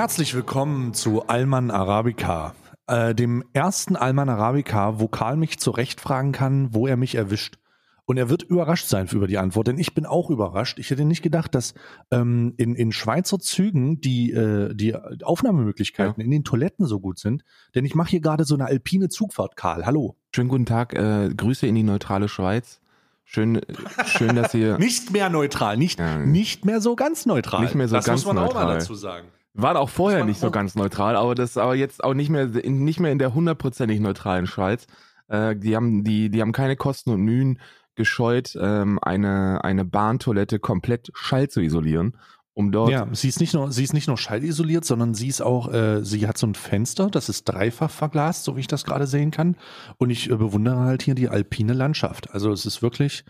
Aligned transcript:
Herzlich 0.00 0.34
willkommen 0.34 0.94
zu 0.94 1.26
Alman 1.26 1.70
Arabica, 1.70 2.54
äh, 2.86 3.14
dem 3.14 3.44
ersten 3.52 3.96
Alman 3.96 4.30
Arabica, 4.30 4.98
wo 4.98 5.08
Karl 5.08 5.36
mich 5.36 5.58
zurecht 5.58 6.00
fragen 6.00 6.32
kann, 6.32 6.72
wo 6.72 6.86
er 6.86 6.96
mich 6.96 7.16
erwischt. 7.16 7.58
Und 8.06 8.16
er 8.16 8.30
wird 8.30 8.42
überrascht 8.42 8.86
sein 8.86 9.08
über 9.12 9.26
die 9.26 9.36
Antwort, 9.36 9.66
denn 9.66 9.76
ich 9.76 9.92
bin 9.92 10.06
auch 10.06 10.30
überrascht. 10.30 10.78
Ich 10.78 10.88
hätte 10.88 11.04
nicht 11.04 11.20
gedacht, 11.20 11.54
dass 11.54 11.74
ähm, 12.10 12.54
in, 12.56 12.74
in 12.76 12.92
Schweizer 12.92 13.40
Zügen 13.40 14.00
die, 14.00 14.32
äh, 14.32 14.74
die 14.74 14.94
Aufnahmemöglichkeiten 15.22 16.18
Ja. 16.18 16.24
in 16.24 16.30
den 16.30 16.44
Toiletten 16.44 16.86
so 16.86 16.98
gut 16.98 17.18
sind. 17.18 17.44
Denn 17.74 17.84
ich 17.84 17.94
mache 17.94 18.08
hier 18.08 18.20
gerade 18.22 18.44
so 18.44 18.54
eine 18.54 18.64
alpine 18.64 19.10
Zugfahrt, 19.10 19.54
Karl. 19.54 19.84
Hallo. 19.84 20.16
Schönen 20.34 20.48
guten 20.48 20.64
Tag, 20.64 20.94
äh, 20.94 21.28
Grüße 21.28 21.66
in 21.66 21.74
die 21.74 21.82
neutrale 21.82 22.30
Schweiz. 22.30 22.80
Schön, 23.26 23.56
äh, 23.56 23.64
schön, 24.06 24.34
dass 24.34 24.54
ihr. 24.54 24.78
Nicht 24.78 25.10
mehr 25.12 25.28
neutral, 25.28 25.76
nicht, 25.76 26.00
Ja. 26.00 26.16
nicht 26.20 26.64
mehr 26.64 26.80
so 26.80 26.96
ganz 26.96 27.26
neutral. 27.26 27.60
Nicht 27.60 27.74
mehr 27.74 27.86
so 27.86 27.96
das 27.96 28.06
ganz 28.06 28.24
muss 28.24 28.34
man 28.34 28.42
auch 28.42 28.54
mal 28.54 28.60
neutral. 28.60 28.78
dazu 28.78 28.94
sagen. 28.94 29.28
War 29.62 29.78
auch 29.78 29.88
vorher 29.90 30.20
man 30.20 30.28
nicht 30.28 30.40
so 30.40 30.48
auch- 30.48 30.52
ganz 30.52 30.74
neutral, 30.74 31.16
aber 31.16 31.34
das 31.34 31.56
aber 31.56 31.74
jetzt 31.74 32.02
auch 32.04 32.14
nicht 32.14 32.30
mehr 32.30 32.54
in, 32.54 32.84
nicht 32.84 33.00
mehr 33.00 33.12
in 33.12 33.18
der 33.18 33.34
hundertprozentig 33.34 34.00
neutralen 34.00 34.46
Schweiz. 34.46 34.86
Äh, 35.28 35.56
die 35.56 35.76
haben 35.76 36.04
die 36.04 36.30
die 36.30 36.40
haben 36.40 36.52
keine 36.52 36.76
Kosten 36.76 37.10
und 37.10 37.20
Mühen 37.22 37.60
gescheut, 37.96 38.56
ähm, 38.60 38.98
eine 39.02 39.62
eine 39.64 39.84
Bahntoilette 39.84 40.58
komplett 40.58 41.10
schall 41.14 41.48
zu 41.48 41.60
isolieren, 41.60 42.16
um 42.54 42.72
dort 42.72 42.90
Ja, 42.90 43.06
sie 43.12 43.28
ist 43.28 43.40
nicht 43.40 43.52
nur, 43.54 43.70
sie 43.72 43.84
ist 43.84 43.92
nicht 43.92 44.08
nur 44.08 44.16
schallisoliert, 44.16 44.84
sondern 44.84 45.14
sie 45.14 45.28
ist 45.28 45.40
auch, 45.42 45.72
äh, 45.72 46.02
sie 46.04 46.26
hat 46.26 46.38
so 46.38 46.46
ein 46.46 46.54
Fenster, 46.54 47.08
das 47.10 47.28
ist 47.28 47.44
dreifach 47.44 47.90
verglast, 47.90 48.44
so 48.44 48.56
wie 48.56 48.60
ich 48.60 48.66
das 48.68 48.84
gerade 48.84 49.06
sehen 49.06 49.30
kann. 49.30 49.56
Und 49.98 50.10
ich 50.10 50.30
äh, 50.30 50.36
bewundere 50.36 50.78
halt 50.80 51.02
hier 51.02 51.14
die 51.14 51.28
alpine 51.28 51.72
Landschaft. 51.74 52.32
Also 52.32 52.50
es 52.52 52.64
ist 52.66 52.80
wirklich, 52.82 53.24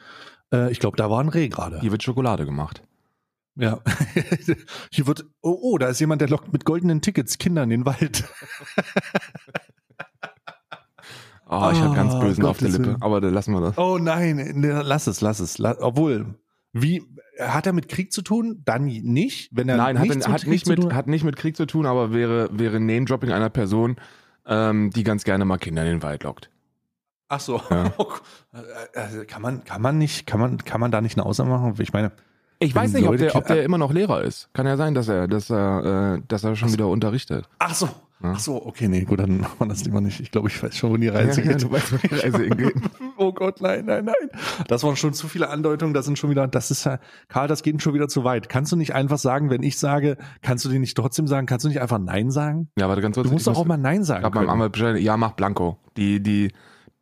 äh, 0.52 0.70
ich 0.70 0.78
glaube, 0.78 0.96
da 0.96 1.10
war 1.10 1.20
ein 1.20 1.28
Reh 1.28 1.48
gerade. 1.48 1.80
hier 1.80 1.90
wird 1.90 2.02
Schokolade 2.02 2.44
gemacht. 2.44 2.82
Ja. 3.60 3.80
hier 4.90 5.06
wird, 5.06 5.26
oh, 5.42 5.58
oh, 5.60 5.78
da 5.78 5.88
ist 5.88 6.00
jemand, 6.00 6.22
der 6.22 6.28
lockt 6.28 6.52
mit 6.52 6.64
goldenen 6.64 7.02
Tickets 7.02 7.36
Kinder 7.36 7.62
in 7.62 7.70
den 7.70 7.84
Wald. 7.84 8.24
Oh, 11.46 11.68
ich 11.72 11.80
habe 11.80 11.94
ganz 11.94 12.14
Ah, 12.14 12.20
bösen 12.20 12.44
auf 12.46 12.58
der 12.58 12.70
Lippe, 12.70 12.96
aber 13.00 13.20
dann 13.20 13.34
lassen 13.34 13.52
wir 13.52 13.60
das. 13.60 13.76
Oh 13.76 13.98
nein, 13.98 14.36
ne, 14.36 14.82
lass 14.82 15.06
es, 15.06 15.20
lass 15.20 15.40
es. 15.40 15.58
La 15.58 15.76
obwohl, 15.78 16.34
wie, 16.72 17.02
hat 17.38 17.66
er 17.66 17.74
mit 17.74 17.88
Krieg 17.88 18.12
zu 18.12 18.22
tun? 18.22 18.62
Dann 18.64 18.84
nicht, 18.86 19.50
wenn 19.52 19.68
er 19.68 19.76
Nein, 19.76 19.98
hat, 19.98 20.28
hat, 20.28 20.46
nicht 20.46 20.66
mit, 20.66 20.80
tun 20.80 20.94
hat 20.94 21.06
nicht 21.06 21.24
mit 21.24 21.36
Krieg 21.36 21.54
zu 21.54 21.66
tun, 21.66 21.84
aber 21.84 22.14
wäre, 22.14 22.48
wäre 22.52 22.80
Name-Dropping 22.80 23.30
einer 23.30 23.50
Person, 23.50 23.96
ähm, 24.46 24.90
die 24.90 25.04
ganz 25.04 25.24
gerne 25.24 25.44
mal 25.44 25.58
Kinder 25.58 25.82
in 25.82 25.88
den 25.88 26.02
Wald 26.02 26.22
lockt. 26.22 26.50
Ach 27.28 27.40
so. 27.40 27.60
Ja. 27.70 27.92
Äh, 28.52 29.20
äh, 29.20 29.24
kann 29.26 29.42
man, 29.42 29.62
kann 29.62 29.80
man 29.80 29.96
nicht, 29.96 30.26
kann 30.26 30.40
man, 30.40 30.58
kann 30.58 30.80
man 30.80 30.90
da 30.90 31.00
nicht 31.00 31.16
eine 31.16 31.24
Aussage 31.24 31.48
machen? 31.48 31.74
Ich 31.78 31.92
meine, 31.92 32.10
Ich 32.62 32.74
weiß 32.74 32.92
nicht, 32.92 33.08
ob 33.08 33.16
der, 33.16 33.34
ob 33.34 33.46
Ki- 33.46 33.54
der 33.54 33.64
immer 33.64 33.78
noch 33.78 33.92
Lehrer 33.92 34.22
ist. 34.22 34.48
Kann 34.52 34.66
ja 34.66 34.76
sein, 34.76 34.94
dass 34.94 35.08
er, 35.08 35.26
dass 35.28 35.50
er, 35.50 36.16
äh, 36.18 36.22
dass 36.28 36.44
er 36.44 36.54
schon 36.56 36.72
wieder 36.72 36.88
unterrichtet. 36.88 37.48
ach 37.58 37.74
so, 37.74 37.86
Ja. 38.22 38.32
ach 38.34 38.38
so, 38.38 38.66
okay, 38.66 38.86
nee, 38.86 39.04
gut, 39.04 39.18
dann 39.18 39.40
machen 39.40 39.54
wir 39.60 39.66
das 39.66 39.82
lieber 39.84 40.02
nicht. 40.02 40.20
Ich 40.20 40.30
glaube, 40.30 40.48
ich 40.48 40.62
weiß 40.62 40.76
schon, 40.76 40.90
wo 40.90 40.96
die 40.98 41.08
Reise 41.08 41.40
Ja, 41.40 41.46
ja, 41.46 41.52
geht. 41.54 41.62
du 41.62 41.72
weißt, 41.72 41.92
wo 41.92 41.96
die 41.96 42.14
Reise 42.14 42.42
hingeht. 42.44 42.74
oh 43.16 43.32
Gott, 43.32 43.62
nein, 43.62 43.86
nein, 43.86 44.04
nein. 44.04 44.28
Das 44.68 44.82
waren 44.84 44.94
schon 44.96 45.14
zu 45.14 45.26
viele 45.26 45.48
Andeutungen, 45.48 45.94
das 45.94 46.04
sind 46.04 46.18
schon 46.18 46.28
wieder, 46.28 46.46
das 46.48 46.70
ist 46.70 46.84
ja, 46.84 46.98
Karl, 47.28 47.48
das 47.48 47.62
geht 47.62 47.80
schon 47.80 47.94
wieder 47.94 48.08
zu 48.08 48.24
weit. 48.24 48.50
Kannst 48.50 48.72
du 48.72 48.76
nicht 48.76 48.94
einfach 48.94 49.16
sagen, 49.18 49.48
wenn 49.48 49.62
ich 49.62 49.78
sage, 49.78 50.18
kannst 50.42 50.66
du 50.66 50.68
dir 50.68 50.80
nicht 50.80 50.94
trotzdem 50.98 51.26
sagen, 51.26 51.46
kannst 51.46 51.64
du 51.64 51.68
nicht 51.70 51.80
einfach 51.80 51.98
Nein 51.98 52.30
sagen? 52.30 52.68
Ja, 52.78 52.88
warte 52.90 53.00
ganz 53.00 53.14
kurz. 53.14 53.26
Du 53.26 53.32
musst 53.32 53.42
ich 53.42 53.44
doch 53.46 53.52
muss- 53.52 53.62
auch 53.62 53.66
mal 53.68 53.78
Nein 53.78 54.04
sagen. 54.04 54.22
Hab 54.22 54.34
meinem. 54.34 54.50
Anwalt 54.50 54.72
Bescheid, 54.72 54.98
ja, 55.00 55.16
mach 55.16 55.32
Blanko. 55.32 55.78
Die, 55.96 56.22
die, 56.22 56.52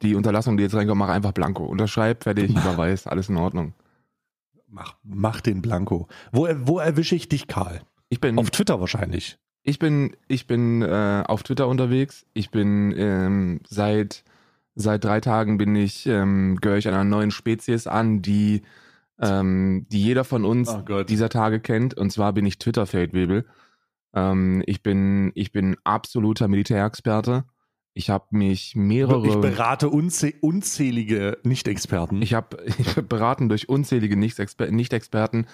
die 0.03 0.15
Unterlassung, 0.15 0.57
die 0.57 0.63
jetzt 0.63 0.77
reinkommt, 0.77 1.01
mach 1.01 1.09
einfach 1.09 1.33
Blanko. 1.33 1.65
Unterschreib, 1.67 2.23
fertig, 2.23 2.51
überweis, 2.57 3.09
alles 3.09 3.29
in 3.29 3.37
Ordnung. 3.39 3.73
Mach, 4.71 4.97
mach 5.03 5.41
den 5.41 5.63
Blanko. 5.63 6.09
Wo, 6.33 6.47
wo 6.63 6.79
erwische 6.79 7.15
ich 7.15 7.29
dich, 7.29 7.47
Karl? 7.47 7.81
Ich 8.11 8.21
bin, 8.21 8.39
Auf 8.39 8.51
Twitter 8.51 8.81
wahrscheinlich. 8.81 9.39
ich 9.63 9.79
bin, 9.79 10.17
ich 10.29 10.47
bin 10.47 10.83
äh, 10.83 11.25
auf 11.27 11.43
Twitter 11.43 11.69
unterwegs. 11.69 12.27
Ich 12.35 12.51
bin 12.51 12.95
ähm, 12.97 13.61
seit 13.69 14.25
seit 14.75 15.05
drei 15.05 15.21
Tagen 15.21 15.59
bin 15.59 15.75
ich 15.75 16.07
ähm, 16.07 16.57
gehöre 16.61 16.79
ich 16.79 16.89
einer 16.89 17.05
neuen 17.05 17.31
Spezies 17.33 17.87
an, 17.87 18.23
die 18.23 18.63
ähm, 19.21 19.87
die 19.91 20.03
jeder 20.03 20.25
von 20.25 20.45
uns 20.45 20.71
Oh 20.71 21.03
dieser 21.03 21.29
Tage 21.29 21.61
kennt. 21.61 21.95
Und 21.95 22.11
zwar 22.11 22.33
bin 22.33 22.47
ich 22.47 22.59
Twitter-Feldwebel. 22.59 23.45
Ähm, 24.15 24.63
ich 24.67 24.83
bin 24.83 25.33
ich 25.35 25.51
bin 25.53 25.77
absoluter 25.85 26.47
Militärexperte. 26.47 27.45
Ich 27.99 28.11
habe 28.11 28.27
mich 28.31 28.77
mehrere 28.77 29.27
Ich 29.27 29.35
berate 29.35 29.89
unzäh 29.89 30.37
unzählige 30.41 31.37
Nicht-Experten. 31.43 32.23
Ich 32.23 32.33
habe 32.33 32.57
beraten 33.09 33.49
durch 33.49 33.69
unzählige 33.69 34.15
Nicht-Exper- 34.15 34.71
Nicht-Experten, 34.71 35.47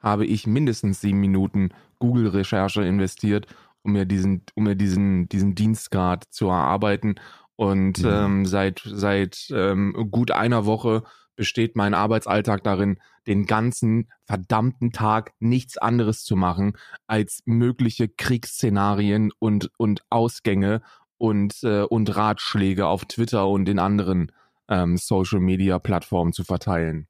habe 0.00 0.26
ich 0.26 0.48
mindestens 0.48 1.00
sieben 1.00 1.20
Minuten 1.20 1.68
Google-Recherche 2.00 2.82
investiert, 2.82 3.46
um 3.82 3.92
mir 3.92 4.04
diesen, 4.04 4.42
um 4.56 4.64
mir 4.64 4.74
diesen, 4.74 5.28
diesen 5.28 5.54
Dienstgrad 5.54 6.24
zu 6.28 6.48
erarbeiten. 6.48 7.14
Und 7.54 8.02
Mhm. 8.02 8.08
ähm, 8.08 8.46
seit, 8.46 8.82
seit 8.84 9.46
ähm, 9.54 10.08
gut 10.10 10.32
einer 10.32 10.66
Woche 10.66 11.04
besteht 11.36 11.76
mein 11.76 11.94
Arbeitsalltag 11.94 12.64
darin, 12.64 12.98
den 13.28 13.46
ganzen 13.46 14.08
verdammten 14.24 14.90
Tag 14.90 15.34
nichts 15.38 15.78
anderes 15.78 16.24
zu 16.24 16.34
machen, 16.34 16.72
als 17.06 17.42
mögliche 17.44 18.08
Kriegsszenarien 18.08 19.30
und, 19.38 19.70
und 19.76 20.02
Ausgänge 20.10 20.82
und, 21.22 21.62
äh, 21.62 21.82
und 21.82 22.16
Ratschläge 22.16 22.88
auf 22.88 23.04
Twitter 23.04 23.46
und 23.46 23.68
in 23.68 23.78
anderen 23.78 24.32
ähm, 24.68 24.96
Social 24.96 25.38
Media 25.38 25.78
Plattformen 25.78 26.32
zu 26.32 26.42
verteilen. 26.42 27.06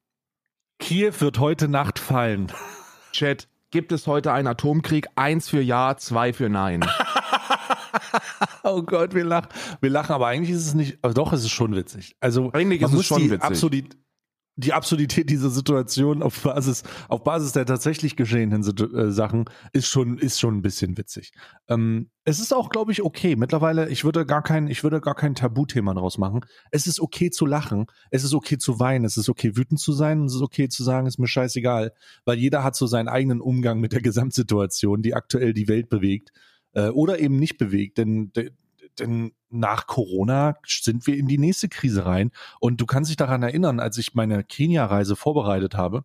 Kiew 0.77 1.13
wird 1.17 1.39
heute 1.39 1.67
Nacht 1.67 1.97
fallen. 1.97 2.51
Chat, 3.11 3.47
gibt 3.71 3.91
es 3.91 4.05
heute 4.05 4.31
einen 4.31 4.47
Atomkrieg? 4.47 5.07
Eins 5.15 5.49
für 5.49 5.61
Ja, 5.61 5.97
zwei 5.97 6.31
für 6.31 6.47
Nein. 6.47 6.85
oh 8.63 8.83
Gott, 8.83 9.15
wir 9.15 9.23
lachen. 9.23 9.49
Wir 9.81 9.89
lachen, 9.89 10.13
aber 10.13 10.27
eigentlich 10.27 10.51
ist 10.51 10.67
es 10.67 10.73
nicht, 10.75 10.99
aber 11.01 11.15
doch, 11.15 11.33
es 11.33 11.41
ist 11.41 11.51
schon 11.51 11.75
witzig. 11.75 12.15
Also, 12.19 12.51
Eigentlich 12.53 12.83
ist 12.83 12.93
es 12.93 13.07
schon 13.07 13.17
die 13.17 13.31
witzig. 13.31 13.43
Absurdität, 13.43 13.97
die 14.55 14.73
Absurdität 14.73 15.29
dieser 15.29 15.49
Situation 15.49 16.21
auf 16.21 16.43
Basis, 16.43 16.83
auf 17.09 17.23
Basis 17.23 17.53
der 17.53 17.65
tatsächlich 17.65 18.15
geschehenen 18.15 18.61
äh, 18.61 19.11
Sachen 19.11 19.45
ist 19.71 19.87
schon, 19.87 20.19
ist 20.19 20.39
schon 20.39 20.57
ein 20.57 20.61
bisschen 20.61 20.97
witzig. 20.97 21.31
Ähm, 21.67 22.11
es 22.23 22.39
ist 22.39 22.53
auch, 22.53 22.69
glaube 22.69 22.91
ich, 22.91 23.01
okay. 23.01 23.35
Mittlerweile, 23.35 23.89
ich 23.89 24.03
würde 24.03 24.25
gar 24.25 24.43
kein, 24.43 24.67
ich 24.67 24.83
würde 24.83 25.01
gar 25.01 25.15
kein 25.15 25.33
Tabuthema 25.33 25.93
draus 25.93 26.17
machen. 26.17 26.41
Es 26.69 26.85
ist 26.85 26.99
okay 26.99 27.31
zu 27.31 27.45
lachen. 27.45 27.87
Es 28.11 28.23
ist 28.23 28.33
okay 28.33 28.57
zu 28.57 28.79
weinen. 28.79 29.05
Es 29.05 29.17
ist 29.17 29.27
okay 29.27 29.55
wütend 29.55 29.79
zu 29.79 29.91
sein. 29.91 30.25
Es 30.25 30.35
ist 30.35 30.41
okay 30.41 30.69
zu 30.69 30.83
sagen, 30.83 31.07
ist 31.07 31.19
mir 31.19 31.27
scheißegal. 31.27 31.93
Weil 32.25 32.37
jeder 32.37 32.63
hat 32.63 32.75
so 32.75 32.85
seinen 32.85 33.07
eigenen 33.07 33.41
Umgang 33.41 33.79
mit 33.79 33.91
der 33.91 34.01
Gesamtsituation, 34.01 35.01
die 35.01 35.15
aktuell 35.15 35.53
die 35.53 35.67
Welt 35.67 35.89
bewegt. 35.89 36.31
Äh, 36.73 36.89
oder 36.89 37.19
eben 37.19 37.37
nicht 37.37 37.57
bewegt. 37.57 37.97
Denn, 37.97 38.31
denn 38.99 39.31
nach 39.53 39.87
Corona 39.87 40.57
sind 40.65 41.07
wir 41.07 41.17
in 41.17 41.27
die 41.27 41.37
nächste 41.37 41.69
Krise 41.69 42.05
rein. 42.05 42.31
Und 42.59 42.81
du 42.81 42.85
kannst 42.85 43.09
dich 43.09 43.17
daran 43.17 43.43
erinnern, 43.43 43.79
als 43.79 43.97
ich 43.97 44.13
meine 44.13 44.43
Kenia-Reise 44.43 45.15
vorbereitet 45.15 45.75
habe 45.75 46.03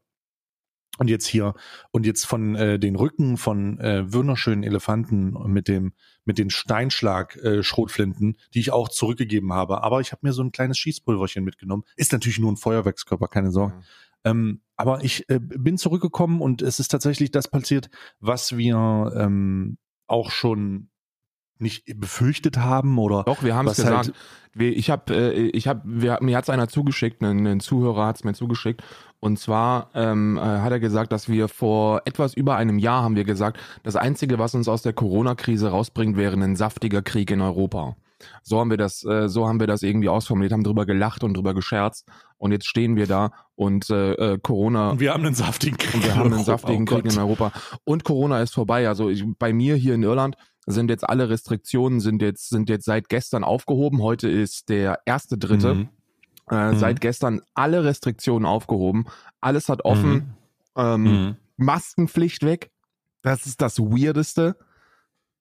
und 0.98 1.09
jetzt 1.09 1.26
hier 1.26 1.54
und 1.91 2.06
jetzt 2.06 2.26
von 2.26 2.54
äh, 2.56 2.78
den 2.78 2.97
Rücken 2.97 3.36
von 3.36 3.78
äh, 3.81 4.12
wunderschönen 4.12 4.62
Elefanten 4.62 5.32
mit 5.50 5.69
dem 5.69 5.92
mit 6.25 6.38
den 6.38 6.50
Steinschlag 6.50 7.36
äh, 7.36 7.62
Schrotflinten, 7.62 8.36
die 8.53 8.60
ich 8.60 8.72
auch 8.72 8.88
zurückgegeben 8.88 9.53
habe, 9.53 9.82
aber 9.82 10.00
ich 10.00 10.12
habe 10.12 10.26
mir 10.26 10.32
so 10.32 10.42
ein 10.42 10.53
kleines 10.53 10.78
Schießpulverchen 10.78 11.44
mitgenommen. 11.44 11.84
Ist 11.97 12.12
natürlich 12.12 12.38
nur 12.38 12.53
ein 12.53 12.56
Feuerwerkskörper, 12.56 13.28
keine 13.28 13.50
Sorge. 13.50 13.80
Ähm, 14.25 14.60
aber 14.76 15.03
ich 15.04 15.28
äh, 15.30 15.38
bin 15.41 15.78
zurückgekommen 15.78 16.42
und 16.42 16.60
es 16.60 16.80
ist 16.80 16.88
tatsächlich 16.88 17.30
das 17.30 17.48
passiert, 17.48 17.88
was 18.20 18.56
wir 18.56 19.12
ähm, 19.16 19.78
auch 20.06 20.30
schon 20.30 20.91
nicht 21.61 21.85
befürchtet 22.01 22.59
haben 22.59 22.99
oder 22.99 23.25
Doch, 23.25 23.43
wir 23.43 23.55
haben 23.55 23.69
es 23.69 23.79
halt- 23.85 24.07
gesagt. 24.07 24.13
Wir, 24.55 24.77
ich 24.77 24.91
habe, 24.91 25.15
äh, 25.15 25.49
ich 25.51 25.69
habe, 25.69 25.83
wir, 25.84 26.19
mir 26.21 26.37
hat 26.37 26.45
es 26.45 26.51
einer 26.51 26.69
zugeschickt, 26.69 27.22
ein, 27.22 27.47
ein 27.47 27.60
Zuhörer 27.60 28.07
hat 28.07 28.16
es 28.16 28.25
mir 28.25 28.34
zugeschickt. 28.34 28.83
Und 29.21 29.39
zwar 29.39 29.91
ähm, 29.95 30.37
äh, 30.37 30.41
hat 30.41 30.71
er 30.72 30.81
gesagt, 30.81 31.13
dass 31.13 31.28
wir 31.28 31.49
vor 31.49 32.03
etwas 32.07 32.34
über 32.34 32.57
einem 32.57 32.78
Jahr 32.78 33.03
haben 33.03 33.16
wir 33.16 33.25
gesagt, 33.25 33.59
das 33.83 33.97
Einzige, 33.97 34.39
was 34.39 34.55
uns 34.55 34.69
aus 34.69 34.83
der 34.83 34.93
Corona-Krise 34.93 35.69
rausbringt, 35.71 36.16
wäre 36.16 36.34
ein 36.37 36.57
saftiger 36.57 37.03
Krieg 37.03 37.31
in 37.31 37.41
Europa. 37.41 37.97
So 38.43 38.59
haben 38.59 38.71
wir 38.71 38.77
das, 38.77 39.04
äh, 39.04 39.28
so 39.28 39.47
haben 39.47 39.61
wir 39.61 39.66
das 39.69 39.83
irgendwie 39.83 40.09
ausformuliert, 40.09 40.53
haben 40.53 40.65
drüber 40.65 40.87
gelacht 40.87 41.22
und 41.22 41.34
drüber 41.37 41.54
gescherzt. 41.54 42.09
Und 42.37 42.51
jetzt 42.53 42.66
stehen 42.66 42.97
wir 42.97 43.07
da 43.07 43.31
und 43.54 43.91
äh, 43.91 44.13
äh, 44.13 44.39
Corona 44.41 44.91
Und 44.91 45.01
wir 45.01 45.13
haben 45.13 45.25
einen 45.25 45.34
saftigen 45.34 45.77
Krieg. 45.78 45.95
und 45.95 46.04
wir 46.04 46.16
haben 46.16 46.33
einen 46.33 46.45
saftigen 46.45 46.83
Oh 46.89 46.95
Krieg 46.95 47.13
in 47.13 47.19
Europa. 47.19 47.53
Und 47.84 48.03
Corona 48.04 48.41
ist 48.41 48.54
vorbei. 48.54 48.89
Also 48.89 49.09
ich, 49.09 49.25
bei 49.39 49.53
mir 49.53 49.77
hier 49.77 49.95
in 49.95 50.03
Irland 50.03 50.37
sind 50.70 50.91
jetzt 50.91 51.09
alle 51.09 51.28
Restriktionen 51.28 52.00
sind 52.00 52.22
jetzt 52.22 52.48
sind 52.50 52.68
jetzt 52.68 52.84
seit 52.84 53.09
gestern 53.09 53.44
aufgehoben. 53.44 54.03
Heute 54.03 54.28
ist 54.28 54.68
der 54.68 55.00
erste 55.06 55.38
Dritte. 55.38 55.74
Mhm. 55.74 55.88
Äh, 56.50 56.72
Mhm. 56.72 56.78
Seit 56.78 57.00
gestern 57.00 57.42
alle 57.54 57.84
Restriktionen 57.84 58.47
aufgehoben. 58.47 59.06
Alles 59.41 59.68
hat 59.68 59.84
offen. 59.84 60.12
Mhm. 60.12 60.34
Ähm, 60.76 61.03
Mhm. 61.03 61.36
Maskenpflicht 61.56 62.42
weg. 62.44 62.70
Das 63.22 63.47
ist 63.47 63.60
das 63.60 63.78
Weirdeste. 63.80 64.56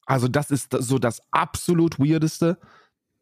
Also 0.06 0.28
das 0.28 0.52
ist 0.52 0.74
so 0.80 0.98
das 1.00 1.22
absolut 1.32 2.00
Weirdeste. 2.00 2.58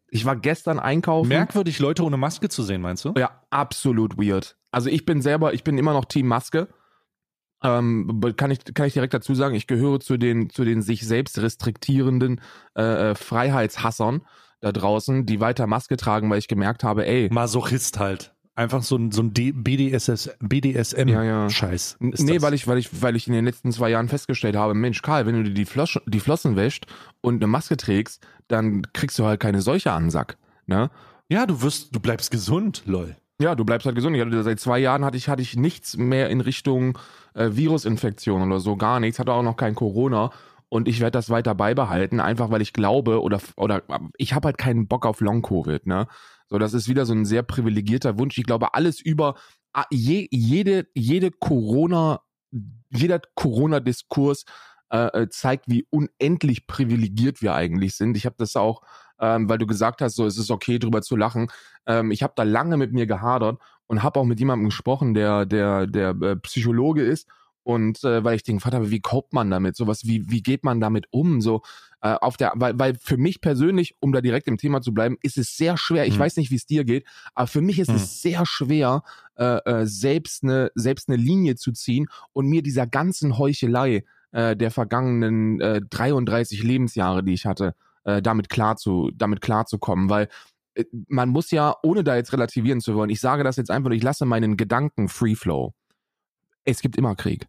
Ich 0.08 0.24
war 0.24 0.36
gestern 0.36 0.78
einkaufen. 0.78 1.28
Merkwürdig, 1.28 1.78
Leute 1.80 2.04
ohne 2.04 2.16
Maske 2.16 2.48
zu 2.48 2.62
sehen, 2.62 2.80
meinst 2.80 3.04
du? 3.04 3.12
Ja, 3.18 3.42
absolut 3.50 4.16
weird. 4.16 4.56
Also 4.70 4.88
ich 4.88 5.04
bin 5.04 5.20
selber, 5.20 5.52
ich 5.52 5.64
bin 5.64 5.78
immer 5.78 5.92
noch 5.92 6.04
Team 6.04 6.26
Maske. 6.28 6.68
Ähm, 7.62 8.20
kann 8.36 8.50
ich 8.50 8.60
kann 8.74 8.86
ich 8.86 8.92
direkt 8.92 9.14
dazu 9.14 9.34
sagen, 9.34 9.54
ich 9.54 9.66
gehöre 9.66 10.00
zu 10.00 10.16
den 10.16 10.50
zu 10.50 10.64
den 10.64 10.82
sich 10.82 11.06
selbst 11.06 11.38
restriktierenden 11.38 12.40
äh, 12.76 13.10
äh 13.10 13.14
Freiheitshassern 13.14 14.22
da 14.60 14.72
draußen, 14.72 15.26
die 15.26 15.40
weiter 15.40 15.66
Maske 15.66 15.96
tragen, 15.96 16.30
weil 16.30 16.38
ich 16.38 16.48
gemerkt 16.48 16.84
habe, 16.84 17.06
ey, 17.06 17.28
Masochist 17.30 17.98
halt. 17.98 18.32
Einfach 18.54 18.82
so 18.82 18.96
ein, 18.96 19.12
so 19.12 19.20
ein 19.20 19.34
BDSS, 19.34 20.30
BDSM-Scheiß. 20.40 21.98
Ja, 22.00 22.06
ja. 22.08 22.24
Nee, 22.24 22.40
weil 22.40 22.54
ich, 22.54 22.66
weil, 22.66 22.78
ich, 22.78 23.02
weil 23.02 23.14
ich 23.14 23.26
in 23.26 23.34
den 23.34 23.44
letzten 23.44 23.70
zwei 23.70 23.90
Jahren 23.90 24.08
festgestellt 24.08 24.56
habe, 24.56 24.72
Mensch, 24.72 25.02
Karl, 25.02 25.26
wenn 25.26 25.34
du 25.34 25.42
dir 25.42 25.52
die, 25.52 25.66
Flosch, 25.66 26.00
die 26.06 26.20
Flossen 26.20 26.56
wäscht 26.56 26.86
und 27.20 27.34
eine 27.34 27.48
Maske 27.48 27.76
trägst, 27.76 28.26
dann 28.48 28.90
kriegst 28.94 29.18
du 29.18 29.26
halt 29.26 29.40
keine 29.40 29.60
Seuche 29.60 29.92
an 29.92 30.04
den 30.04 30.10
Sack. 30.10 30.38
Ne? 30.64 30.90
Ja, 31.28 31.44
du 31.44 31.60
wirst, 31.60 31.94
du 31.94 32.00
bleibst 32.00 32.30
gesund, 32.30 32.82
lol. 32.86 33.16
Ja, 33.40 33.54
du 33.54 33.64
bleibst 33.64 33.84
halt 33.86 33.96
gesund. 33.96 34.16
Ich 34.16 34.22
hatte, 34.22 34.42
seit 34.42 34.60
zwei 34.60 34.78
Jahren 34.78 35.04
hatte 35.04 35.16
ich, 35.16 35.28
hatte 35.28 35.42
ich 35.42 35.56
nichts 35.56 35.96
mehr 35.96 36.30
in 36.30 36.40
Richtung 36.40 36.98
äh, 37.34 37.50
Virusinfektion 37.52 38.42
oder 38.42 38.60
so, 38.60 38.76
gar 38.76 38.98
nichts. 38.98 39.18
Hatte 39.18 39.32
auch 39.32 39.42
noch 39.42 39.56
kein 39.56 39.74
Corona. 39.74 40.30
Und 40.68 40.88
ich 40.88 41.00
werde 41.00 41.12
das 41.12 41.30
weiter 41.30 41.54
beibehalten, 41.54 42.18
einfach 42.18 42.50
weil 42.50 42.62
ich 42.62 42.72
glaube 42.72 43.22
oder, 43.22 43.40
oder 43.56 43.82
ich 44.16 44.32
habe 44.32 44.46
halt 44.46 44.58
keinen 44.58 44.88
Bock 44.88 45.06
auf 45.06 45.20
Long-Covid, 45.20 45.86
ne? 45.86 46.08
So, 46.48 46.58
das 46.58 46.74
ist 46.74 46.88
wieder 46.88 47.06
so 47.06 47.12
ein 47.12 47.24
sehr 47.24 47.42
privilegierter 47.42 48.18
Wunsch. 48.18 48.38
Ich 48.38 48.44
glaube, 48.44 48.74
alles 48.74 49.00
über 49.00 49.34
je, 49.90 50.26
jede, 50.30 50.86
jede 50.94 51.30
Corona, 51.30 52.20
jeder 52.90 53.20
Corona-Diskurs 53.34 54.44
äh, 54.90 55.22
äh, 55.22 55.28
zeigt, 55.28 55.66
wie 55.68 55.86
unendlich 55.90 56.66
privilegiert 56.66 57.42
wir 57.42 57.54
eigentlich 57.54 57.96
sind. 57.96 58.16
Ich 58.16 58.26
habe 58.26 58.36
das 58.38 58.56
auch, 58.56 58.82
ähm, 59.20 59.48
weil 59.48 59.58
du 59.58 59.66
gesagt 59.66 60.00
hast, 60.00 60.16
so 60.16 60.26
es 60.26 60.38
ist 60.38 60.50
okay, 60.50 60.78
drüber 60.78 61.02
zu 61.02 61.16
lachen. 61.16 61.48
Ähm, 61.86 62.10
ich 62.10 62.22
habe 62.22 62.34
da 62.36 62.42
lange 62.42 62.76
mit 62.76 62.92
mir 62.92 63.06
gehadert 63.06 63.58
und 63.86 64.02
habe 64.02 64.20
auch 64.20 64.24
mit 64.24 64.38
jemandem 64.38 64.66
gesprochen, 64.66 65.14
der 65.14 65.46
der 65.46 65.86
der 65.86 66.10
äh, 66.20 66.36
Psychologe 66.36 67.02
ist 67.02 67.28
und 67.66 68.04
äh, 68.04 68.22
weil 68.22 68.36
ich 68.36 68.44
den 68.44 68.58
gefragt 68.58 68.76
habe, 68.76 68.92
wie 68.92 69.00
cope 69.00 69.30
man 69.32 69.50
damit? 69.50 69.74
Sowas, 69.74 70.06
wie, 70.06 70.30
wie 70.30 70.40
geht 70.40 70.62
man 70.62 70.80
damit 70.80 71.06
um? 71.10 71.40
So, 71.40 71.62
äh, 72.00 72.10
auf 72.12 72.36
der, 72.36 72.52
weil, 72.54 72.78
weil 72.78 72.94
für 72.94 73.16
mich 73.16 73.40
persönlich, 73.40 73.96
um 73.98 74.12
da 74.12 74.20
direkt 74.20 74.46
im 74.46 74.56
Thema 74.56 74.82
zu 74.82 74.94
bleiben, 74.94 75.16
ist 75.20 75.36
es 75.36 75.56
sehr 75.56 75.76
schwer. 75.76 76.06
Ich 76.06 76.14
mhm. 76.14 76.20
weiß 76.20 76.36
nicht, 76.36 76.52
wie 76.52 76.56
es 76.56 76.66
dir 76.66 76.84
geht, 76.84 77.04
aber 77.34 77.48
für 77.48 77.62
mich 77.62 77.80
ist 77.80 77.90
mhm. 77.90 77.96
es 77.96 78.22
sehr 78.22 78.46
schwer, 78.46 79.02
äh, 79.34 79.56
äh, 79.64 79.84
selbst 79.84 80.44
eine, 80.44 80.70
selbst 80.76 81.08
eine 81.08 81.16
Linie 81.16 81.56
zu 81.56 81.72
ziehen 81.72 82.06
und 82.32 82.46
mir 82.46 82.62
dieser 82.62 82.86
ganzen 82.86 83.36
Heuchelei 83.36 84.04
äh, 84.30 84.54
der 84.54 84.70
vergangenen 84.70 85.60
äh, 85.60 85.80
33 85.90 86.62
Lebensjahre, 86.62 87.24
die 87.24 87.34
ich 87.34 87.46
hatte, 87.46 87.74
äh, 88.06 88.22
damit 88.22 88.48
klar 88.48 88.76
zu, 88.76 89.10
damit 89.14 89.40
klarzukommen, 89.40 90.08
weil 90.10 90.28
äh, 90.74 90.84
man 91.08 91.28
muss 91.28 91.50
ja, 91.50 91.74
ohne 91.82 92.02
da 92.02 92.16
jetzt 92.16 92.32
relativieren 92.32 92.80
zu 92.80 92.94
wollen, 92.94 93.10
ich 93.10 93.20
sage 93.20 93.44
das 93.44 93.56
jetzt 93.56 93.70
einfach, 93.70 93.90
ich 93.90 94.02
lasse 94.02 94.24
meinen 94.24 94.56
Gedanken 94.56 95.08
Free 95.08 95.34
Flow. 95.34 95.74
Es 96.64 96.80
gibt 96.80 96.96
immer 96.96 97.14
Krieg 97.14 97.46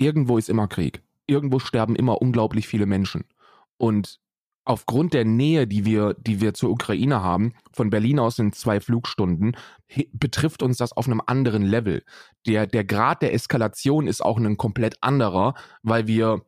irgendwo 0.00 0.38
ist 0.38 0.48
immer 0.48 0.66
Krieg. 0.66 1.02
Irgendwo 1.26 1.60
sterben 1.60 1.94
immer 1.94 2.20
unglaublich 2.20 2.66
viele 2.66 2.86
Menschen. 2.86 3.24
Und 3.76 4.18
aufgrund 4.64 5.14
der 5.14 5.24
Nähe, 5.24 5.66
die 5.66 5.84
wir, 5.84 6.14
die 6.14 6.40
wir 6.40 6.54
zur 6.54 6.70
Ukraine 6.70 7.22
haben, 7.22 7.52
von 7.72 7.90
Berlin 7.90 8.18
aus 8.18 8.36
sind 8.36 8.54
zwei 8.54 8.80
Flugstunden, 8.80 9.56
betrifft 10.12 10.62
uns 10.62 10.78
das 10.78 10.92
auf 10.92 11.06
einem 11.06 11.22
anderen 11.24 11.62
Level. 11.62 12.02
Der, 12.46 12.66
der 12.66 12.84
Grad 12.84 13.22
der 13.22 13.34
Eskalation 13.34 14.06
ist 14.06 14.22
auch 14.22 14.38
ein 14.38 14.56
komplett 14.56 14.96
anderer, 15.02 15.54
weil 15.82 16.06
wir 16.06 16.42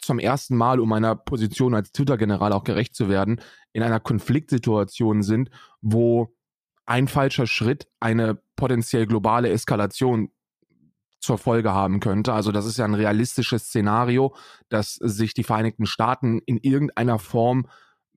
zum 0.00 0.18
ersten 0.18 0.56
Mal, 0.56 0.80
um 0.80 0.88
meiner 0.88 1.14
Position 1.14 1.74
als 1.74 1.92
Twitter-General 1.92 2.52
auch 2.52 2.64
gerecht 2.64 2.94
zu 2.94 3.08
werden, 3.08 3.40
in 3.72 3.82
einer 3.82 4.00
Konfliktsituation 4.00 5.22
sind, 5.22 5.50
wo 5.80 6.34
ein 6.86 7.06
falscher 7.06 7.46
Schritt 7.46 7.86
eine 8.00 8.40
potenziell 8.56 9.06
globale 9.06 9.50
Eskalation 9.50 10.30
zur 11.20 11.38
Folge 11.38 11.72
haben 11.72 12.00
könnte. 12.00 12.32
Also 12.32 12.50
das 12.50 12.66
ist 12.66 12.78
ja 12.78 12.84
ein 12.84 12.94
realistisches 12.94 13.66
Szenario, 13.66 14.34
dass 14.70 14.94
sich 14.94 15.34
die 15.34 15.44
Vereinigten 15.44 15.86
Staaten 15.86 16.40
in 16.46 16.56
irgendeiner 16.56 17.18
Form 17.18 17.66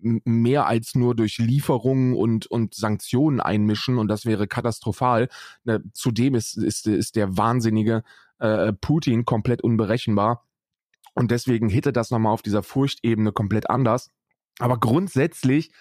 mehr 0.04 0.68
als 0.68 0.96
nur 0.96 1.16
durch 1.16 1.38
Lieferungen 1.38 2.16
und, 2.16 2.48
und 2.48 2.76
Sanktionen 2.76 3.40
einmischen 3.40 3.98
und 3.98 4.08
das 4.08 4.26
wäre 4.26 4.48
katastrophal. 4.48 5.30
Ne, 5.64 5.84
zudem 5.94 6.36
ist, 6.36 6.58
ist, 6.58 6.88
ist 6.88 7.16
der 7.16 7.38
wahnsinnige 7.38 8.04
äh, 8.40 8.74
Putin 8.74 9.26
komplett 9.26 9.62
unberechenbar 9.62 10.46
und 11.14 11.32
deswegen 11.32 11.70
hitte 11.70 11.94
das 11.94 12.12
nochmal 12.12 12.34
auf 12.34 12.42
dieser 12.42 12.64
Furchtebene 12.64 13.32
komplett 13.32 13.70
anders. 13.70 14.12
Aber 14.60 14.80
grundsätzlich 14.80 15.72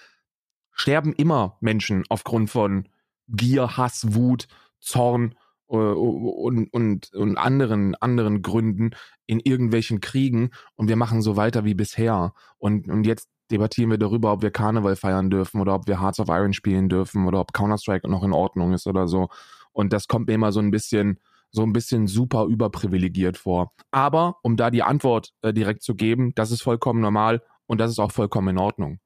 sterben 0.72 1.12
immer 1.12 1.58
Menschen 1.60 2.04
aufgrund 2.08 2.50
von 2.50 2.88
Gier, 3.28 3.76
Hass, 3.76 4.14
Wut, 4.14 4.48
Zorn 4.80 5.34
äh, 5.68 5.76
und, 5.76 6.72
und, 6.72 7.12
und 7.14 7.36
anderen, 7.36 7.94
anderen 7.96 8.42
Gründen 8.42 8.90
in 9.26 9.40
irgendwelchen 9.40 10.00
Kriegen 10.00 10.50
und 10.74 10.88
wir 10.88 10.96
machen 10.96 11.22
so 11.22 11.36
weiter 11.36 11.64
wie 11.64 11.74
bisher. 11.74 12.34
Und, 12.58 12.88
und 12.88 13.06
jetzt 13.06 13.28
debattieren 13.50 13.90
wir 13.90 13.98
darüber, 13.98 14.32
ob 14.32 14.42
wir 14.42 14.50
Karneval 14.50 14.96
feiern 14.96 15.30
dürfen 15.30 15.60
oder 15.60 15.74
ob 15.74 15.86
wir 15.86 16.00
Hearts 16.00 16.20
of 16.20 16.28
Iron 16.28 16.52
spielen 16.52 16.88
dürfen 16.88 17.26
oder 17.26 17.40
ob 17.40 17.52
Counter-Strike 17.52 18.08
noch 18.08 18.24
in 18.24 18.32
Ordnung 18.32 18.72
ist 18.72 18.86
oder 18.86 19.08
so. 19.08 19.28
Und 19.72 19.92
das 19.92 20.08
kommt 20.08 20.26
mir 20.26 20.34
immer 20.34 20.52
so 20.52 20.60
ein 20.60 20.70
bisschen, 20.70 21.18
so 21.52 21.62
ein 21.62 21.72
bisschen 21.72 22.06
super 22.06 22.46
überprivilegiert 22.46 23.36
vor. 23.36 23.72
Aber 23.90 24.36
um 24.42 24.56
da 24.56 24.70
die 24.70 24.82
Antwort 24.82 25.32
äh, 25.42 25.52
direkt 25.52 25.82
zu 25.82 25.94
geben, 25.94 26.34
das 26.34 26.50
ist 26.50 26.62
vollkommen 26.62 27.00
normal 27.00 27.42
und 27.66 27.78
das 27.78 27.90
ist 27.90 27.98
auch 27.98 28.12
vollkommen 28.12 28.48
in 28.48 28.58
Ordnung. 28.58 28.98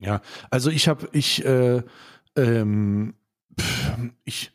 Ja, 0.00 0.20
also 0.50 0.70
ich 0.70 0.88
habe, 0.88 1.08
ich, 1.12 1.44
äh, 1.44 1.82
ähm, 2.36 3.14
ich, 4.24 4.52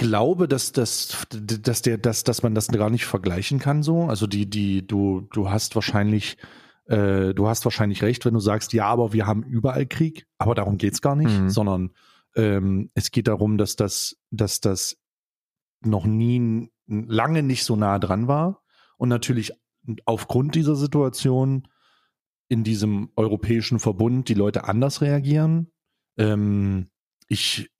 glaube, 0.00 0.48
dass, 0.48 0.72
dass, 0.72 1.26
dass, 1.30 1.82
der, 1.82 1.98
dass, 1.98 2.24
dass 2.24 2.42
man 2.42 2.54
das 2.54 2.68
gar 2.68 2.88
nicht 2.88 3.04
vergleichen 3.04 3.58
kann 3.58 3.82
so. 3.82 4.04
Also 4.04 4.26
die, 4.26 4.48
die, 4.48 4.86
du, 4.86 5.28
du 5.30 5.50
hast 5.50 5.74
wahrscheinlich, 5.74 6.38
äh, 6.86 7.34
du 7.34 7.48
hast 7.48 7.66
wahrscheinlich 7.66 8.02
recht, 8.02 8.24
wenn 8.24 8.32
du 8.32 8.40
sagst, 8.40 8.72
ja, 8.72 8.86
aber 8.86 9.12
wir 9.12 9.26
haben 9.26 9.42
überall 9.42 9.84
Krieg, 9.84 10.26
aber 10.38 10.54
darum 10.54 10.78
geht's 10.78 11.02
gar 11.02 11.16
nicht, 11.16 11.38
mhm. 11.38 11.50
sondern 11.50 11.90
ähm, 12.34 12.90
es 12.94 13.10
geht 13.10 13.28
darum, 13.28 13.58
dass 13.58 13.76
das, 13.76 14.16
dass 14.30 14.60
das 14.62 14.96
noch 15.80 16.04
nie 16.04 16.70
lange 16.86 17.42
nicht 17.42 17.64
so 17.64 17.76
nah 17.76 17.98
dran 17.98 18.28
war 18.28 18.62
und 18.96 19.08
natürlich 19.08 19.52
aufgrund 20.04 20.54
dieser 20.54 20.76
Situation 20.76 21.68
in 22.48 22.64
diesem 22.64 23.10
europäischen 23.16 23.78
Verbund 23.78 24.28
die 24.28 24.34
Leute 24.34 24.64
anders 24.64 25.00
reagieren. 25.00 25.70
Ähm, 26.18 26.90
ich, 27.28 27.70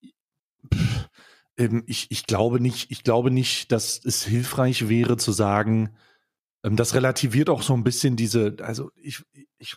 ähm, 1.58 1.82
ich, 1.86 2.10
ich 2.10 2.24
glaube 2.26 2.60
nicht, 2.60 2.90
ich 2.90 3.02
glaube 3.02 3.30
nicht, 3.30 3.72
dass 3.72 4.02
es 4.04 4.24
hilfreich 4.24 4.88
wäre 4.88 5.16
zu 5.16 5.32
sagen, 5.32 5.96
ähm, 6.62 6.76
das 6.76 6.94
relativiert 6.94 7.50
auch 7.50 7.62
so 7.62 7.74
ein 7.74 7.82
bisschen 7.82 8.16
diese, 8.16 8.56
also 8.60 8.90
ich, 8.94 9.22
ich, 9.58 9.76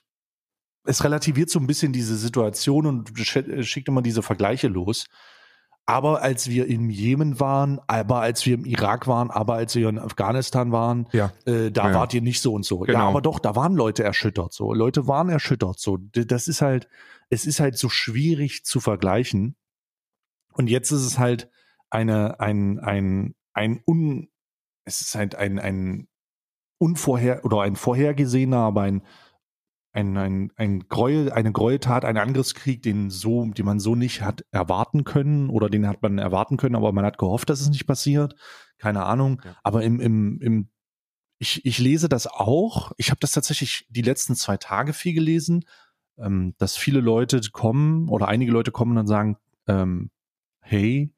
es 0.86 1.04
relativiert 1.04 1.50
so 1.50 1.60
ein 1.60 1.68
bisschen 1.68 1.92
diese 1.92 2.16
Situation 2.16 2.86
und 2.86 3.36
äh, 3.36 3.64
schickt 3.64 3.88
immer 3.88 4.02
diese 4.02 4.22
Vergleiche 4.22 4.68
los. 4.68 5.08
Aber 5.86 6.22
als 6.22 6.50
wir 6.50 6.68
im 6.68 6.90
Jemen 6.90 7.42
waren, 7.42 7.82
aber 7.88 8.22
als 8.22 8.46
wir 8.46 8.54
im 8.56 8.64
Irak 8.64 9.06
waren, 9.06 9.30
aber 9.30 9.56
als 9.56 9.76
wir 9.76 9.90
in 9.90 10.00
Afghanistan 10.00 10.72
waren, 10.72 11.08
ja. 11.12 11.34
äh, 11.46 11.72
da 11.72 11.90
ja, 11.90 11.96
wart 11.96 12.14
ihr 12.14 12.22
nicht 12.22 12.42
so 12.42 12.54
und 12.54 12.66
so. 12.66 12.80
Genau. 12.80 13.00
Ja, 13.00 13.08
aber 13.10 13.22
doch, 13.22 13.40
da 13.40 13.56
waren 13.56 13.76
Leute 13.76 14.04
erschüttert 14.04 14.54
so. 14.54 14.74
Leute 14.74 15.08
waren 15.08 15.28
erschüttert 15.28 15.80
so. 15.80 15.98
Das 15.98 16.48
ist 16.48 16.62
halt, 16.62 16.88
es 17.30 17.46
ist 17.46 17.60
halt 17.60 17.78
so 17.78 17.90
schwierig 17.90 18.64
zu 18.64 18.80
vergleichen. 18.80 19.58
Und 20.54 20.70
jetzt 20.70 20.92
ist 20.92 21.04
es 21.04 21.20
halt, 21.20 21.50
eine, 21.94 22.40
ein, 22.40 22.80
ein, 22.80 23.36
ein 23.54 23.82
un, 23.86 24.30
es 24.84 25.02
ist 25.02 25.16
halt 25.16 25.36
ein, 25.36 25.60
ein 25.60 26.08
unvorher 26.80 27.46
oder 27.46 27.62
ein 27.62 27.76
vorhergesehener, 27.76 28.58
aber 28.58 28.82
ein, 28.82 29.04
ein, 29.94 30.18
ein, 30.18 30.52
ein 30.56 30.88
Gräuel, 30.90 31.32
eine 31.32 31.52
Gräueltat, 31.52 32.04
ein 32.04 32.18
Angriffskrieg, 32.18 32.82
den 32.82 33.12
so, 33.12 33.46
den 33.46 33.66
man 33.66 33.80
so 33.80 33.96
nicht 33.96 34.22
hat 34.22 34.44
erwarten 34.52 35.04
können 35.04 35.50
oder 35.50 35.70
den 35.70 35.88
hat 35.88 36.02
man 36.02 36.18
erwarten 36.18 36.58
können, 36.58 36.76
aber 36.76 36.92
man 36.92 37.06
hat 37.06 37.20
gehofft, 37.20 37.50
dass 37.50 37.62
es 37.62 37.70
nicht 37.70 37.86
passiert. 37.86 38.36
Keine 38.80 39.06
Ahnung. 39.06 39.40
Ja. 39.46 39.56
Aber 39.62 39.84
im, 39.84 40.00
im, 40.00 40.42
im, 40.42 40.70
ich, 41.38 41.64
ich 41.64 41.78
lese 41.78 42.10
das 42.10 42.26
auch. 42.26 42.92
Ich 42.98 43.12
habe 43.12 43.20
das 43.20 43.32
tatsächlich 43.32 43.86
die 43.90 44.02
letzten 44.02 44.36
zwei 44.36 44.58
Tage 44.58 44.94
viel 44.94 45.14
gelesen, 45.14 45.64
ähm, 46.18 46.56
dass 46.58 46.76
viele 46.76 47.00
Leute 47.00 47.40
kommen 47.52 48.10
oder 48.10 48.28
einige 48.28 48.52
Leute 48.52 48.72
kommen 48.72 48.98
und 48.98 49.06
sagen, 49.08 49.38
ähm, 49.68 50.10
hey, 50.60 51.14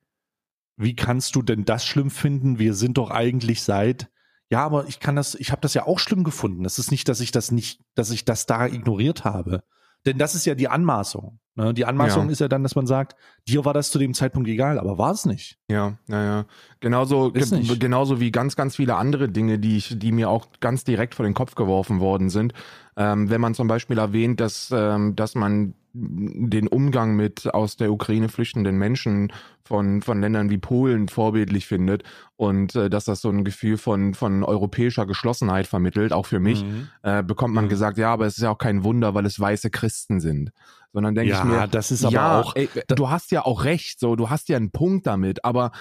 wie 0.75 0.96
kannst 0.96 1.36
du 1.36 1.41
denn 1.41 1.63
das 1.63 1.86
schlimm 1.86 2.10
finden? 2.10 2.60
Wir 2.60 2.74
sind 2.74 2.98
doch 2.98 3.10
eigentlich 3.10 3.63
seit 3.63 4.10
ja, 4.56 4.64
aber 4.64 4.88
ich 4.88 5.02
kann 5.02 5.18
das, 5.18 5.36
ich 5.36 5.52
habe 5.52 5.60
das 5.60 5.74
ja 5.74 5.86
auch 5.86 6.00
schlimm 6.00 6.24
gefunden. 6.24 6.64
Das 6.64 6.80
ist 6.80 6.90
nicht, 6.90 7.10
dass 7.10 7.20
ich 7.20 7.32
das 7.32 7.52
nicht, 7.52 7.82
dass 7.94 8.10
ich 8.10 8.24
das 8.24 8.46
da 8.46 8.66
ignoriert 8.66 9.26
habe. 9.26 9.66
Denn 10.06 10.18
das 10.18 10.34
ist 10.34 10.46
ja 10.46 10.56
die 10.56 10.70
Anmaßung. 10.70 11.42
Ne? 11.56 11.74
Die 11.74 11.86
Anmaßung 11.86 12.26
ja. 12.26 12.32
ist 12.32 12.40
ja 12.40 12.48
dann, 12.48 12.64
dass 12.64 12.76
man 12.76 12.86
sagt, 12.86 13.16
dir 13.48 13.66
war 13.66 13.74
das 13.74 13.92
zu 13.92 14.00
dem 14.00 14.14
Zeitpunkt 14.14 14.48
egal, 14.50 14.80
aber 14.80 14.98
war 14.98 15.12
es 15.12 15.26
nicht. 15.26 15.58
Ja, 15.70 15.98
naja. 16.08 16.46
Genauso, 16.82 17.32
ge 17.32 17.46
genauso 17.80 18.20
wie 18.20 18.32
ganz, 18.32 18.56
ganz 18.56 18.76
viele 18.76 18.96
andere 18.96 19.30
Dinge, 19.30 19.58
die 19.58 19.78
ich, 19.78 19.98
die 19.98 20.12
mir 20.12 20.30
auch 20.30 20.48
ganz 20.60 20.84
direkt 20.84 21.16
vor 21.16 21.26
den 21.26 21.34
Kopf 21.34 21.56
geworfen 21.56 22.00
worden 22.00 22.30
sind. 22.30 22.54
Ähm, 22.98 23.30
wenn 23.30 23.42
man 23.42 23.56
zum 23.56 23.68
Beispiel 23.68 23.98
erwähnt, 23.98 24.40
dass, 24.40 24.72
ähm, 24.74 25.16
dass 25.16 25.36
man 25.36 25.74
den 25.98 26.68
Umgang 26.68 27.16
mit 27.16 27.54
aus 27.54 27.78
der 27.78 27.92
Ukraine 27.92 28.28
flüchtenden 28.28 28.78
Menschen 28.78 29.32
von, 29.64 30.02
von 30.02 30.20
Ländern 30.20 30.50
wie 30.50 30.58
Polen 30.58 31.08
vorbildlich 31.08 31.68
findet 31.68 32.04
und 32.36 32.76
äh, 32.76 32.90
dass 32.90 33.06
das 33.06 33.22
so 33.22 33.30
ein 33.30 33.46
Gefühl 33.46 33.78
von, 33.78 34.14
von 34.14 34.44
europäischer 34.44 35.06
Geschlossenheit 35.06 35.68
vermittelt, 35.68 36.12
auch 36.12 36.26
für 36.26 36.42
mich, 36.42 36.64
mhm. 36.64 36.90
äh, 37.02 37.24
bekommt 37.24 37.54
man 37.54 37.66
mhm. 37.66 37.70
gesagt, 37.70 37.98
ja, 37.98 38.12
aber 38.12 38.26
es 38.26 38.36
ist 38.36 38.44
ja 38.44 38.52
auch 38.52 38.58
kein 38.58 38.84
Wunder, 38.84 39.14
weil 39.14 39.26
es 39.26 39.40
weiße 39.40 39.70
Christen 39.70 40.20
sind. 40.20 40.52
Sondern 40.96 41.14
denke 41.14 41.32
ja, 41.32 41.40
ich 41.40 41.44
mir, 41.44 41.68
das 41.68 41.92
ist 41.92 42.06
aber 42.06 42.14
ja, 42.14 42.40
auch. 42.40 42.56
Ey, 42.56 42.70
du 42.88 43.10
hast 43.10 43.30
ja 43.32 43.44
auch 43.44 43.66
recht, 43.66 44.00
so, 44.00 44.16
du 44.16 44.30
hast 44.30 44.48
ja 44.48 44.56
einen 44.56 44.72
Punkt 44.72 45.06
damit, 45.06 45.44
aber, 45.44 45.74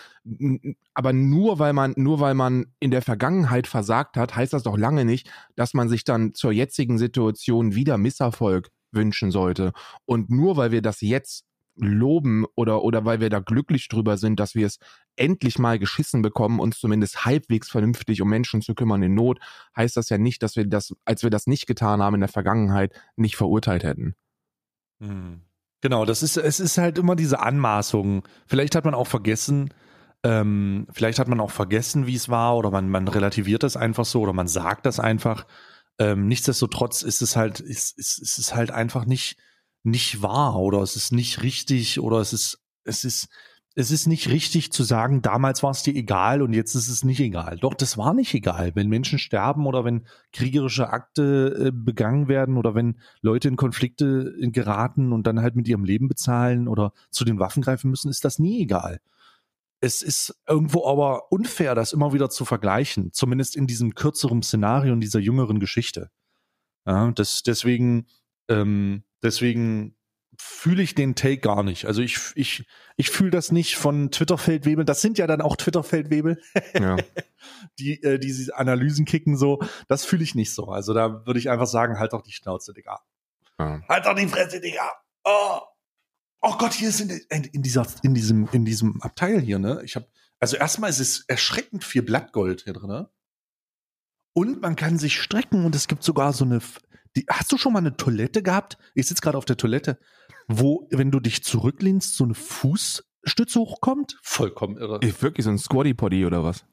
aber 0.93 1.13
nur 1.13 1.61
weil 1.61 1.73
man, 1.73 1.95
nur 1.97 2.19
weil 2.19 2.35
man 2.35 2.67
in 2.81 2.91
der 2.91 3.01
Vergangenheit 3.01 3.69
versagt 3.69 4.17
hat, 4.17 4.35
heißt 4.35 4.53
das 4.53 4.65
doch 4.65 4.77
lange 4.77 5.05
nicht, 5.05 5.31
dass 5.55 5.73
man 5.73 5.89
sich 5.89 6.03
dann 6.03 6.35
zur 6.35 6.51
jetzigen 6.51 6.99
Situation 6.99 7.77
wieder 7.77 7.97
Misserfolg 7.97 8.71
wünschen 8.91 9.31
sollte. 9.31 9.73
Und 10.05 10.31
nur 10.31 10.57
weil 10.57 10.73
wir 10.73 10.83
das 10.83 11.01
jetzt 11.01 11.45
loben 11.77 12.45
oder, 12.57 12.83
oder 12.83 13.05
weil 13.05 13.21
wir 13.21 13.31
da 13.31 13.39
glücklich 13.39 13.87
drüber 13.87 14.17
sind, 14.17 14.41
dass 14.41 14.57
wir 14.57 14.67
es 14.67 14.79
endlich 15.15 15.61
mal 15.61 15.79
geschissen 15.79 16.23
bekommen, 16.23 16.59
uns 16.59 16.81
zumindest 16.81 17.25
halbwegs 17.25 17.71
vernünftig 17.71 18.21
um 18.21 18.29
Menschen 18.29 18.63
zu 18.63 18.75
kümmern 18.75 19.03
in 19.05 19.15
Not, 19.15 19.39
heißt 19.77 19.97
das 19.97 20.09
ja 20.09 20.19
nicht, 20.19 20.43
dass 20.43 20.57
wir 20.57 20.67
das, 20.67 20.93
als 21.05 21.23
wir 21.23 21.31
das 21.31 21.47
nicht 21.47 21.67
getan 21.67 22.03
haben 22.03 22.15
in 22.15 22.21
der 22.21 22.29
Vergangenheit, 22.29 22.93
nicht 23.15 23.37
verurteilt 23.37 23.85
hätten. 23.85 24.15
Genau, 25.81 26.05
das 26.05 26.23
ist, 26.23 26.37
es 26.37 26.61
ist 26.61 26.79
halt 26.79 26.99
immer 26.99 27.15
diese 27.15 27.41
Anmaßung. 27.41 28.27
Vielleicht 28.47 28.75
hat 28.75 28.85
man 28.85 28.95
auch 28.95 29.07
vergessen, 29.07 29.73
ähm, 30.23 30.87
vielleicht 30.91 31.19
hat 31.19 31.29
man 31.29 31.41
auch 31.41 31.51
vergessen, 31.51 32.07
wie 32.07 32.15
es 32.15 32.31
war, 32.31 32.57
oder 32.57 32.71
man, 32.71 32.89
man 32.89 33.07
relativiert 33.07 33.63
das 33.63 33.77
einfach 33.77 34.07
so, 34.07 34.23
oder 34.23 34.33
man 34.33 34.49
sagt 34.49 34.87
das 34.87 34.99
einfach. 34.99 35.47
Ähm, 35.99 36.27
nichtsdestotrotz 36.27 37.03
ist 37.03 37.21
es 37.21 37.37
halt, 37.37 37.61
ist, 37.61 37.99
ist, 37.99 38.19
ist 38.19 38.39
es 38.39 38.55
halt 38.55 38.71
einfach 38.71 39.05
nicht, 39.05 39.37
nicht 39.83 40.23
wahr 40.23 40.57
oder 40.57 40.81
es 40.81 40.97
ist 40.97 41.13
nicht 41.13 41.43
richtig 41.43 42.01
oder 42.01 42.17
es 42.19 42.33
ist, 42.33 42.65
es 42.85 43.05
ist, 43.05 43.29
es 43.77 43.91
ist 43.91 44.07
nicht 44.07 44.29
richtig 44.29 44.73
zu 44.73 44.85
sagen, 44.85 45.21
damals 45.21 45.63
war 45.63 45.73
es 45.73 45.83
dir 45.83 45.95
egal 45.95 46.43
und 46.43 46.53
jetzt 46.53 46.75
ist 46.75 46.89
es 46.89 47.03
nicht 47.03 47.21
egal. 47.21 47.59
Doch, 47.59 47.75
das 47.75 47.99
war 47.99 48.15
nicht 48.15 48.33
egal. 48.33 48.73
Wenn 48.75 48.89
Menschen 48.89 49.19
sterben 49.19 49.67
oder 49.67 49.85
wenn 49.85 50.07
kriegerische 50.33 50.91
Akte 50.91 51.67
äh, 51.67 51.71
begangen 51.73 52.29
werden 52.29 52.57
oder 52.57 52.75
wenn 52.75 53.01
Leute 53.21 53.49
in 53.49 53.57
Konflikte 53.57 54.33
geraten 54.53 55.13
und 55.13 55.27
dann 55.27 55.41
halt 55.41 55.57
mit 55.57 55.67
ihrem 55.67 55.85
Leben 55.85 56.09
bezahlen 56.09 56.69
oder 56.69 56.93
zu 57.11 57.25
den 57.25 57.41
Waffen 57.41 57.63
greifen 57.63 57.91
müssen, 57.91 58.11
ist 58.11 58.25
das 58.25 58.39
nie 58.39 58.63
egal 58.63 59.01
es 59.85 60.01
ist 60.01 60.35
irgendwo 60.49 60.87
aber 60.87 61.31
unfair, 61.31 61.75
das 61.75 61.93
immer 61.93 62.15
wieder 62.15 62.31
zu 62.31 62.47
vergleichen, 62.47 63.13
zumindest 63.13 63.55
in 63.55 63.67
diesem 63.67 63.95
kürzeren 63.95 64.43
Szenario, 64.43 64.95
in 64.95 65.01
dieser 65.01 65.21
jüngeren 65.21 65.61
Geschichte. 65.61 66.11
Ja, 66.87 67.11
das, 67.13 67.43
deswegen, 67.43 68.07
ähm, 68.49 69.05
deswegen 69.23 69.95
fühle 70.39 70.83
ich 70.83 70.95
den 70.95 71.15
Take 71.15 71.39
gar 71.39 71.63
nicht. 71.63 71.87
Also 71.87 72.03
ich, 72.03 72.19
ich, 72.35 72.67
ich 72.97 73.11
fühle 73.11 73.31
das 73.31 73.53
nicht 73.53 73.77
von 73.77 74.11
Twitter-Feldwebel. 74.11 74.85
Das 74.85 75.01
sind 75.01 75.19
ja 75.19 75.27
dann 75.27 75.41
auch 75.41 75.57
Twitter-Feldwebel, 75.57 76.41
ja. 76.75 76.97
die, 77.79 78.03
äh, 78.03 78.19
die 78.19 78.27
diese 78.27 78.57
Analysen 78.57 79.05
kicken 79.05 79.37
so. 79.37 79.61
Das 79.89 80.05
fühle 80.05 80.25
ich 80.25 80.35
nicht 80.35 80.53
so. 80.53 80.67
Also 80.69 80.95
da 80.95 81.27
würde 81.27 81.39
ich 81.39 81.51
einfach 81.51 81.67
sagen, 81.67 81.99
halt 81.99 82.13
doch 82.13 82.23
die 82.23 82.33
Schnauze, 82.33 82.73
Digga. 82.73 83.01
Ja. 83.59 83.83
Halt 83.89 84.07
doch 84.07 84.15
die 84.15 84.29
Fresse, 84.29 84.61
Digga. 84.61 84.91
Oh 85.25 85.61
oh 86.45 86.57
Gott, 86.59 86.75
hier 86.75 86.93
sind 86.93 87.11
in, 87.31 87.45
in, 87.45 87.63
dieser, 87.63 87.87
in 88.03 88.15
diesem, 88.15 88.49
in 88.53 88.65
diesem 88.65 89.01
Abteil 89.03 89.41
hier, 89.41 89.59
ne? 89.59 89.81
Ich 89.85 89.97
habe, 89.97 90.07
also 90.39 90.57
erstmal 90.57 90.91
ist 90.91 91.01
es 91.01 91.25
erschreckend 91.27 91.85
viel 91.85 92.03
Blattgold 92.03 92.63
hier 92.63 92.75
drin, 92.75 92.91
ne? 92.91 93.11
Und 94.35 94.61
man 94.61 94.77
kann 94.77 94.99
sich 94.99 95.21
strecken 95.21 95.65
und 95.65 95.75
es 95.75 95.89
gibt 95.89 96.03
sogar 96.03 96.33
so 96.33 96.45
eine. 96.45 96.61
Die, 97.17 97.25
hast 97.31 97.53
du 97.53 97.59
schon 97.59 97.73
mal 97.73 97.79
eine 97.79 97.97
Toilette 97.97 98.43
gehabt? 98.43 98.77
Ich 98.95 99.07
sitze 99.07 99.23
gerade 99.23 99.39
auf 99.39 99.45
der 99.45 99.57
Toilette, 99.57 99.99
wo, 100.49 100.89
wenn 100.91 101.11
du 101.11 101.21
dich 101.21 101.45
zurücklehnst, 101.45 102.17
so 102.17 102.25
eine 102.25 102.35
Fußstütze 102.35 103.61
hochkommt? 103.61 104.19
Vollkommen 104.23 104.77
irre. 104.77 104.99
Ist 105.01 105.23
wirklich 105.23 105.45
so 105.45 105.51
ein 105.51 105.59
Squatty 105.59 105.95
Potty 105.95 106.27
oder 106.27 106.45
was? 106.45 106.65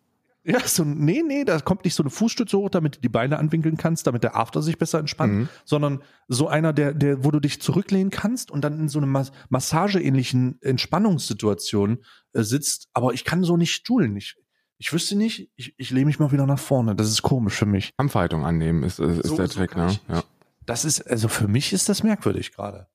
Ja, 0.44 0.60
so, 0.68 0.84
nee, 0.84 1.22
nee, 1.26 1.44
da 1.44 1.60
kommt 1.60 1.86
nicht 1.86 1.94
so 1.94 2.02
eine 2.02 2.10
Fußstütze 2.10 2.58
hoch, 2.58 2.70
damit 2.70 2.96
du 2.96 3.02
die 3.02 3.10
Beine 3.10 3.38
anwinkeln 3.38 3.78
kannst, 3.78 4.08
damit 4.08 4.24
der 4.24 4.36
After 4.36 4.64
sich 4.64 4.80
besser 4.80 4.98
entspannt, 4.98 5.34
mhm. 5.34 5.50
sondern 5.66 6.02
so 6.28 6.48
einer, 6.48 6.74
der, 6.74 6.96
der, 6.96 7.24
wo 7.24 7.30
du 7.30 7.40
dich 7.40 7.62
zurücklehnen 7.62 8.10
kannst 8.10 8.50
und 8.50 8.64
dann 8.64 8.80
in 8.80 8.90
so 8.90 9.00
einer 9.00 9.28
massageähnlichen 9.50 10.60
Entspannungssituation 10.62 12.00
äh, 12.34 12.42
sitzt. 12.42 12.90
Aber 12.94 13.14
ich 13.14 13.24
kann 13.24 13.44
so 13.44 13.56
nicht 13.56 13.74
stuhlen. 13.74 14.18
Ich, 14.18 14.36
ich 14.80 14.92
wüsste 14.92 15.16
nicht, 15.16 15.52
ich, 15.56 15.76
ich 15.78 15.92
lehne 15.92 16.08
mich 16.08 16.18
mal 16.18 16.32
wieder 16.32 16.48
nach 16.48 16.60
vorne. 16.60 16.96
Das 16.96 17.10
ist 17.10 17.22
komisch 17.22 17.54
für 17.54 17.68
mich. 17.68 17.92
Kampfhaltung 17.98 18.44
annehmen 18.44 18.82
ist, 18.82 19.00
ist, 19.00 19.28
so, 19.28 19.38
der 19.38 19.48
Trick, 19.48 19.76
ne? 19.76 20.00
Ja. 20.10 20.24
Das 20.66 20.86
ist, 20.86 21.02
also 21.02 21.28
für 21.28 21.48
mich 21.48 21.72
ist 21.72 21.88
das 21.88 22.02
merkwürdig 22.02 22.52
gerade. 22.52 22.88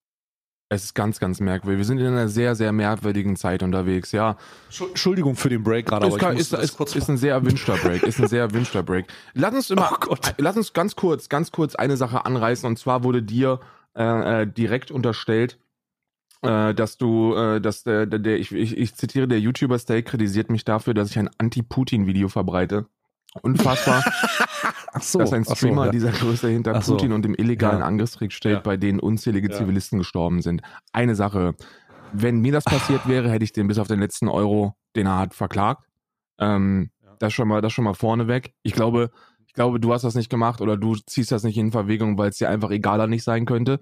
Es 0.69 0.83
ist 0.83 0.95
ganz, 0.95 1.21
ganz 1.21 1.39
merkwürdig. 1.39 1.79
Wir 1.79 1.85
sind 1.85 1.99
in 1.99 2.07
einer 2.07 2.29
sehr, 2.29 2.57
sehr 2.57 2.73
merkwürdigen 2.73 3.37
Zeit 3.37 3.63
unterwegs, 3.63 4.11
ja. 4.11 4.37
Entschuldigung 4.81 5.37
für 5.37 5.49
den 5.49 5.63
Break 5.63 5.87
gerade, 5.87 6.07
aber 6.07 6.33
ist, 6.33 6.53
ist, 6.53 6.81
ist, 6.81 6.97
ist 6.97 7.09
ein 7.09 7.17
sehr 7.17 7.35
erwünschter 7.35 7.77
Break. 7.77 8.03
ist 8.03 8.19
ein 8.19 8.27
sehr 8.27 8.41
erwünschter 8.41 8.83
Break. 8.83 9.07
Lass 9.35 9.55
uns 9.55 9.71
immer, 9.71 9.97
oh 10.09 10.17
lass 10.39 10.57
uns 10.57 10.73
ganz 10.73 10.97
kurz, 10.97 11.29
ganz 11.29 11.53
kurz 11.53 11.77
eine 11.77 11.97
Sache 11.97 12.25
anreißen 12.25 12.69
und 12.69 12.79
zwar 12.79 13.05
wurde 13.05 13.23
dir 13.23 13.61
äh, 13.97 14.43
äh 14.43 14.47
direkt 14.47 14.91
unterstellt, 14.91 15.57
äh, 16.43 16.75
dass 16.75 16.99
du, 16.99 17.37
äh, 17.37 17.61
dass 17.61 17.85
der, 17.85 18.07
der, 18.07 18.19
der 18.19 18.39
ich, 18.39 18.51
ich, 18.51 18.77
ich 18.77 18.95
zitiere, 18.97 19.29
der 19.29 19.39
YouTuber 19.39 19.79
Stay 19.79 20.03
kritisiert 20.03 20.51
mich 20.51 20.65
dafür, 20.65 20.95
dass 20.95 21.11
ich 21.11 21.19
ein 21.19 21.31
Anti-Putin-Video 21.39 22.29
verbreite. 22.29 22.87
Unfassbar. 23.43 24.05
So, 25.01 25.19
dass 25.19 25.33
ein 25.33 25.45
Streamer 25.45 25.83
so, 25.83 25.85
ja. 25.87 25.91
dieser 25.91 26.11
Größe 26.11 26.49
hinter 26.49 26.75
ach 26.75 26.85
Putin 26.85 27.11
so. 27.11 27.15
und 27.15 27.23
dem 27.23 27.35
illegalen 27.35 27.81
ja. 27.81 27.85
Angriffskrieg 27.85 28.33
steht, 28.33 28.53
ja. 28.53 28.61
bei 28.61 28.77
denen 28.77 28.99
unzählige 28.99 29.51
Zivilisten 29.51 29.99
gestorben 29.99 30.41
sind. 30.41 30.63
Eine 30.93 31.15
Sache. 31.15 31.55
Wenn 32.13 32.41
mir 32.41 32.53
das 32.53 32.65
passiert 32.65 33.07
wäre, 33.09 33.31
hätte 33.31 33.45
ich 33.45 33.53
den 33.53 33.69
bis 33.69 33.79
auf 33.79 33.89
den 33.89 34.01
letzten 34.01 34.29
Euro, 34.29 34.75
den 34.95 35.07
er 35.07 35.19
hat, 35.19 35.35
verklagt. 35.35 35.85
Ähm, 36.39 36.91
das 37.19 37.33
schon 37.33 37.49
mal, 37.49 37.61
das 37.61 37.73
schon 37.73 37.85
mal 37.85 37.95
vorneweg. 37.95 38.55
Ich 38.63 38.73
glaube, 38.73 39.11
ich 39.47 39.53
glaube, 39.53 39.81
du 39.81 39.93
hast 39.93 40.03
das 40.03 40.15
nicht 40.15 40.31
gemacht 40.31 40.61
oder 40.61 40.77
du 40.77 40.95
ziehst 40.95 41.33
das 41.33 41.43
nicht 41.43 41.59
in 41.59 41.73
Verwägung, 41.73 42.19
weil 42.19 42.31
es 42.31 42.39
dir 42.39 42.49
einfach 42.49 42.71
egaler 42.71 43.07
nicht 43.07 43.25
sein 43.25 43.45
könnte. 43.45 43.81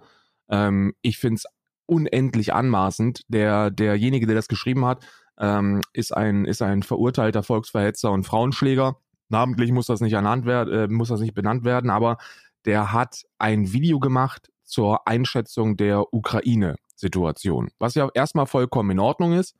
Ähm, 0.49 0.94
ich 1.02 1.18
finde 1.18 1.37
es 1.37 1.44
unendlich 1.87 2.54
anmaßend. 2.54 3.23
Der, 3.28 3.70
derjenige, 3.70 4.26
der 4.26 4.37
das 4.37 4.49
geschrieben 4.49 4.84
hat, 4.84 5.04
ähm, 5.38 5.80
ist 5.92 6.16
ein, 6.16 6.44
ist 6.44 6.62
ein 6.62 6.82
verurteilter 6.82 7.42
Volksverhetzer 7.42 8.11
und 8.11 8.25
Frauenschläger 8.25 8.96
namentlich 9.28 9.73
muss 9.73 9.87
das 9.87 10.00
nicht 10.00 10.12
ernannt 10.12 10.47
werden, 10.47 10.75
äh, 10.75 10.88
muss 10.88 11.09
das 11.09 11.21
nicht 11.21 11.35
benannt 11.35 11.64
werden, 11.64 11.90
aber 11.90 12.19
der 12.64 12.93
hat 12.93 13.25
ein 13.38 13.73
Video 13.73 14.00
gemacht 14.00 14.50
zur 14.62 15.07
Einschätzung 15.07 15.76
der 15.76 16.12
Ukraine-Situation, 16.12 17.71
was 17.78 17.95
ja 17.95 18.09
erstmal 18.14 18.47
vollkommen 18.47 18.93
in 18.93 18.99
Ordnung 18.99 19.33
ist. 19.33 19.54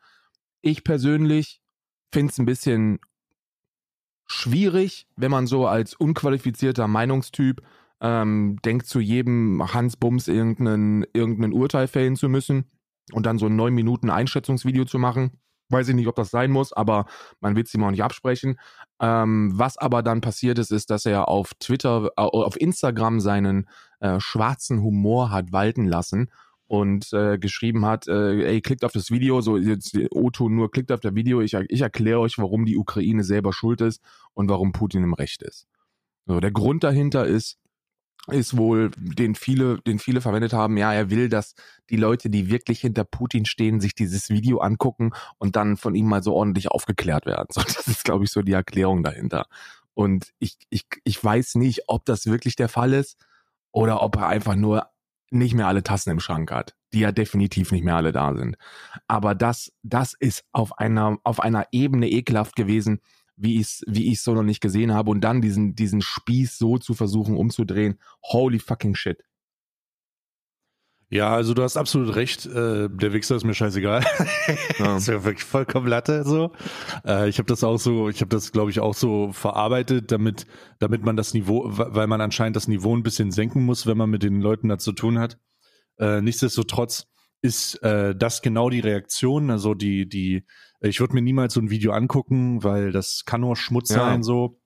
Ich 0.63 0.85
persönlich 0.85 1.61
finde 2.13 2.33
es 2.33 2.39
ein 2.39 2.47
bisschen 2.47 2.99
schwierig, 4.27 5.07
wenn 5.17 5.31
man 5.31 5.47
so 5.47 5.67
als 5.67 5.95
unqualifizierter 5.95 6.89
Meinungstyp 6.89 7.61
ähm, 8.01 8.59
denkt, 8.65 8.87
zu 8.87 9.01
jedem 9.01 9.75
Hans 9.75 9.97
Bums 9.97 10.29
irgendeinen, 10.29 11.05
irgendeinen 11.13 11.53
Urteil 11.53 11.89
fällen 11.89 12.17
zu 12.17 12.29
müssen 12.29 12.71
und 13.13 13.27
dann 13.27 13.39
so 13.39 13.47
ein 13.47 13.57
neun 13.57 13.75
Minuten 13.75 14.11
Einschätzungsvideo 14.11 14.85
zu 14.85 14.99
machen. 14.99 15.39
Weiß 15.71 15.89
ich 15.89 15.95
nicht, 15.95 16.09
ob 16.09 16.15
das 16.15 16.31
sein 16.31 16.51
muss, 16.51 16.73
aber 16.73 17.07
man 17.41 17.57
wird 17.57 17.69
es 17.69 17.75
ihm 17.75 17.83
auch 17.85 17.91
nicht 17.91 18.03
absprechen. 18.03 18.59
Ähm, 19.01 19.53
was 19.55 19.79
aber 19.79 20.03
dann 20.03 20.21
passiert 20.21 20.59
ist, 20.59 20.71
ist, 20.71 20.91
dass 20.91 21.07
er 21.07 21.29
auf 21.29 21.55
Twitter, 21.55 22.11
äh, 22.17 22.21
auf 22.21 22.61
Instagram 22.61 23.21
seinen 23.21 23.69
äh, 24.01 24.21
schwarzen 24.21 24.83
Humor 24.83 25.31
hat 25.31 25.53
walten 25.53 25.87
lassen 25.87 26.31
und 26.67 27.13
äh, 27.13 27.39
geschrieben 27.39 27.85
hat, 27.87 28.09
äh, 28.09 28.45
ey, 28.47 28.61
klickt 28.61 28.85
auf 28.85 28.93
das 28.93 29.11
Video, 29.11 29.41
so 29.41 29.57
jetzt 29.57 29.97
O-Ton 30.11 30.55
nur, 30.55 30.71
klickt 30.71 30.93
auf 30.93 31.01
das 31.01 31.15
Video, 31.15 31.41
ich, 31.41 31.55
ich 31.55 31.81
erkläre 31.81 32.21
euch, 32.21 32.39
warum 32.39 32.65
die 32.65 32.77
Ukraine 32.77 33.25
selber 33.25 33.53
schuld 33.53 33.81
ist 33.81 34.03
und 34.35 34.49
warum 34.49 34.73
Putin 34.73 35.03
im 35.03 35.15
Recht 35.15 35.43
ist. 35.43 35.67
So, 36.27 36.41
der 36.41 36.53
Grund 36.53 36.85
dahinter 36.85 37.27
ist, 37.27 37.59
ist 38.29 38.57
wohl, 38.57 38.91
den 38.97 39.35
viele, 39.35 39.81
den 39.83 39.99
viele 39.99 40.21
verwendet 40.21 40.53
haben, 40.53 40.77
ja, 40.77 40.93
er 40.93 41.11
will, 41.11 41.29
dass 41.29 41.55
die 41.91 41.97
Leute, 41.97 42.31
die 42.31 42.49
wirklich 42.51 42.81
hinter 42.81 43.05
Putin 43.05 43.45
stehen, 43.45 43.81
sich 43.81 43.95
dieses 43.95 44.31
Video 44.31 44.59
angucken 44.59 45.13
und 45.39 45.57
dann 45.57 45.77
von 45.77 45.95
ihm 45.95 46.07
mal 46.07 46.23
so 46.23 46.33
ordentlich 46.35 46.69
aufgeklärt 46.69 47.27
werden. 47.27 47.49
So, 47.51 47.61
das 47.63 47.87
ist, 47.87 48.05
glaube 48.05 48.25
ich, 48.25 48.31
so 48.31 48.43
die 48.43 48.53
Erklärung 48.53 49.03
dahinter. 49.03 49.47
Und 49.93 50.33
ich, 50.39 50.57
ich, 50.71 50.87
ich 51.05 51.23
weiß 51.23 51.57
nicht, 51.57 51.83
ob 51.87 52.05
das 52.07 52.27
wirklich 52.27 52.57
der 52.57 52.69
Fall 52.69 52.95
ist 52.95 53.17
oder 53.73 54.03
ob 54.03 54.17
er 54.17 54.29
einfach 54.29 54.57
nur 54.57 54.89
nicht 55.31 55.55
mehr 55.55 55.67
alle 55.67 55.83
Tassen 55.83 56.11
im 56.11 56.21
Schrank 56.21 56.51
hat, 56.51 56.75
die 56.93 57.01
ja 57.01 57.13
definitiv 57.13 57.73
nicht 57.73 57.85
mehr 57.85 57.97
alle 57.97 58.13
da 58.13 58.35
sind. 58.35 58.57
Aber 59.09 59.35
das, 59.35 59.73
das 59.83 60.15
ist 60.19 60.45
auf 60.53 60.79
einer, 60.79 61.19
auf 61.25 61.41
einer 61.41 61.67
Ebene 61.73 62.09
ekelhaft 62.09 62.57
gewesen, 62.57 63.01
wie 63.37 63.57
ich 63.57 63.63
es 63.63 63.83
wie 63.87 64.15
so 64.15 64.35
noch 64.35 64.43
nicht 64.43 64.61
gesehen 64.61 64.93
habe 64.93 65.11
und 65.11 65.21
dann 65.23 65.41
diesen, 65.41 65.75
diesen 65.75 66.01
Spieß 66.01 66.59
so 66.59 66.79
zu 66.79 66.95
versuchen 66.95 67.37
umzudrehen. 67.37 67.99
Holy 68.23 68.59
fucking 68.59 68.95
shit. 68.95 69.23
Ja, 71.11 71.33
also 71.33 71.55
du 71.55 71.63
hast 71.63 71.77
absolut 71.77 72.17
recht. 72.17 72.47
Äh, 72.47 72.89
der 72.89 73.13
Wichser 73.13 73.37
ist 73.37 73.45
mir 73.45 73.55
scheißegal. 73.55 74.05
Ja. 74.79 74.97
ist 74.97 75.07
ja 75.07 75.25
wirklich 75.25 75.45
vollkommen 75.45 75.87
Latte 75.87 76.25
so. 76.25 76.53
Äh, 77.07 77.29
ich 77.29 77.39
habe 77.39 77.47
das 77.47 77.63
auch 77.63 77.79
so, 77.79 78.09
ich 78.09 78.21
habe 78.21 78.29
das 78.29 78.51
glaube 78.53 78.71
ich 78.71 78.81
auch 78.81 78.95
so 78.95 79.33
verarbeitet, 79.33 80.11
damit 80.11 80.47
damit 80.81 81.05
man 81.05 81.17
das 81.17 81.33
Niveau, 81.33 81.65
weil 81.67 82.09
man 82.09 82.21
anscheinend 82.21 82.57
das 82.57 82.67
Niveau 82.67 82.95
ein 82.97 83.05
bisschen 83.05 83.31
senken 83.31 83.65
muss, 83.65 83.87
wenn 83.87 83.97
man 83.97 84.11
mit 84.11 84.23
den 84.23 84.41
Leuten 84.41 84.69
da 84.69 84.79
zu 84.79 84.93
tun 84.93 85.19
hat. 85.19 85.39
Äh, 85.99 86.21
nichtsdestotrotz 86.21 87.07
ist 87.41 87.77
äh, 87.83 88.17
das 88.17 88.43
genau 88.43 88.69
die 88.69 88.81
Reaktion. 88.81 89.51
Also 89.51 89.75
die 89.75 90.09
die, 90.09 90.47
ich 90.89 91.01
würde 91.01 91.15
mir 91.15 91.23
niemals 91.23 91.55
so 91.55 91.61
ein 91.61 91.71
Video 91.71 91.93
angucken, 91.93 92.63
weil 92.63 92.93
das 92.93 93.25
kann 93.25 93.41
nur 93.41 93.57
Schmutz 93.57 93.91
ja. 93.91 93.97
sein 93.97 94.23
so 94.23 94.59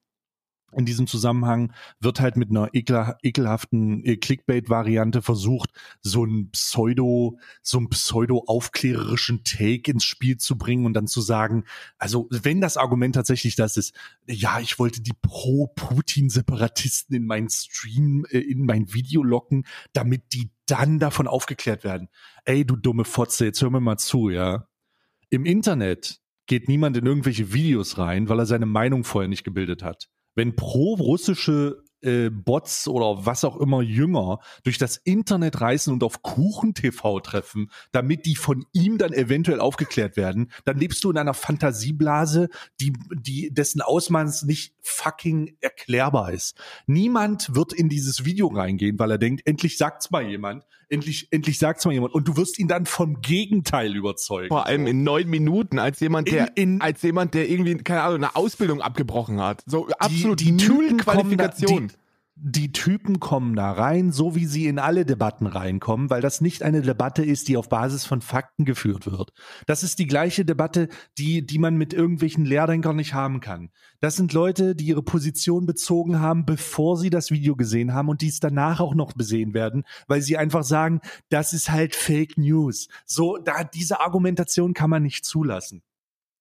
in 0.72 0.84
diesem 0.84 1.06
Zusammenhang 1.06 1.72
wird 1.98 2.20
halt 2.20 2.36
mit 2.36 2.50
einer 2.50 2.68
ekel, 2.74 3.14
ekelhaften 3.22 4.04
äh, 4.04 4.16
Clickbait-Variante 4.16 5.22
versucht, 5.22 5.70
so 6.02 6.24
ein 6.24 6.50
Pseudo, 6.50 7.38
so 7.62 7.78
ein 7.78 7.88
pseudo-aufklärerischen 7.88 9.44
Take 9.44 9.90
ins 9.90 10.04
Spiel 10.04 10.36
zu 10.36 10.58
bringen 10.58 10.84
und 10.84 10.92
dann 10.92 11.06
zu 11.06 11.20
sagen, 11.22 11.64
also 11.96 12.28
wenn 12.30 12.60
das 12.60 12.76
Argument 12.76 13.14
tatsächlich 13.14 13.56
das 13.56 13.76
ist, 13.76 13.94
ja, 14.26 14.60
ich 14.60 14.78
wollte 14.78 15.00
die 15.00 15.14
Pro-Putin-Separatisten 15.22 17.16
in 17.16 17.24
meinen 17.24 17.48
Stream, 17.48 18.26
äh, 18.30 18.38
in 18.38 18.66
mein 18.66 18.92
Video 18.92 19.22
locken, 19.22 19.64
damit 19.94 20.34
die 20.34 20.50
dann 20.66 20.98
davon 20.98 21.26
aufgeklärt 21.26 21.82
werden. 21.82 22.08
Ey, 22.44 22.66
du 22.66 22.76
dumme 22.76 23.06
Fotze, 23.06 23.46
jetzt 23.46 23.62
hör 23.62 23.70
mir 23.70 23.80
mal 23.80 23.96
zu, 23.96 24.28
ja. 24.28 24.67
Im 25.30 25.44
Internet 25.44 26.20
geht 26.46 26.68
niemand 26.68 26.96
in 26.96 27.06
irgendwelche 27.06 27.52
Videos 27.52 27.98
rein, 27.98 28.28
weil 28.28 28.38
er 28.38 28.46
seine 28.46 28.66
Meinung 28.66 29.04
vorher 29.04 29.28
nicht 29.28 29.44
gebildet 29.44 29.82
hat 29.82 30.08
wenn 30.38 30.54
pro-russische 30.54 31.82
äh, 32.00 32.30
Bots 32.30 32.86
oder 32.86 33.26
was 33.26 33.42
auch 33.42 33.56
immer 33.56 33.82
Jünger 33.82 34.38
durch 34.62 34.78
das 34.78 34.96
Internet 34.96 35.60
reisen 35.60 35.92
und 35.92 36.04
auf 36.04 36.22
Kuchen-TV 36.22 37.18
treffen, 37.18 37.72
damit 37.90 38.24
die 38.24 38.36
von 38.36 38.64
ihm 38.72 38.98
dann 38.98 39.12
eventuell 39.12 39.58
aufgeklärt 39.58 40.16
werden, 40.16 40.52
dann 40.64 40.78
lebst 40.78 41.02
du 41.02 41.10
in 41.10 41.18
einer 41.18 41.34
Fantasieblase, 41.34 42.50
die, 42.80 42.92
die 43.12 43.52
dessen 43.52 43.82
Ausmaß 43.82 44.44
nicht 44.44 44.76
fucking 44.80 45.56
erklärbar 45.60 46.32
ist. 46.32 46.56
Niemand 46.86 47.56
wird 47.56 47.72
in 47.72 47.88
dieses 47.88 48.24
Video 48.24 48.46
reingehen, 48.46 48.96
weil 49.00 49.10
er 49.10 49.18
denkt, 49.18 49.44
endlich 49.44 49.76
sagt's 49.76 50.12
mal 50.12 50.22
jemand, 50.22 50.64
endlich, 50.88 51.28
endlich 51.30 51.58
sagt's 51.58 51.84
mal 51.84 51.92
jemand. 51.92 52.14
Und 52.14 52.26
du 52.28 52.36
wirst 52.36 52.58
ihn 52.58 52.68
dann 52.68 52.86
vom 52.86 53.20
Gegenteil 53.20 53.94
überzeugen. 53.94 54.48
Vor 54.48 54.66
allem 54.66 54.86
in 54.86 55.02
neun 55.02 55.28
Minuten, 55.28 55.78
als 55.78 56.00
jemand, 56.00 56.30
der, 56.30 56.56
in, 56.56 56.74
in, 56.74 56.80
als 56.80 57.02
jemand, 57.02 57.34
der 57.34 57.48
irgendwie, 57.48 57.76
keine 57.78 58.02
Ahnung, 58.02 58.16
eine 58.16 58.36
Ausbildung 58.36 58.80
abgebrochen 58.80 59.40
hat. 59.40 59.62
So 59.66 59.88
absolut 59.98 60.40
die, 60.40 60.56
die 60.56 60.68
Null-Qualifikation 60.68 61.88
die 61.88 61.94
Typen 62.72 63.20
kommen 63.20 63.56
da 63.56 63.72
rein, 63.72 64.12
so 64.12 64.34
wie 64.34 64.46
sie 64.46 64.66
in 64.66 64.78
alle 64.78 65.04
Debatten 65.04 65.46
reinkommen, 65.46 66.10
weil 66.10 66.20
das 66.20 66.40
nicht 66.40 66.62
eine 66.62 66.82
Debatte 66.82 67.24
ist, 67.24 67.48
die 67.48 67.56
auf 67.56 67.68
Basis 67.68 68.04
von 68.04 68.20
Fakten 68.20 68.64
geführt 68.64 69.10
wird. 69.10 69.32
Das 69.66 69.82
ist 69.82 69.98
die 69.98 70.06
gleiche 70.06 70.44
Debatte, 70.44 70.88
die, 71.18 71.44
die 71.44 71.58
man 71.58 71.76
mit 71.76 71.92
irgendwelchen 71.92 72.44
Lehrdenkern 72.44 72.96
nicht 72.96 73.14
haben 73.14 73.40
kann. 73.40 73.70
Das 74.00 74.16
sind 74.16 74.32
Leute, 74.32 74.76
die 74.76 74.86
ihre 74.86 75.02
Position 75.02 75.66
bezogen 75.66 76.20
haben, 76.20 76.46
bevor 76.46 76.96
sie 76.96 77.10
das 77.10 77.30
Video 77.30 77.56
gesehen 77.56 77.94
haben 77.94 78.08
und 78.08 78.20
die 78.20 78.28
es 78.28 78.40
danach 78.40 78.80
auch 78.80 78.94
noch 78.94 79.12
besehen 79.12 79.54
werden, 79.54 79.84
weil 80.06 80.22
sie 80.22 80.36
einfach 80.36 80.62
sagen, 80.62 81.00
das 81.30 81.52
ist 81.52 81.70
halt 81.70 81.96
Fake 81.96 82.38
News. 82.38 82.88
So, 83.04 83.38
da, 83.38 83.64
diese 83.64 84.00
Argumentation 84.00 84.74
kann 84.74 84.90
man 84.90 85.02
nicht 85.02 85.24
zulassen. 85.24 85.82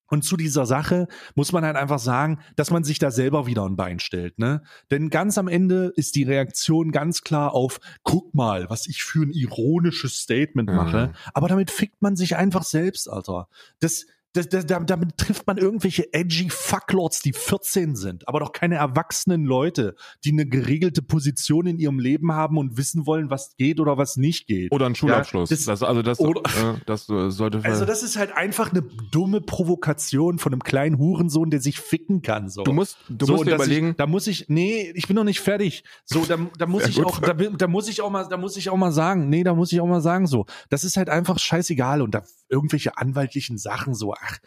Und 0.07 0.23
zu 0.23 0.37
dieser 0.37 0.65
Sache 0.65 1.07
muss 1.35 1.51
man 1.51 1.65
halt 1.65 1.75
einfach 1.75 1.99
sagen, 1.99 2.39
dass 2.55 2.71
man 2.71 2.83
sich 2.83 2.99
da 2.99 3.11
selber 3.11 3.45
wieder 3.45 3.65
ein 3.65 3.75
Bein 3.75 3.99
stellt, 3.99 4.39
ne? 4.39 4.63
Denn 4.91 5.09
ganz 5.09 5.37
am 5.37 5.47
Ende 5.47 5.91
ist 5.95 6.15
die 6.15 6.23
Reaktion 6.23 6.91
ganz 6.91 7.21
klar 7.21 7.53
auf, 7.53 7.79
guck 8.03 8.33
mal, 8.33 8.69
was 8.69 8.87
ich 8.87 9.03
für 9.03 9.23
ein 9.23 9.31
ironisches 9.31 10.19
Statement 10.19 10.69
mache. 10.69 11.07
Mhm. 11.07 11.13
Aber 11.33 11.47
damit 11.47 11.71
fickt 11.71 12.01
man 12.01 12.15
sich 12.15 12.35
einfach 12.35 12.63
selbst, 12.63 13.09
Alter. 13.09 13.47
Das, 13.79 14.05
das, 14.33 14.49
das, 14.49 14.65
damit 14.65 15.17
trifft 15.17 15.47
man 15.47 15.57
irgendwelche 15.57 16.13
edgy 16.13 16.49
Fucklords, 16.49 17.21
die 17.21 17.33
14 17.33 17.95
sind, 17.95 18.27
aber 18.27 18.39
doch 18.39 18.51
keine 18.51 18.75
erwachsenen 18.75 19.45
Leute, 19.45 19.95
die 20.23 20.31
eine 20.31 20.45
geregelte 20.45 21.01
Position 21.01 21.65
in 21.65 21.79
ihrem 21.79 21.99
Leben 21.99 22.31
haben 22.31 22.57
und 22.57 22.77
wissen 22.77 23.05
wollen, 23.05 23.29
was 23.29 23.55
geht 23.57 23.79
oder 23.79 23.97
was 23.97 24.17
nicht 24.17 24.47
geht. 24.47 24.71
Oder 24.71 24.85
einen 24.85 24.95
Schulabschluss. 24.95 25.49
Ja, 25.49 25.55
das, 25.55 25.65
das, 25.65 25.83
also 25.83 26.01
das, 26.01 26.19
oder, 26.19 26.41
äh, 26.41 26.79
das 26.85 27.09
äh, 27.09 27.31
sollte. 27.31 27.61
Also 27.63 27.85
das 27.85 28.03
ist 28.03 28.17
halt 28.17 28.35
einfach 28.35 28.71
eine 28.71 28.83
dumme 29.11 29.41
Provokation 29.41 30.39
von 30.39 30.53
einem 30.53 30.63
kleinen 30.63 30.97
Hurensohn, 30.97 31.49
der 31.49 31.61
sich 31.61 31.79
ficken 31.79 32.21
kann. 32.21 32.49
So. 32.49 32.63
Du 32.63 32.73
musst, 32.73 32.97
du 33.09 33.25
so, 33.25 33.33
musst 33.33 33.47
dir 33.47 33.55
überlegen. 33.55 33.91
Ich, 33.91 33.95
da 33.95 34.05
muss 34.05 34.27
ich, 34.27 34.49
nee, 34.49 34.91
ich 34.93 35.07
bin 35.07 35.15
noch 35.15 35.23
nicht 35.23 35.39
fertig. 35.39 35.83
So, 36.05 36.25
da, 36.25 36.37
da 36.57 36.65
muss 36.65 36.87
ich 36.87 37.03
auch, 37.03 37.19
da, 37.19 37.33
da 37.33 37.67
muss 37.67 37.87
ich 37.87 38.01
auch 38.01 38.09
mal, 38.09 38.27
da 38.27 38.37
muss 38.37 38.57
ich 38.57 38.69
auch 38.69 38.77
mal 38.77 38.91
sagen, 38.91 39.29
nee, 39.29 39.43
da 39.43 39.55
muss 39.55 39.71
ich 39.71 39.81
auch 39.81 39.87
mal 39.87 40.01
sagen, 40.01 40.27
so, 40.27 40.45
das 40.69 40.83
ist 40.83 40.97
halt 40.97 41.09
einfach 41.09 41.39
scheißegal 41.39 42.01
und 42.01 42.13
da 42.13 42.23
irgendwelche 42.49 42.97
anwaltlichen 42.97 43.57
Sachen 43.57 43.93
so, 43.93 44.13
ach, 44.21 44.37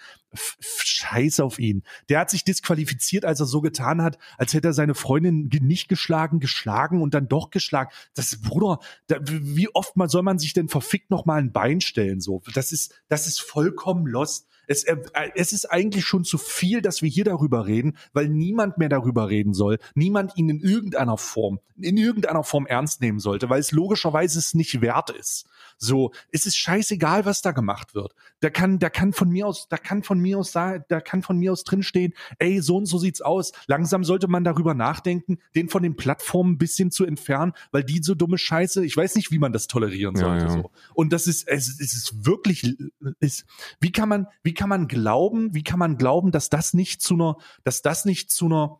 scheiß 0.61 1.40
auf 1.40 1.59
ihn. 1.59 1.83
Der 2.09 2.20
hat 2.20 2.30
sich 2.30 2.44
disqualifiziert, 2.44 3.24
als 3.24 3.40
er 3.40 3.46
so 3.46 3.61
getan 3.61 4.02
hat, 4.02 4.18
als 4.38 4.54
hätte 4.54 4.68
er 4.68 4.72
seine 4.72 4.94
Freundin 4.94 5.50
nicht 5.62 5.88
geschlagen, 5.88 6.40
geschlagen 6.40 7.02
und 7.02 7.14
dann 7.14 7.28
doch 7.28 7.50
geschlagen. 7.50 7.90
Das, 8.14 8.40
Bruder, 8.40 8.78
da, 9.09 9.16
wie 9.22 9.68
oft 9.74 9.96
mal 9.96 10.09
soll 10.09 10.22
man 10.22 10.38
sich 10.38 10.52
denn 10.52 10.68
verfickt 10.68 11.11
noch 11.11 11.26
mal 11.26 11.40
ein 11.40 11.52
Bein 11.52 11.80
stellen, 11.80 12.20
so? 12.20 12.42
Das 12.54 12.72
ist, 12.72 12.94
das 13.09 13.26
ist 13.26 13.40
vollkommen 13.40 14.06
lost. 14.06 14.46
Es, 14.70 14.85
äh, 14.85 14.98
es 15.35 15.52
ist 15.52 15.64
eigentlich 15.64 16.04
schon 16.04 16.22
zu 16.22 16.38
viel, 16.38 16.80
dass 16.80 17.02
wir 17.02 17.09
hier 17.09 17.24
darüber 17.24 17.66
reden, 17.66 17.96
weil 18.12 18.28
niemand 18.28 18.78
mehr 18.78 18.88
darüber 18.88 19.28
reden 19.28 19.52
soll. 19.52 19.80
Niemand 19.96 20.37
ihn 20.37 20.48
in 20.48 20.61
irgendeiner 20.61 21.18
Form, 21.18 21.59
in 21.76 21.96
irgendeiner 21.96 22.44
Form 22.44 22.66
ernst 22.66 23.00
nehmen 23.00 23.18
sollte, 23.18 23.50
weil 23.50 23.59
es 23.59 23.72
logischerweise 23.72 24.38
es 24.38 24.54
nicht 24.54 24.80
wert 24.80 25.11
ist. 25.11 25.46
So, 25.76 26.12
es 26.30 26.46
ist 26.46 26.56
scheißegal, 26.56 27.24
was 27.24 27.42
da 27.42 27.50
gemacht 27.50 27.96
wird. 27.96 28.14
Da 28.40 28.50
kann, 28.50 28.79
da 28.79 28.90
kann 28.90 29.12
von 29.12 29.29
mir 29.29 29.46
aus, 29.46 29.68
da 29.68 29.76
kann 29.76 30.03
von 30.03 30.18
mir 30.18 30.38
aus, 30.38 30.53
da, 30.53 30.79
da 30.79 31.00
kann 31.00 31.22
von 31.22 31.38
mir 31.38 31.53
aus 31.53 31.64
drinstehen, 31.64 32.14
ey, 32.38 32.61
so 32.61 32.76
und 32.76 32.87
so 32.87 32.98
sieht's 32.98 33.20
aus. 33.20 33.53
Langsam 33.66 34.05
sollte 34.05 34.29
man 34.29 34.44
darüber 34.44 34.74
nachdenken, 34.74 35.38
den 35.55 35.68
von 35.68 35.83
den 35.83 35.96
Plattformen 35.96 36.53
ein 36.53 36.59
bisschen 36.59 36.90
zu 36.90 37.05
entfernen, 37.05 37.53
weil 37.70 37.85
die 37.85 38.03
so 38.03 38.14
dumme 38.14 38.38
Scheiße, 38.38 38.85
ich 38.85 38.96
weiß 38.96 39.14
nicht, 39.16 39.31
wie 39.31 39.38
man 39.38 39.53
das 39.53 39.66
tolerieren 39.66 40.16
sollte. 40.16 40.46
Ja, 40.46 40.57
ja. 40.57 40.62
So. 40.62 40.70
Und 40.94 41.12
das 41.12 41.26
ist, 41.26 41.46
es, 41.46 41.68
es 41.81 41.92
ist 41.92 42.26
wirklich, 42.26 42.76
ist, 43.20 43.44
wie 43.81 43.92
kann 43.92 44.09
man, 44.09 44.26
wie 44.42 44.55
kann 44.55 44.68
man 44.68 44.88
glauben, 44.88 45.55
wie 45.55 45.62
kann 45.62 45.79
man 45.79 45.96
glauben, 45.96 46.31
dass 46.31 46.48
das 46.48 46.74
nicht 46.74 47.03
zu 47.03 47.14
einer, 47.14 47.37
dass 47.64 47.83
das 47.83 48.05
nicht 48.05 48.31
zu 48.31 48.46
einer 48.46 48.79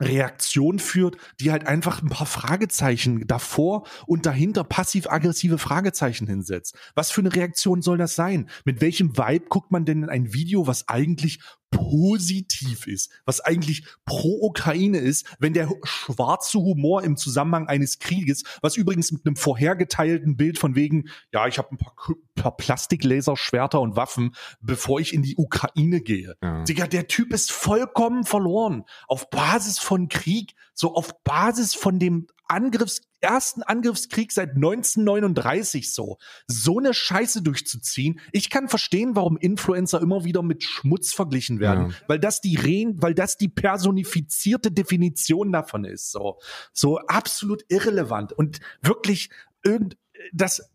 Reaktion 0.00 0.78
führt, 0.78 1.16
die 1.40 1.52
halt 1.52 1.66
einfach 1.66 2.02
ein 2.02 2.08
paar 2.08 2.26
Fragezeichen 2.26 3.26
davor 3.26 3.86
und 4.06 4.26
dahinter 4.26 4.64
passiv-aggressive 4.64 5.58
Fragezeichen 5.58 6.26
hinsetzt. 6.26 6.76
Was 6.94 7.10
für 7.10 7.20
eine 7.20 7.34
Reaktion 7.34 7.82
soll 7.82 7.98
das 7.98 8.14
sein? 8.14 8.48
Mit 8.64 8.80
welchem 8.80 9.16
Vibe 9.16 9.46
guckt 9.48 9.70
man 9.70 9.84
denn 9.84 10.04
in 10.04 10.08
ein 10.08 10.32
Video, 10.32 10.66
was 10.66 10.88
eigentlich 10.88 11.40
positiv 11.70 12.86
ist, 12.86 13.10
was 13.24 13.40
eigentlich 13.40 13.84
pro 14.04 14.40
Ukraine 14.42 14.98
ist, 14.98 15.26
wenn 15.38 15.52
der 15.52 15.68
schwarze 15.84 16.58
Humor 16.58 17.02
im 17.02 17.16
Zusammenhang 17.16 17.68
eines 17.68 17.98
Krieges, 17.98 18.44
was 18.60 18.76
übrigens 18.76 19.12
mit 19.12 19.26
einem 19.26 19.36
vorhergeteilten 19.36 20.36
Bild 20.36 20.58
von 20.58 20.74
wegen, 20.74 21.08
ja, 21.32 21.46
ich 21.46 21.58
habe 21.58 21.68
ein 21.72 21.78
paar, 21.78 21.94
paar 22.34 22.56
Plastiklaserschwerter 22.56 23.80
und 23.80 23.96
Waffen, 23.96 24.34
bevor 24.60 25.00
ich 25.00 25.14
in 25.14 25.22
die 25.22 25.36
Ukraine 25.36 26.00
gehe. 26.00 26.36
Ja. 26.42 26.64
Digga, 26.64 26.86
der 26.86 27.08
Typ 27.08 27.32
ist 27.32 27.52
vollkommen 27.52 28.24
verloren. 28.24 28.84
Auf 29.06 29.30
Basis 29.30 29.78
von 29.78 30.08
Krieg, 30.08 30.54
so 30.74 30.94
auf 30.94 31.22
Basis 31.22 31.74
von 31.74 31.98
dem 31.98 32.26
Angriffs 32.46 33.02
ersten 33.20 33.62
Angriffskrieg 33.62 34.32
seit 34.32 34.54
1939 34.54 35.92
so. 35.92 36.18
So 36.46 36.78
eine 36.78 36.94
Scheiße 36.94 37.42
durchzuziehen. 37.42 38.20
Ich 38.32 38.50
kann 38.50 38.68
verstehen, 38.68 39.16
warum 39.16 39.36
Influencer 39.36 40.00
immer 40.00 40.24
wieder 40.24 40.42
mit 40.42 40.64
Schmutz 40.64 41.12
verglichen 41.12 41.60
werden, 41.60 41.90
ja. 41.90 41.96
weil 42.08 42.18
das 42.18 42.40
die 42.40 42.56
Rehen, 42.56 43.02
weil 43.02 43.14
das 43.14 43.36
die 43.36 43.48
personifizierte 43.48 44.70
Definition 44.70 45.52
davon 45.52 45.84
ist. 45.84 46.10
So, 46.10 46.38
so 46.72 46.98
absolut 46.98 47.64
irrelevant 47.68 48.32
und 48.32 48.60
wirklich 48.82 49.30
irgend 49.62 49.96
das 50.32 50.70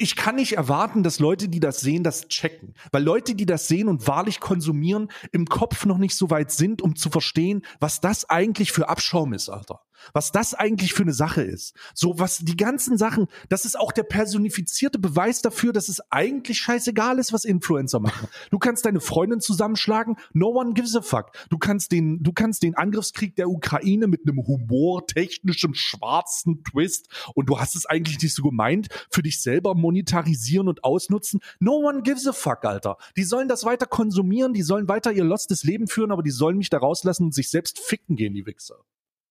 ich 0.00 0.16
kann 0.16 0.36
nicht 0.36 0.54
erwarten, 0.56 1.02
dass 1.02 1.18
Leute, 1.18 1.48
die 1.48 1.60
das 1.60 1.80
sehen, 1.80 2.02
das 2.02 2.28
checken. 2.28 2.74
Weil 2.90 3.04
Leute, 3.04 3.34
die 3.34 3.44
das 3.44 3.68
sehen 3.68 3.86
und 3.86 4.08
wahrlich 4.08 4.40
konsumieren, 4.40 5.10
im 5.30 5.44
Kopf 5.44 5.84
noch 5.84 5.98
nicht 5.98 6.14
so 6.14 6.30
weit 6.30 6.50
sind, 6.50 6.80
um 6.80 6.96
zu 6.96 7.10
verstehen, 7.10 7.62
was 7.80 8.00
das 8.00 8.28
eigentlich 8.28 8.72
für 8.72 8.88
Abschaum 8.88 9.34
ist, 9.34 9.50
Alter 9.50 9.82
was 10.12 10.32
das 10.32 10.54
eigentlich 10.54 10.94
für 10.94 11.02
eine 11.02 11.12
Sache 11.12 11.42
ist. 11.42 11.74
So, 11.94 12.18
was 12.18 12.38
die 12.38 12.56
ganzen 12.56 12.98
Sachen, 12.98 13.26
das 13.48 13.64
ist 13.64 13.78
auch 13.78 13.92
der 13.92 14.02
personifizierte 14.02 14.98
Beweis 14.98 15.42
dafür, 15.42 15.72
dass 15.72 15.88
es 15.88 16.00
eigentlich 16.10 16.58
scheißegal 16.58 17.18
ist, 17.18 17.32
was 17.32 17.44
Influencer 17.44 18.00
machen. 18.00 18.28
Du 18.50 18.58
kannst 18.58 18.84
deine 18.86 19.00
Freundin 19.00 19.40
zusammenschlagen, 19.40 20.16
no 20.32 20.48
one 20.48 20.74
gives 20.74 20.96
a 20.96 21.02
fuck. 21.02 21.32
Du 21.48 21.58
kannst 21.58 21.92
den, 21.92 22.22
du 22.22 22.32
kannst 22.32 22.62
den 22.62 22.74
Angriffskrieg 22.74 23.36
der 23.36 23.48
Ukraine 23.48 24.06
mit 24.06 24.22
einem 24.26 24.38
humortechnischen 24.46 25.74
schwarzen 25.74 26.62
Twist 26.64 27.08
und 27.34 27.48
du 27.48 27.58
hast 27.58 27.76
es 27.76 27.86
eigentlich 27.86 28.20
nicht 28.20 28.34
so 28.34 28.42
gemeint, 28.42 28.88
für 29.10 29.22
dich 29.22 29.40
selber 29.40 29.74
monetarisieren 29.90 30.68
und 30.68 30.84
ausnutzen. 30.84 31.40
No 31.58 31.78
one 31.78 32.02
gives 32.02 32.26
a 32.26 32.32
fuck, 32.32 32.64
Alter. 32.64 32.96
Die 33.16 33.24
sollen 33.24 33.48
das 33.48 33.64
weiter 33.64 33.86
konsumieren, 33.86 34.54
die 34.54 34.62
sollen 34.62 34.88
weiter 34.88 35.12
ihr 35.12 35.24
lostes 35.24 35.64
Leben 35.64 35.88
führen, 35.88 36.12
aber 36.12 36.22
die 36.22 36.30
sollen 36.30 36.56
mich 36.56 36.70
da 36.70 36.78
rauslassen 36.78 37.24
und 37.24 37.34
sich 37.34 37.50
selbst 37.50 37.78
ficken 37.78 38.16
gehen, 38.16 38.34
die 38.34 38.46
Wichser. 38.46 38.76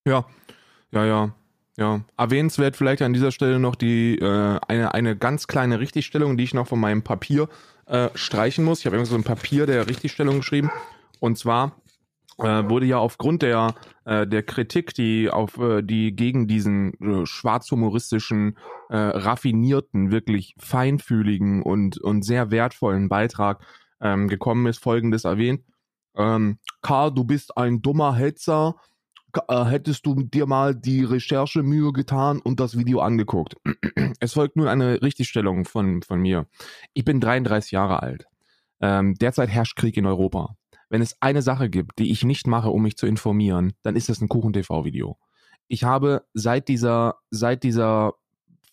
Ja, 0.06 0.26
ja, 0.92 1.06
ja. 1.06 1.36
Ja, 1.78 2.02
erwähnenswert 2.18 2.76
vielleicht 2.76 3.02
an 3.02 3.14
dieser 3.14 3.32
Stelle 3.32 3.58
noch 3.58 3.76
die 3.76 4.18
äh, 4.20 4.60
eine, 4.68 4.94
eine 4.94 5.16
ganz 5.16 5.48
kleine 5.48 5.80
Richtigstellung, 5.80 6.36
die 6.36 6.44
ich 6.44 6.54
noch 6.54 6.68
von 6.68 6.78
meinem 6.78 7.04
Papier 7.04 7.48
äh, 7.86 8.10
streichen 8.16 8.66
muss. 8.66 8.80
Ich 8.80 8.86
habe 8.86 8.98
irgendwie 8.98 9.12
so 9.12 9.16
ein 9.16 9.24
Papier 9.24 9.66
der 9.66 9.88
Richtigstellung 9.88 10.40
geschrieben. 10.40 10.72
Und 11.22 11.38
zwar 11.38 11.78
äh, 12.40 12.70
wurde 12.70 12.86
ja 12.86 12.98
aufgrund 12.98 13.42
der, 13.42 13.76
äh, 14.06 14.26
der 14.28 14.44
Kritik, 14.44 14.94
die 14.94 15.30
auf 15.30 15.58
äh, 15.58 15.82
die 15.82 16.16
gegen 16.16 16.48
diesen 16.48 16.94
äh, 17.02 17.26
schwarzhumoristischen, 17.26 18.58
äh, 18.90 18.98
raffinierten, 18.98 20.12
wirklich 20.12 20.56
feinfühligen 20.58 21.62
und, 21.62 22.00
und 22.00 22.24
sehr 22.24 22.52
wertvollen 22.52 23.10
Beitrag 23.10 23.66
ähm, 24.02 24.28
gekommen 24.28 24.66
ist, 24.68 24.80
folgendes 24.80 25.26
erwähnt. 25.26 25.64
Ähm, 26.16 26.60
Karl, 26.82 27.14
du 27.14 27.24
bist 27.24 27.58
ein 27.58 27.82
dummer 27.82 28.16
Hetzer. 28.16 28.76
Äh, 29.48 29.66
hättest 29.66 30.06
du 30.06 30.16
dir 30.16 30.48
mal 30.48 30.76
die 30.76 31.04
Recherchemühe 31.04 31.94
getan 31.94 32.40
und 32.40 32.60
das 32.60 32.78
Video 32.78 33.00
angeguckt. 33.00 33.56
es 34.20 34.34
folgt 34.34 34.56
nun 34.56 34.68
eine 34.68 35.02
Richtigstellung 35.02 35.66
von, 35.66 36.02
von 36.02 36.20
mir. 36.20 36.48
Ich 36.94 37.06
bin 37.06 37.20
33 37.20 37.72
Jahre 37.72 38.02
alt. 38.02 38.26
Ähm, 38.82 39.16
derzeit 39.16 39.50
herrscht 39.50 39.76
Krieg 39.76 39.98
in 39.98 40.06
Europa. 40.06 40.56
Wenn 40.90 41.02
es 41.02 41.16
eine 41.22 41.42
Sache 41.42 41.70
gibt, 41.70 42.00
die 42.00 42.12
ich 42.12 42.24
nicht 42.24 42.48
mache, 42.48 42.70
um 42.70 42.82
mich 42.82 42.98
zu 42.98 43.06
informieren, 43.06 43.74
dann 43.84 43.96
ist 43.96 44.10
es 44.10 44.22
ein 44.22 44.28
Kuchen-TV-Video. 44.28 45.18
Ich 45.68 45.84
habe 45.84 46.26
seit 46.34 46.68
dieser, 46.68 47.16
seit 47.30 47.64
dieser 47.64 48.14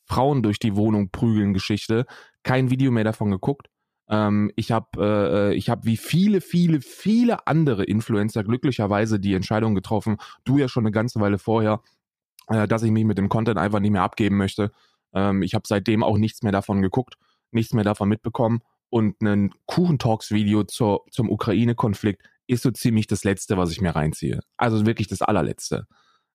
Frauen 0.07 0.43
durch 0.43 0.59
die 0.59 0.77
Wohnung 0.77 1.11
prügeln 1.11 1.53
Geschichte 1.53 2.07
kein 2.43 2.71
Video 2.71 2.91
mehr 2.91 3.05
davon 3.05 3.31
geguckt. 3.31 3.69
Ähm, 4.09 4.51
ich 4.57 4.73
habe 4.73 5.51
äh, 5.53 5.55
ich 5.55 5.69
hab 5.69 5.85
wie 5.85 5.97
viele, 5.97 6.41
viele, 6.41 6.81
viele 6.81 7.47
andere 7.47 7.85
Influencer 7.85 8.45
glücklicherweise 8.45 9.21
die 9.21 9.35
Entscheidung 9.35 9.75
getroffen, 9.75 10.17
du 10.45 10.59
ja 10.59 10.69
schon 10.69 10.85
eine 10.85 10.93
ganze 10.93 11.21
Weile 11.21 11.39
vorher, 11.39 11.83
äh, 12.49 12.67
dass 12.67 12.83
ich 12.83 12.93
mich 12.93 13.05
mit 13.05 13.19
dem 13.19 13.29
Content 13.29 13.59
einfach 13.59 13.81
nicht 13.81 13.91
mehr 13.91 14.03
abgeben 14.03 14.37
möchte. 14.37 14.71
Ähm, 15.13 15.43
ich 15.43 15.55
habe 15.55 15.65
seitdem 15.67 16.03
auch 16.03 16.19
nichts 16.19 16.43
mehr 16.43 16.53
davon 16.53 16.81
geguckt, 16.83 17.17
nichts 17.51 17.75
mehr 17.75 17.85
davon 17.85 18.09
mitbekommen 18.09 18.63
und 18.91 19.21
ein 19.23 19.53
Kuchentalks-Video 19.67 20.65
zum 20.65 21.31
Ukraine-Konflikt 21.31 22.23
ist 22.47 22.63
so 22.63 22.71
ziemlich 22.71 23.07
das 23.07 23.25
Letzte, 23.25 23.57
was 23.57 23.71
ich 23.71 23.81
mir 23.81 23.97
reinziehe. 23.97 24.41
Also 24.57 24.87
wirklich 24.87 25.09
das 25.09 25.23
allerletzte. 25.23 25.87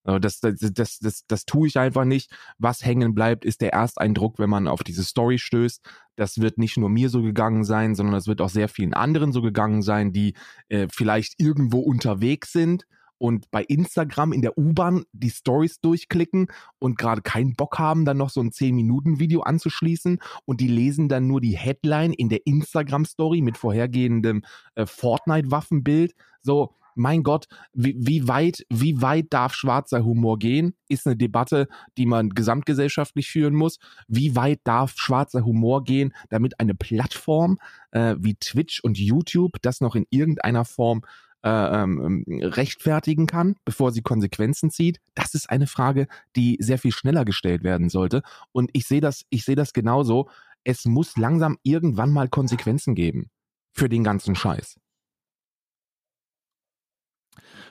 Das, 0.04 0.40
das, 0.40 0.58
das, 0.60 1.00
das, 1.00 1.28
das 1.28 1.46
tue 1.46 1.68
ich 1.68 1.78
einfach 1.78 2.06
nicht. 2.06 2.32
Was 2.58 2.84
hängen 2.84 3.14
bleibt, 3.14 3.46
ist 3.46 3.62
der 3.62 3.74
Ersteindruck, 3.74 4.40
wenn 4.40 4.50
man 4.50 4.68
auf 4.68 4.84
diese 4.84 5.04
Story 5.04 5.38
stößt. 5.38 5.86
Das 6.16 6.42
wird 6.42 6.58
nicht 6.58 6.78
nur 6.78 6.90
mir 6.90 7.10
so 7.10 7.22
gegangen 7.22 7.64
sein, 7.64 7.94
sondern 7.94 8.16
das 8.16 8.26
wird 8.26 8.42
auch 8.42 8.50
sehr 8.50 8.68
vielen 8.68 8.96
anderen 8.96 9.32
so 9.32 9.44
gegangen 9.44 9.84
sein, 9.84 10.12
die 10.12 10.34
äh, 10.70 10.88
vielleicht 10.92 11.40
irgendwo 11.40 11.80
unterwegs 11.80 12.52
sind 12.52 12.88
und 13.22 13.52
bei 13.52 13.62
Instagram 13.62 14.34
in 14.34 14.42
der 14.42 14.58
U-Bahn 14.58 15.04
die 15.14 15.30
Stories 15.30 15.80
durchklicken 15.80 16.48
und 16.80 16.98
gerade 16.98 17.22
keinen 17.22 17.54
Bock 17.54 17.78
haben, 17.78 18.04
dann 18.04 18.18
noch 18.18 18.32
so 18.32 18.42
ein 18.42 18.50
10-Minuten-Video 18.50 19.42
anzuschließen 19.42 20.18
und 20.46 20.60
die 20.60 20.68
lesen 20.68 21.08
dann 21.08 21.28
nur 21.28 21.40
die 21.40 21.56
Headline 21.56 22.14
in 22.14 22.30
der 22.30 22.48
Instagram-Story 22.48 23.42
mit 23.42 23.60
vorhergehendem 23.60 24.42
äh, 24.74 24.88
Fortnite-Waffenbild. 24.88 26.16
So, 26.42 26.74
mein 26.96 27.22
Gott, 27.22 27.46
wie, 27.74 27.96
wie, 27.96 28.28
weit, 28.28 28.66
wie 28.70 29.04
weit 29.04 29.28
darf 29.30 29.54
schwarzer 29.54 30.04
Humor 30.04 30.40
gehen? 30.40 30.74
Ist 30.90 31.06
eine 31.06 31.16
Debatte, 31.16 31.68
die 32.00 32.08
man 32.08 32.32
gesamtgesellschaftlich 32.32 33.30
führen 33.30 33.54
muss. 33.54 33.78
Wie 34.08 34.36
weit 34.36 34.62
darf 34.64 34.94
schwarzer 34.96 35.46
Humor 35.46 35.84
gehen, 35.84 36.12
damit 36.32 36.60
eine 36.60 36.74
Plattform 36.74 37.60
äh, 37.92 38.16
wie 38.18 38.34
Twitch 38.34 38.80
und 38.84 38.98
YouTube 38.98 39.62
das 39.62 39.80
noch 39.80 39.94
in 39.94 40.08
irgendeiner 40.10 40.66
Form 40.66 41.04
äh, 41.44 41.50
ähm, 41.50 42.24
rechtfertigen 42.30 43.28
kann, 43.28 43.56
bevor 43.66 43.92
sie 43.92 44.02
Konsequenzen 44.02 44.70
zieht? 44.70 45.00
Das 45.16 45.34
ist 45.34 45.50
eine 45.50 45.68
Frage, 45.68 46.08
die 46.36 46.58
sehr 46.60 46.78
viel 46.78 46.92
schneller 46.92 47.26
gestellt 47.26 47.64
werden 47.64 47.90
sollte. 47.90 48.22
Und 48.52 48.70
ich 48.74 48.86
sehe 48.88 49.02
das, 49.02 49.26
ich 49.30 49.46
sehe 49.46 49.56
das 49.56 49.74
genauso. 49.74 50.30
Es 50.64 50.86
muss 50.86 51.18
langsam 51.18 51.58
irgendwann 51.64 52.12
mal 52.12 52.30
Konsequenzen 52.30 52.96
geben 52.96 53.30
für 53.74 53.90
den 53.90 54.04
ganzen 54.04 54.36
Scheiß. 54.36 54.80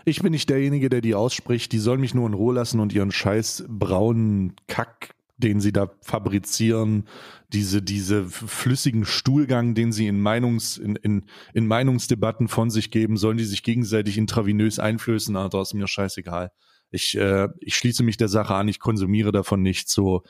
Ich 0.04 0.22
bin 0.22 0.32
nicht 0.32 0.48
derjenige, 0.48 0.88
der 0.88 1.02
die 1.02 1.14
ausspricht. 1.14 1.72
Die 1.72 1.78
sollen 1.78 2.00
mich 2.00 2.14
nur 2.14 2.26
in 2.26 2.34
Ruhe 2.34 2.54
lassen 2.54 2.80
und 2.80 2.92
ihren 2.92 3.12
scheiß 3.12 3.64
braunen 3.68 4.56
Kack 4.66 5.14
den 5.40 5.60
sie 5.60 5.72
da 5.72 5.90
fabrizieren, 6.02 7.08
diese, 7.52 7.82
diese 7.82 8.26
flüssigen 8.26 9.04
Stuhlgang, 9.04 9.74
den 9.74 9.92
sie 9.92 10.06
in 10.06 10.20
Meinungs, 10.20 10.76
in, 10.76 10.96
in, 10.96 11.24
in 11.52 11.66
Meinungsdebatten 11.66 12.48
von 12.48 12.70
sich 12.70 12.90
geben, 12.90 13.16
sollen 13.16 13.38
die 13.38 13.44
sich 13.44 13.62
gegenseitig 13.62 14.18
intravenös 14.18 14.78
einflößen, 14.78 15.36
Alter, 15.36 15.60
ist 15.60 15.74
mir 15.74 15.88
scheißegal. 15.88 16.52
Ich, 16.90 17.16
äh, 17.16 17.48
ich 17.60 17.76
schließe 17.76 18.02
mich 18.02 18.16
der 18.16 18.28
Sache 18.28 18.54
an, 18.54 18.68
ich 18.68 18.80
konsumiere 18.80 19.32
davon 19.32 19.62
nicht 19.62 19.88
so, 19.88 20.22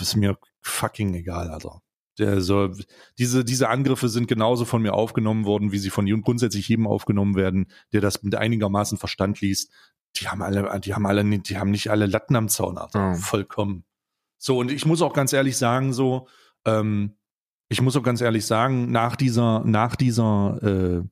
ist 0.00 0.16
mir 0.16 0.38
fucking 0.60 1.14
egal, 1.14 1.50
Alter. 1.50 1.80
Der 2.18 2.40
so, 2.40 2.70
diese, 3.18 3.44
diese 3.44 3.68
Angriffe 3.68 4.08
sind 4.08 4.28
genauso 4.28 4.64
von 4.64 4.82
mir 4.82 4.94
aufgenommen 4.94 5.44
worden, 5.44 5.72
wie 5.72 5.78
sie 5.78 5.90
von 5.90 6.06
grundsätzlich 6.22 6.68
jedem 6.68 6.86
aufgenommen 6.86 7.34
werden, 7.34 7.66
der 7.92 8.00
das 8.00 8.22
mit 8.22 8.36
einigermaßen 8.36 8.98
Verstand 8.98 9.40
liest. 9.40 9.72
Die 10.16 10.28
haben 10.28 10.42
alle, 10.42 10.78
die 10.80 10.94
haben 10.94 11.06
alle, 11.06 11.24
die 11.24 11.58
haben 11.58 11.72
nicht 11.72 11.90
alle 11.90 12.06
Latten 12.06 12.36
am 12.36 12.48
Zaun, 12.48 12.78
Alter. 12.78 13.12
Oh. 13.12 13.14
Vollkommen. 13.16 13.84
So, 14.38 14.58
und 14.58 14.70
ich 14.70 14.86
muss 14.86 15.02
auch 15.02 15.12
ganz 15.12 15.32
ehrlich 15.32 15.56
sagen, 15.56 15.92
so, 15.92 16.28
ähm, 16.64 17.16
ich 17.68 17.80
muss 17.80 17.96
auch 17.96 18.02
ganz 18.02 18.20
ehrlich 18.20 18.46
sagen, 18.46 18.90
nach 18.90 19.16
dieser, 19.16 19.64
nach 19.64 19.96
dieser 19.96 20.62
äh, 20.62 21.02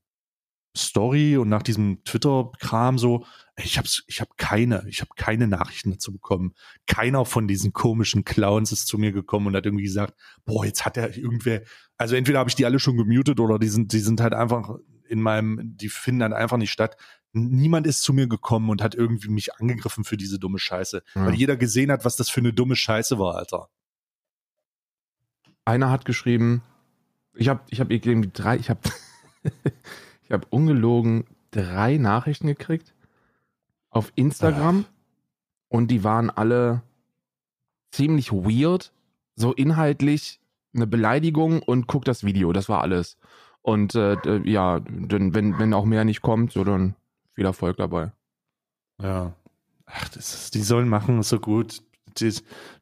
Story 0.77 1.37
und 1.37 1.49
nach 1.49 1.63
diesem 1.63 2.03
Twitter-Kram 2.05 2.99
so, 2.99 3.27
ich 3.57 3.77
hab's, 3.79 4.05
ich 4.07 4.21
habe 4.21 4.31
keine, 4.37 4.85
ich 4.89 5.01
habe 5.01 5.11
keine 5.17 5.47
Nachrichten 5.47 5.91
dazu 5.91 6.13
bekommen. 6.13 6.55
Keiner 6.87 7.25
von 7.25 7.47
diesen 7.47 7.73
komischen 7.73 8.25
Clowns 8.25 8.73
ist 8.73 8.87
zu 8.87 8.97
mir 8.97 9.13
gekommen 9.13 9.49
und 9.49 9.57
hat 9.57 9.67
irgendwie 9.67 9.85
gesagt, 9.85 10.15
boah, 10.45 10.65
jetzt 10.65 10.85
hat 10.85 10.97
er 10.97 11.17
irgendwer, 11.17 11.63
also 11.99 12.17
entweder 12.17 12.39
habe 12.39 12.49
ich 12.49 12.57
die 12.57 12.65
alle 12.65 12.79
schon 12.79 12.97
gemutet 12.97 13.39
oder 13.41 13.59
die 13.59 13.69
sind, 13.69 13.93
die 13.93 13.99
sind 13.99 14.21
halt 14.21 14.33
einfach 14.33 14.77
in 15.09 15.21
meinem, 15.21 15.77
die 15.77 15.91
finden 15.91 16.21
dann 16.21 16.33
einfach 16.33 16.57
nicht 16.57 16.73
statt 16.73 16.97
niemand 17.33 17.87
ist 17.87 18.03
zu 18.03 18.13
mir 18.13 18.27
gekommen 18.27 18.71
und 18.71 18.83
hat 18.83 18.95
irgendwie 18.95 19.29
mich 19.29 19.55
angegriffen 19.57 20.05
für 20.05 20.17
diese 20.17 20.39
dumme 20.39 20.59
Scheiße. 20.59 21.03
Ja. 21.15 21.27
Weil 21.27 21.35
jeder 21.35 21.57
gesehen 21.57 21.91
hat, 21.91 22.05
was 22.05 22.17
das 22.17 22.29
für 22.29 22.41
eine 22.41 22.53
dumme 22.53 22.77
Scheiße 22.77 23.19
war, 23.19 23.37
Alter. 23.37 23.69
Einer 25.65 25.91
hat 25.91 26.05
geschrieben, 26.05 26.63
ich 27.35 27.49
habe 27.49 27.61
ich 27.69 27.81
hab 27.81 27.91
irgendwie 27.91 28.31
drei, 28.33 28.57
ich 28.57 28.69
habe 28.69 28.81
ich 30.25 30.33
habe 30.33 30.47
ungelogen 30.51 31.25
drei 31.51 31.97
Nachrichten 31.97 32.47
gekriegt 32.47 32.95
auf 33.91 34.13
Instagram 34.15 34.87
Ach. 34.87 34.93
und 35.69 35.89
die 35.89 36.03
waren 36.03 36.31
alle 36.31 36.83
ziemlich 37.91 38.33
weird, 38.33 38.93
so 39.37 39.53
inhaltlich 39.53 40.41
eine 40.75 40.87
Beleidigung 40.87 41.63
und 41.63 41.87
guck 41.87 42.05
das 42.05 42.25
Video, 42.25 42.53
das 42.53 42.69
war 42.69 42.81
alles. 42.81 43.19
Und 43.61 43.95
äh, 43.95 44.17
ja, 44.45 44.81
denn 44.81 45.35
wenn, 45.35 45.59
wenn 45.59 45.75
auch 45.75 45.85
mehr 45.85 46.05
nicht 46.05 46.23
kommt, 46.23 46.53
so 46.53 46.65
dann 46.65 46.97
viel 47.35 47.45
Erfolg 47.45 47.77
dabei. 47.77 48.13
Ja. 49.01 49.35
Ach, 49.87 50.09
das 50.09 50.35
ist, 50.35 50.55
die 50.55 50.63
sollen 50.63 50.89
machen, 50.89 51.21
ist 51.21 51.29
so 51.29 51.39
gut. 51.39 51.83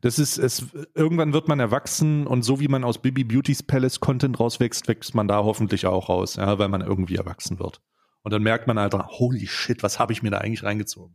Das, 0.01 0.19
ist, 0.19 0.39
es, 0.39 0.67
irgendwann 0.95 1.33
wird 1.33 1.47
man 1.47 1.61
erwachsen 1.61 2.27
und 2.27 2.43
so 2.43 2.59
wie 2.59 2.67
man 2.67 2.83
aus 2.83 2.99
Bibi 2.99 3.23
Beauty's 3.23 3.63
Palace 3.63 4.01
Content 4.01 4.41
rauswächst, 4.41 4.89
wächst 4.89 5.15
man 5.15 5.29
da 5.29 5.45
hoffentlich 5.45 5.87
auch 5.87 6.09
raus, 6.09 6.37
ja, 6.37 6.59
weil 6.59 6.69
man 6.69 6.81
irgendwie 6.81 7.15
erwachsen 7.15 7.61
wird. 7.61 7.81
Und 8.23 8.33
dann 8.33 8.43
merkt 8.43 8.67
man, 8.67 8.77
Alter, 8.77 9.07
holy 9.09 9.47
shit, 9.47 9.83
was 9.83 9.99
habe 9.99 10.13
ich 10.13 10.23
mir 10.23 10.31
da 10.31 10.39
eigentlich 10.39 10.65
reingezogen? 10.65 11.15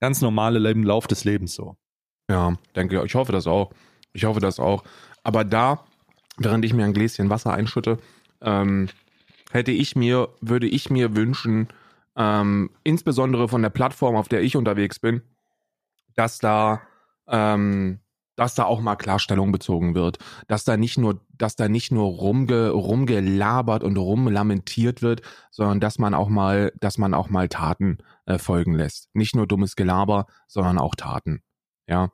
Ganz 0.00 0.20
normale 0.20 0.58
Leben, 0.58 0.84
Lauf 0.84 1.06
des 1.06 1.24
Lebens 1.24 1.54
so. 1.54 1.76
Ja, 2.30 2.56
denke 2.74 3.02
ich. 3.04 3.14
hoffe 3.14 3.32
das 3.32 3.46
auch. 3.46 3.72
Ich 4.12 4.24
hoffe 4.24 4.40
das 4.40 4.58
auch. 4.58 4.84
Aber 5.22 5.44
da, 5.44 5.84
während 6.38 6.64
ich 6.64 6.72
mir 6.72 6.84
ein 6.84 6.92
Gläschen 6.92 7.30
Wasser 7.30 7.52
einschütte, 7.52 7.98
ähm, 8.40 8.88
hätte 9.50 9.72
ich 9.72 9.96
mir, 9.96 10.28
würde 10.40 10.66
ich 10.66 10.90
mir 10.90 11.16
wünschen, 11.16 11.68
ähm, 12.16 12.70
insbesondere 12.82 13.48
von 13.48 13.62
der 13.62 13.70
Plattform, 13.70 14.16
auf 14.16 14.28
der 14.28 14.42
ich 14.42 14.56
unterwegs 14.56 14.98
bin, 14.98 15.22
dass 16.14 16.38
da, 16.38 16.80
ähm, 17.28 18.00
dass 18.36 18.54
da 18.54 18.64
auch 18.64 18.80
mal 18.80 18.96
Klarstellung 18.96 19.52
bezogen 19.52 19.94
wird, 19.94 20.18
dass 20.48 20.64
da 20.64 20.76
nicht 20.76 20.98
nur, 20.98 21.20
dass 21.32 21.56
da 21.56 21.68
nicht 21.68 21.92
nur 21.92 22.06
rumge, 22.06 22.70
rumgelabert 22.70 23.84
und 23.84 23.96
rumlamentiert 23.96 25.02
wird, 25.02 25.22
sondern 25.50 25.80
dass 25.80 25.98
man 25.98 26.14
auch 26.14 26.28
mal, 26.28 26.72
dass 26.80 26.98
man 26.98 27.14
auch 27.14 27.28
mal 27.28 27.48
Taten 27.48 27.98
äh, 28.24 28.38
folgen 28.38 28.74
lässt. 28.74 29.08
Nicht 29.14 29.36
nur 29.36 29.46
dummes 29.46 29.76
Gelaber, 29.76 30.26
sondern 30.46 30.78
auch 30.78 30.94
Taten. 30.94 31.42
Ja, 31.86 32.10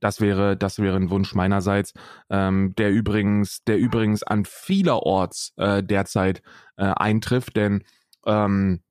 das 0.00 0.20
wäre, 0.20 0.56
das 0.56 0.78
wäre 0.78 0.96
ein 0.96 1.10
Wunsch 1.10 1.34
meinerseits, 1.34 1.94
ähm, 2.30 2.74
der 2.76 2.92
übrigens, 2.92 3.64
der 3.64 3.78
übrigens 3.78 4.22
an 4.22 4.44
vielerorts 4.44 5.52
äh, 5.56 5.82
derzeit 5.82 6.42
äh, 6.76 6.84
eintrifft, 6.84 7.56
denn 7.56 7.82
ähm, 8.26 8.82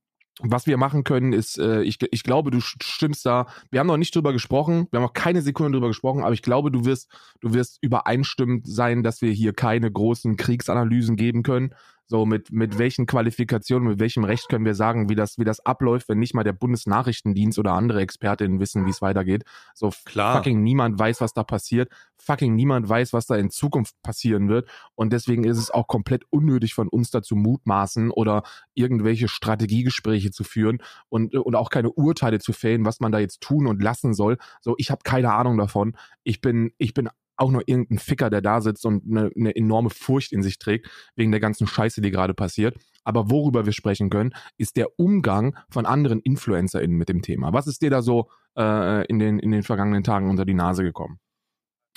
was 0.41 0.67
wir 0.67 0.77
machen 0.77 1.03
können, 1.03 1.33
ist, 1.33 1.57
äh, 1.57 1.81
ich, 1.83 1.97
ich 2.11 2.23
glaube, 2.23 2.51
du 2.51 2.59
stimmst 2.59 3.25
da. 3.25 3.47
Wir 3.71 3.79
haben 3.79 3.87
noch 3.87 3.97
nicht 3.97 4.13
drüber 4.15 4.33
gesprochen, 4.33 4.87
wir 4.91 4.99
haben 4.99 5.05
noch 5.05 5.13
keine 5.13 5.41
Sekunde 5.41 5.71
drüber 5.73 5.87
gesprochen, 5.87 6.23
aber 6.23 6.33
ich 6.33 6.41
glaube, 6.41 6.71
du 6.71 6.85
wirst, 6.85 7.09
du 7.39 7.53
wirst 7.53 7.77
übereinstimmend 7.81 8.67
sein, 8.67 9.03
dass 9.03 9.21
wir 9.21 9.31
hier 9.31 9.53
keine 9.53 9.89
großen 9.89 10.35
Kriegsanalysen 10.35 11.15
geben 11.15 11.43
können, 11.43 11.73
So 12.07 12.25
mit, 12.25 12.51
mit 12.51 12.77
welchen 12.77 13.07
Qualifikationen, 13.07 13.89
mit 13.89 13.99
welchem 13.99 14.23
Recht 14.23 14.47
können 14.47 14.65
wir 14.65 14.75
sagen, 14.75 15.09
wie 15.09 15.15
das, 15.15 15.39
wie 15.39 15.43
das 15.43 15.65
abläuft, 15.65 16.07
wenn 16.07 16.19
nicht 16.19 16.33
mal 16.35 16.43
der 16.43 16.53
Bundesnachrichtendienst 16.53 17.57
oder 17.57 17.73
andere 17.73 18.01
Expertinnen 18.01 18.59
wissen, 18.59 18.85
wie 18.85 18.91
es 18.91 19.01
weitergeht. 19.01 19.43
So 19.73 19.91
Klar. 20.05 20.37
fucking 20.37 20.61
niemand 20.61 20.99
weiß, 20.99 21.21
was 21.21 21.33
da 21.33 21.43
passiert. 21.43 21.89
Fucking 22.17 22.55
niemand 22.55 22.87
weiß, 22.87 23.13
was 23.13 23.25
da 23.25 23.35
in 23.35 23.49
Zukunft 23.49 23.95
passieren 24.03 24.49
wird. 24.49 24.69
Und 24.93 25.13
deswegen 25.13 25.43
ist 25.45 25.57
es 25.57 25.71
auch 25.71 25.87
komplett 25.87 26.23
unnötig 26.29 26.75
von 26.75 26.87
uns 26.87 27.09
dazu 27.09 27.35
mutmaßen 27.35 28.11
oder 28.11 28.43
irgendwelche 28.75 29.27
Strategiegespräche 29.27 30.31
zu 30.31 30.43
führen 30.43 30.79
und, 31.09 31.35
und 31.35 31.55
auch 31.55 31.69
keine 31.69 31.91
Urteile 31.91 32.39
zu 32.39 32.53
fällen, 32.53 32.85
was 32.85 32.99
man 32.99 33.11
da 33.11 33.19
jetzt 33.19 33.41
tun 33.41 33.65
und 33.65 33.81
lassen 33.81 34.13
soll. 34.13 34.37
So, 34.61 34.75
ich 34.77 34.91
habe 34.91 35.01
keine 35.03 35.33
Ahnung 35.33 35.57
davon. 35.57 35.95
Ich 36.23 36.41
bin, 36.41 36.71
ich 36.77 36.93
bin 36.93 37.09
auch 37.37 37.51
nur 37.51 37.63
irgendein 37.65 37.99
Ficker, 37.99 38.29
der 38.29 38.41
da 38.41 38.61
sitzt 38.61 38.85
und 38.85 39.03
eine, 39.09 39.31
eine 39.35 39.55
enorme 39.55 39.89
Furcht 39.89 40.31
in 40.31 40.43
sich 40.43 40.59
trägt, 40.59 40.89
wegen 41.15 41.31
der 41.31 41.39
ganzen 41.39 41.67
Scheiße, 41.67 42.01
die 42.01 42.11
gerade 42.11 42.33
passiert. 42.33 42.77
Aber 43.03 43.29
worüber 43.29 43.65
wir 43.65 43.73
sprechen 43.73 44.09
können, 44.09 44.33
ist 44.57 44.77
der 44.77 44.99
Umgang 44.99 45.55
von 45.69 45.85
anderen 45.85 46.21
InfluencerInnen 46.21 46.97
mit 46.97 47.09
dem 47.09 47.21
Thema. 47.21 47.53
Was 47.53 47.67
ist 47.67 47.81
dir 47.81 47.89
da 47.89 48.01
so 48.01 48.29
äh, 48.57 49.05
in, 49.07 49.19
den, 49.19 49.39
in 49.39 49.51
den 49.51 49.63
vergangenen 49.63 50.03
Tagen 50.03 50.29
unter 50.29 50.45
die 50.45 50.53
Nase 50.53 50.83
gekommen? 50.83 51.19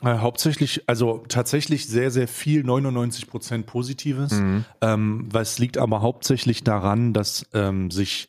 Äh, 0.02 0.18
hauptsächlich, 0.18 0.88
also 0.88 1.24
tatsächlich 1.28 1.88
sehr, 1.88 2.10
sehr 2.10 2.28
viel, 2.28 2.62
99 2.62 3.26
Prozent 3.28 3.66
Positives. 3.66 4.32
Mhm. 4.32 4.64
Ähm, 4.80 5.28
es 5.34 5.58
liegt 5.58 5.76
aber 5.76 6.02
hauptsächlich 6.02 6.62
daran, 6.62 7.12
dass 7.12 7.46
ähm, 7.52 7.90
sich, 7.90 8.28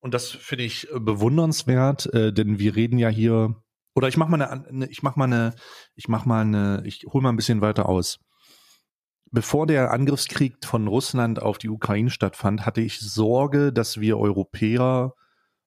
und 0.00 0.14
das 0.14 0.30
finde 0.30 0.64
ich 0.64 0.88
bewundernswert, 0.92 2.12
äh, 2.12 2.32
denn 2.32 2.58
wir 2.58 2.74
reden 2.74 2.98
ja 2.98 3.08
hier 3.08 3.54
oder 3.96 4.08
ich 4.08 4.18
mach 4.18 4.28
mal 4.28 4.42
eine, 4.42 4.86
ich 4.86 5.02
mach 5.02 5.16
mal 5.16 5.24
eine, 5.24 5.54
ich 5.94 6.06
mach 6.06 6.26
mal 6.26 6.42
eine, 6.42 6.82
ich 6.84 7.06
hole 7.06 7.22
mal 7.22 7.30
ein 7.30 7.36
bisschen 7.36 7.62
weiter 7.62 7.88
aus. 7.88 8.18
Bevor 9.32 9.66
der 9.66 9.90
Angriffskrieg 9.90 10.64
von 10.64 10.86
Russland 10.86 11.40
auf 11.40 11.58
die 11.58 11.70
Ukraine 11.70 12.10
stattfand, 12.10 12.66
hatte 12.66 12.82
ich 12.82 13.00
Sorge, 13.00 13.72
dass 13.72 13.98
wir 13.98 14.18
Europäer 14.18 15.14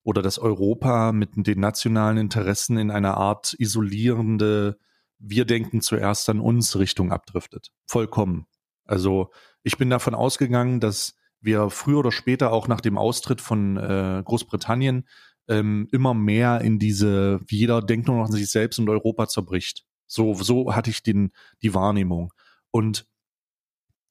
oder 0.03 0.21
dass 0.21 0.39
Europa 0.39 1.11
mit 1.11 1.31
den 1.35 1.59
nationalen 1.59 2.17
Interessen 2.17 2.77
in 2.77 2.91
einer 2.91 3.17
Art 3.17 3.55
isolierende, 3.57 4.77
wir 5.17 5.45
denken 5.45 5.81
zuerst 5.81 6.29
an 6.29 6.39
uns 6.39 6.77
Richtung 6.77 7.11
abdriftet. 7.11 7.71
Vollkommen. 7.87 8.45
Also 8.85 9.31
ich 9.63 9.77
bin 9.77 9.89
davon 9.89 10.13
ausgegangen, 10.13 10.79
dass 10.79 11.15
wir 11.41 11.69
früher 11.69 11.99
oder 11.99 12.11
später 12.11 12.51
auch 12.51 12.67
nach 12.67 12.81
dem 12.81 12.97
Austritt 12.97 13.41
von 13.41 13.77
äh, 13.77 14.21
Großbritannien 14.23 15.07
ähm, 15.49 15.87
immer 15.91 16.13
mehr 16.13 16.61
in 16.61 16.79
diese, 16.79 17.41
jeder 17.49 17.81
denkt 17.81 18.07
nur 18.07 18.17
noch 18.17 18.25
an 18.25 18.31
sich 18.31 18.49
selbst 18.49 18.79
und 18.79 18.89
Europa 18.89 19.27
zerbricht. 19.27 19.83
So, 20.07 20.33
so 20.35 20.75
hatte 20.75 20.89
ich 20.89 21.03
den, 21.03 21.31
die 21.61 21.73
Wahrnehmung. 21.73 22.33
Und 22.71 23.07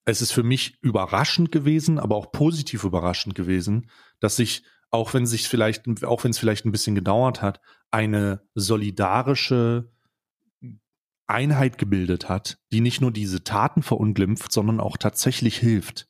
es 0.05 0.21
ist 0.21 0.33
für 0.33 0.43
mich 0.43 0.83
überraschend 0.83 1.53
gewesen, 1.53 1.99
aber 1.99 2.17
auch 2.17 2.33
positiv 2.33 2.85
überraschend 2.85 3.35
gewesen, 3.35 3.91
dass 4.21 4.37
sich, 4.37 4.65
auch 4.91 5.15
wenn 5.15 5.27
sich 5.27 5.49
vielleicht, 5.49 6.05
auch 6.05 6.25
wenn 6.25 6.31
es 6.31 6.39
vielleicht 6.39 6.65
ein 6.65 6.73
bisschen 6.73 6.95
gedauert 6.95 7.41
hat, 7.41 7.61
eine 7.91 8.43
solidarische 8.55 9.91
Einheit 11.27 11.79
gebildet 11.79 12.29
hat, 12.29 12.59
die 12.73 12.81
nicht 12.81 13.01
nur 13.01 13.13
diese 13.13 13.45
Taten 13.45 13.83
verunglimpft, 13.83 14.51
sondern 14.51 14.81
auch 14.81 14.97
tatsächlich 14.97 15.59
hilft 15.59 16.09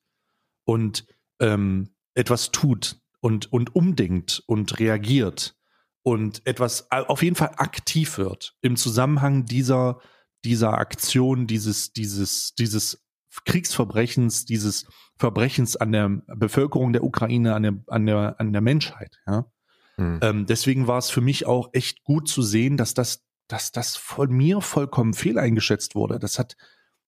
und 0.64 1.07
ähm, 1.41 1.95
etwas 2.14 2.53
tut, 2.53 3.01
und, 3.21 3.53
und 3.53 3.75
umdenkt 3.75 4.43
und 4.47 4.79
reagiert 4.79 5.57
und 6.03 6.47
etwas 6.47 6.91
auf 6.91 7.23
jeden 7.23 7.37
Fall 7.37 7.53
aktiv 7.57 8.19
wird 8.19 8.57
im 8.61 8.77
Zusammenhang 8.77 9.45
dieser, 9.45 10.01
dieser 10.45 10.79
Aktion, 10.79 11.47
dieses, 11.47 11.93
dieses, 11.93 12.55
dieses 12.55 13.05
Kriegsverbrechens, 13.45 14.45
dieses 14.45 14.87
Verbrechens 15.17 15.77
an 15.77 15.93
der 15.93 16.09
Bevölkerung 16.37 16.93
der 16.93 17.05
Ukraine, 17.05 17.55
an 17.55 17.63
der, 17.63 17.75
an 17.89 18.07
der, 18.07 18.37
an 18.39 18.53
der 18.53 18.63
Menschheit. 18.63 19.19
Ja? 19.27 19.51
Hm. 19.97 20.21
Ähm, 20.23 20.47
deswegen 20.47 20.87
war 20.87 20.99
es 20.99 21.11
für 21.11 21.21
mich 21.21 21.47
auch 21.47 21.71
echt 21.73 22.05
gut 22.05 22.29
zu 22.29 22.43
sehen, 22.43 22.77
dass 22.77 22.95
das, 22.95 23.25
dass 23.49 23.73
das 23.73 23.97
von 23.97 24.31
mir 24.31 24.61
vollkommen 24.61 25.15
fehleingeschätzt 25.15 25.95
wurde. 25.95 26.19
Das 26.19 26.39
hat, 26.39 26.57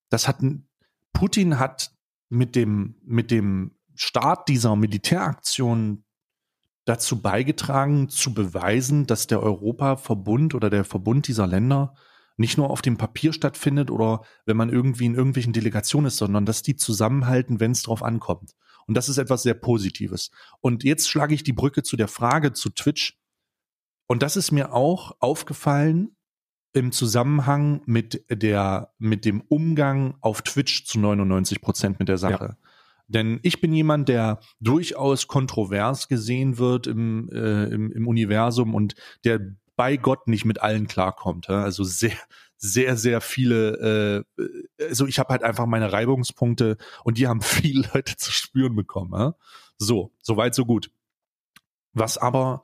das 0.09 0.27
hat, 0.29 0.43
Putin 1.13 1.59
hat 1.59 1.93
mit 2.29 2.57
dem, 2.57 2.97
mit 3.05 3.31
dem 3.31 3.77
Start 4.03 4.49
dieser 4.49 4.77
Militäraktion 4.77 6.05
dazu 6.87 7.21
beigetragen, 7.21 8.09
zu 8.09 8.33
beweisen, 8.33 9.07
dass 9.07 9.27
der 9.27 9.43
Europaverbund 9.43 10.55
oder 10.55 10.71
der 10.71 10.85
Verbund 10.85 11.29
dieser 11.29 11.47
Länder 11.47 11.95
nicht 12.39 12.57
nur 12.57 12.71
auf 12.71 12.81
dem 12.81 12.97
Papier 12.97 13.35
stattfindet 13.35 13.91
oder 13.91 14.23
wenn 14.47 14.57
man 14.57 14.71
irgendwie 14.71 15.05
in 15.05 15.15
irgendwelchen 15.15 15.53
Delegationen 15.53 16.07
ist, 16.07 16.17
sondern 16.17 16.47
dass 16.47 16.63
die 16.63 16.77
zusammenhalten, 16.77 17.61
wenn 17.61 17.73
es 17.73 17.83
drauf 17.83 18.03
ankommt. 18.03 18.53
Und 18.87 18.97
das 18.97 19.11
ist 19.11 19.19
etwas 19.19 19.43
sehr 19.43 19.53
Positives. 19.53 20.31
Und 20.63 20.83
jetzt 20.83 21.11
schlage 21.11 21.35
ich 21.35 21.43
die 21.43 21.53
Brücke 21.53 21.83
zu 21.83 21.99
der 21.99 22.09
Frage 22.09 22.55
zu 22.55 22.71
Twitch. 22.71 23.19
Und 24.07 24.23
das 24.23 24.39
ist 24.39 24.51
mir 24.51 24.73
auch 24.73 25.15
aufgefallen 25.21 26.17
im 26.73 26.91
Zusammenhang 26.91 27.83
mit 27.85 28.25
der, 28.31 28.95
mit 28.97 29.27
dem 29.27 29.43
Umgang 29.43 30.17
auf 30.23 30.41
Twitch 30.41 30.87
zu 30.87 30.99
99 30.99 31.61
Prozent 31.61 31.99
mit 31.99 32.09
der 32.09 32.17
Sache. 32.17 32.57
Ja. 32.59 32.70
Denn 33.11 33.41
ich 33.43 33.61
bin 33.61 33.73
jemand, 33.73 34.09
der 34.09 34.41
durchaus 34.61 35.27
kontrovers 35.27 36.07
gesehen 36.07 36.59
wird 36.59 36.87
im, 36.87 37.29
äh, 37.33 37.65
im, 37.65 37.91
im 37.91 38.07
Universum 38.07 38.75
und 38.75 38.95
der 39.25 39.41
bei 39.75 39.97
Gott 39.97 40.29
nicht 40.29 40.45
mit 40.45 40.63
allen 40.63 40.87
klarkommt. 40.87 41.49
Ja? 41.49 41.63
Also 41.63 41.83
sehr, 41.85 42.17
sehr, 42.57 42.97
sehr 42.97 43.21
viele, 43.21 44.25
äh, 44.39 44.85
also 44.85 45.07
ich 45.07 45.19
habe 45.19 45.31
halt 45.31 45.43
einfach 45.43 45.67
meine 45.67 45.93
Reibungspunkte 45.93 46.77
und 47.03 47.19
die 47.19 47.27
haben 47.27 47.41
viele 47.43 47.89
Leute 47.93 48.17
zu 48.17 48.31
spüren 48.31 48.77
bekommen. 48.77 49.13
Ja? 49.13 49.35
So, 49.77 50.13
so 50.23 50.37
weit, 50.37 50.55
so 50.55 50.65
gut. 50.65 50.91
Was 51.93 52.17
aber 52.17 52.63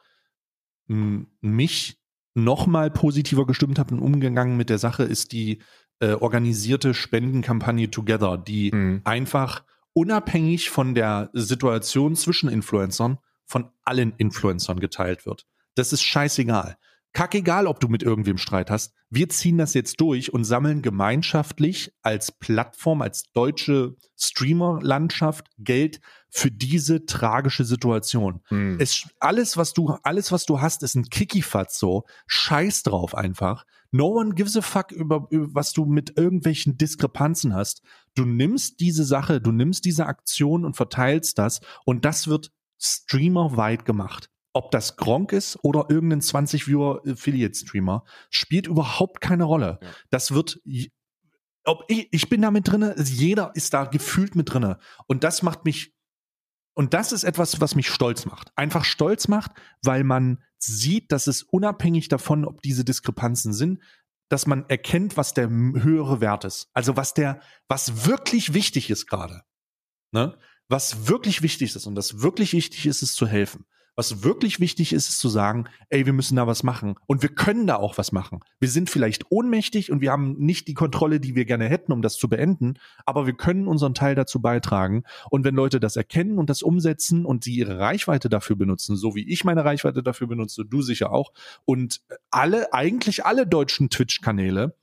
mich 0.89 1.99
noch 2.35 2.69
mal 2.69 2.93
positiver 2.93 3.45
gestimmt 3.45 3.81
hat 3.81 3.91
im 3.91 4.01
Umgang 4.01 4.57
mit 4.57 4.71
der 4.71 4.79
Sache, 4.79 5.03
ist 5.03 5.33
die 5.33 5.63
äh, 5.99 6.13
organisierte 6.13 6.95
Spendenkampagne 6.95 7.91
Together, 7.91 8.39
die 8.39 8.71
mhm. 8.73 9.01
einfach 9.03 9.65
unabhängig 9.97 10.69
von 10.69 10.95
der 10.95 11.31
Situation 11.33 12.17
zwischen 12.17 12.51
Influencern 12.51 13.19
von 13.47 13.71
allen 13.83 14.13
Influencern 14.19 14.79
geteilt 14.79 15.25
wird. 15.25 15.47
Das 15.75 15.93
ist 15.95 16.03
scheißegal. 16.03 16.77
Kackegal, 17.15 17.67
ob 17.67 17.81
du 17.81 17.89
mit 17.89 18.03
irgendwem 18.03 18.37
Streit 18.37 18.71
hast. 18.71 18.93
Wir 19.09 19.31
ziehen 19.31 19.57
das 19.57 19.73
jetzt 19.73 19.99
durch 20.03 20.35
und 20.35 20.45
sammeln 20.45 20.83
gemeinschaftlich 20.83 21.95
als 22.03 22.31
Plattform, 22.31 23.01
als 23.01 23.33
deutsche 23.33 23.97
Streamer-Landschaft 24.19 25.47
Geld 25.57 26.01
für 26.29 26.51
diese 26.51 27.07
tragische 27.07 27.65
Situation. 27.65 28.43
Hm. 28.49 28.77
Es, 28.79 29.09
alles, 29.19 29.57
was 29.57 29.73
du, 29.73 29.97
alles, 30.03 30.31
was 30.31 30.45
du 30.45 30.61
hast, 30.61 30.83
ist 30.83 30.95
ein 30.95 31.05
Kickifatz 31.05 31.79
so. 31.79 32.05
Scheiß 32.27 32.83
drauf 32.83 33.15
einfach. 33.15 33.65
No 33.93 34.09
one 34.09 34.35
gives 34.35 34.59
a 34.59 34.61
fuck 34.61 34.93
über, 34.93 35.27
über 35.31 35.55
was 35.55 35.73
du 35.73 35.87
mit 35.87 36.19
irgendwelchen 36.19 36.77
Diskrepanzen 36.77 37.55
hast. 37.55 37.81
Du 38.17 38.25
nimmst 38.25 38.81
diese 38.81 39.05
Sache, 39.05 39.41
du 39.41 39.53
nimmst 39.53 39.85
diese 39.85 40.07
Aktion 40.07 40.65
und 40.65 40.75
verteilst 40.75 41.39
das 41.39 41.61
und 41.85 42.05
das 42.05 42.27
wird 42.27 42.51
streamerweit 42.79 43.85
gemacht. 43.85 44.31
Ob 44.53 44.71
das 44.71 44.97
Gronk 44.97 45.33
ist 45.33 45.59
oder 45.63 45.87
irgendein 45.91 46.23
20-Viewer 46.23 47.03
Affiliate-Streamer, 47.07 48.05
spielt 48.31 48.67
überhaupt 48.67 49.21
keine 49.21 49.45
Rolle. 49.45 49.79
Ja. 49.83 49.89
Das 50.11 50.33
wird 50.33 50.61
ob 51.67 51.85
ich, 51.89 52.09
ich 52.13 52.29
bin 52.29 52.43
da 52.43 52.51
mit 52.51 52.69
drinne, 52.69 52.95
jeder 52.99 53.51
ist 53.55 53.75
da 53.75 53.85
gefühlt 53.85 54.35
mit 54.35 54.53
drinne 54.53 54.79
und 55.09 55.25
das 55.25 55.43
macht 55.43 55.65
mich 55.65 55.95
und 56.75 56.95
das 56.95 57.13
ist 57.13 57.25
etwas, 57.25 57.61
was 57.61 57.75
mich 57.75 57.89
stolz 57.89 58.27
macht. 58.27 58.53
Einfach 58.55 58.85
stolz 58.85 59.29
macht, 59.29 59.53
weil 59.83 60.05
man 60.05 60.43
sieht, 60.59 61.11
dass 61.11 61.27
es 61.27 61.43
unabhängig 61.43 62.09
davon, 62.09 62.45
ob 62.45 62.61
diese 62.61 62.85
Diskrepanzen 62.85 63.55
sind, 63.55 63.81
dass 64.29 64.47
man 64.47 64.69
erkennt, 64.69 65.17
was 65.17 65.35
der 65.35 65.49
höhere 65.49 66.21
Wert 66.21 66.45
ist. 66.45 66.69
Also 66.73 66.97
was 66.97 67.15
der, 67.15 67.41
was 67.69 68.07
wirklich 68.07 68.55
wichtig 68.55 68.91
ist 68.91 69.07
gerade. 69.07 69.43
Ne? 70.13 70.39
Was 70.69 71.09
wirklich 71.09 71.43
wichtig 71.43 71.75
ist 71.75 71.87
und 71.87 71.95
das 71.95 72.21
wirklich 72.21 72.53
wichtig 72.53 72.87
ist, 72.87 73.03
ist 73.03 73.15
zu 73.15 73.27
helfen. 73.27 73.67
Was 73.97 74.23
wirklich 74.23 74.61
wichtig 74.61 74.93
ist, 74.93 75.09
ist 75.09 75.19
zu 75.19 75.31
sagen, 75.31 75.65
ey, 75.89 76.05
wir 76.05 76.13
müssen 76.13 76.37
da 76.37 76.47
was 76.47 76.63
machen. 76.63 76.97
Und 77.07 77.23
wir 77.23 77.31
können 77.31 77.67
da 77.67 77.77
auch 77.77 77.97
was 77.97 78.13
machen. 78.13 78.41
Wir 78.61 78.69
sind 78.69 78.91
vielleicht 78.91 79.31
ohnmächtig 79.31 79.91
und 79.91 80.03
wir 80.03 80.13
haben 80.13 80.37
nicht 80.37 80.69
die 80.69 80.75
Kontrolle, 80.75 81.19
die 81.19 81.35
wir 81.35 81.47
gerne 81.47 81.67
hätten, 81.67 81.93
um 81.93 82.03
das 82.03 82.19
zu 82.19 82.29
beenden, 82.29 82.75
aber 83.07 83.27
wir 83.27 83.33
können 83.33 83.67
unseren 83.67 83.95
Teil 83.95 84.15
dazu 84.15 84.43
beitragen. 84.43 85.05
Und 85.31 85.45
wenn 85.45 85.55
Leute 85.55 85.81
das 85.81 85.97
erkennen 85.97 86.39
und 86.39 86.51
das 86.51 86.61
umsetzen 86.61 87.25
und 87.25 87.43
sie 87.43 87.55
ihre 87.55 87.79
Reichweite 87.79 88.29
dafür 88.29 88.57
benutzen, 88.57 88.97
so 88.97 89.15
wie 89.15 89.27
ich 89.27 89.45
meine 89.45 89.65
Reichweite 89.65 90.03
dafür 90.03 90.27
benutze, 90.27 90.67
du 90.67 90.83
sicher 90.83 91.11
auch, 91.11 91.33
und 91.65 92.03
alle, 92.31 92.75
eigentlich 92.75 93.25
alle 93.25 93.47
deutschen 93.47 93.89
Twitch-Kanäle, 93.89 94.77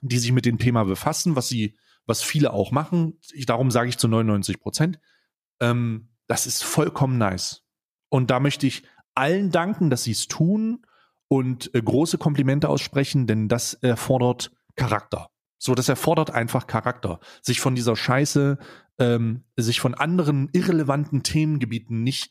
die 0.00 0.18
sich 0.18 0.32
mit 0.32 0.46
dem 0.46 0.58
Thema 0.58 0.82
befassen, 0.84 1.36
was 1.36 1.48
sie, 1.48 1.76
was 2.06 2.22
viele 2.22 2.52
auch 2.52 2.72
machen, 2.72 3.20
ich, 3.32 3.46
darum 3.46 3.70
sage 3.70 3.88
ich 3.88 3.98
zu 3.98 4.08
99 4.08 4.58
Prozent, 4.58 4.98
ähm, 5.60 6.08
das 6.26 6.46
ist 6.48 6.64
vollkommen 6.64 7.18
nice. 7.18 7.62
Und 8.12 8.30
da 8.30 8.40
möchte 8.40 8.66
ich 8.66 8.82
allen 9.14 9.50
danken, 9.50 9.88
dass 9.88 10.04
sie 10.04 10.10
es 10.10 10.28
tun 10.28 10.84
und 11.28 11.74
äh, 11.74 11.80
große 11.80 12.18
Komplimente 12.18 12.68
aussprechen, 12.68 13.26
denn 13.26 13.48
das 13.48 13.72
erfordert 13.72 14.52
Charakter. 14.76 15.30
So, 15.56 15.74
das 15.74 15.88
erfordert 15.88 16.30
einfach 16.30 16.66
Charakter. 16.66 17.20
Sich 17.40 17.60
von 17.60 17.74
dieser 17.74 17.96
Scheiße, 17.96 18.58
ähm, 18.98 19.44
sich 19.56 19.80
von 19.80 19.94
anderen 19.94 20.50
irrelevanten 20.52 21.22
Themengebieten 21.22 22.02
nicht 22.02 22.30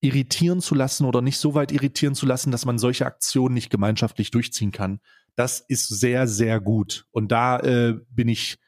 irritieren 0.00 0.60
zu 0.60 0.76
lassen 0.76 1.04
oder 1.04 1.22
nicht 1.22 1.38
so 1.38 1.54
weit 1.54 1.72
irritieren 1.72 2.14
zu 2.14 2.24
lassen, 2.24 2.52
dass 2.52 2.64
man 2.64 2.78
solche 2.78 3.04
Aktionen 3.04 3.54
nicht 3.54 3.70
gemeinschaftlich 3.70 4.30
durchziehen 4.30 4.70
kann. 4.70 5.00
Das 5.34 5.58
ist 5.58 5.88
sehr, 5.88 6.28
sehr 6.28 6.60
gut. 6.60 7.04
Und 7.10 7.32
da 7.32 7.58
äh, 7.58 7.94
bin 8.10 8.28
ich, 8.28 8.58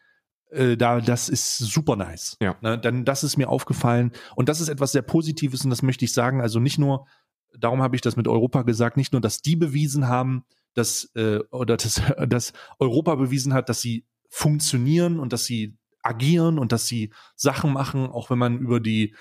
äh, 0.50 0.76
da, 0.76 1.00
das 1.00 1.28
ist 1.28 1.58
super 1.58 1.96
nice. 1.96 2.36
Ja. 2.40 2.56
Ne? 2.60 2.78
Dann, 2.78 3.04
das 3.04 3.24
ist 3.24 3.36
mir 3.36 3.48
aufgefallen. 3.48 4.12
Und 4.36 4.48
das 4.48 4.60
ist 4.60 4.68
etwas 4.68 4.92
sehr 4.92 5.02
Positives 5.02 5.64
und 5.64 5.70
das 5.70 5.82
möchte 5.82 6.04
ich 6.04 6.12
sagen. 6.12 6.40
Also 6.40 6.60
nicht 6.60 6.78
nur, 6.78 7.06
darum 7.58 7.82
habe 7.82 7.96
ich 7.96 8.02
das 8.02 8.16
mit 8.16 8.28
Europa 8.28 8.62
gesagt, 8.62 8.96
nicht 8.96 9.12
nur, 9.12 9.20
dass 9.20 9.42
die 9.42 9.56
bewiesen 9.56 10.08
haben, 10.08 10.44
dass, 10.74 11.10
äh, 11.14 11.40
oder 11.50 11.76
dass, 11.76 12.00
dass 12.28 12.52
Europa 12.78 13.14
bewiesen 13.14 13.54
hat, 13.54 13.68
dass 13.68 13.80
sie 13.80 14.06
funktionieren 14.30 15.18
und 15.18 15.32
dass 15.32 15.44
sie 15.44 15.76
agieren 16.02 16.58
und 16.58 16.72
dass 16.72 16.86
sie 16.86 17.12
Sachen 17.34 17.72
machen, 17.72 18.06
auch 18.06 18.30
wenn 18.30 18.38
man 18.38 18.58
über 18.58 18.80
die 18.80 19.14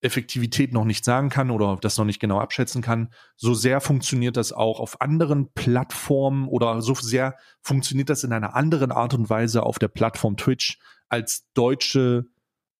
Effektivität 0.00 0.72
noch 0.72 0.84
nicht 0.84 1.04
sagen 1.04 1.28
kann 1.28 1.50
oder 1.50 1.76
das 1.80 1.98
noch 1.98 2.04
nicht 2.04 2.20
genau 2.20 2.38
abschätzen 2.38 2.82
kann, 2.82 3.12
so 3.36 3.54
sehr 3.54 3.80
funktioniert 3.80 4.36
das 4.36 4.52
auch 4.52 4.80
auf 4.80 5.00
anderen 5.00 5.52
Plattformen 5.52 6.46
oder 6.48 6.82
so 6.82 6.94
sehr 6.94 7.36
funktioniert 7.62 8.08
das 8.08 8.24
in 8.24 8.32
einer 8.32 8.54
anderen 8.54 8.92
Art 8.92 9.14
und 9.14 9.28
Weise 9.28 9.64
auf 9.64 9.78
der 9.78 9.88
Plattform 9.88 10.36
Twitch 10.36 10.78
als 11.08 11.46
deutsche 11.54 12.26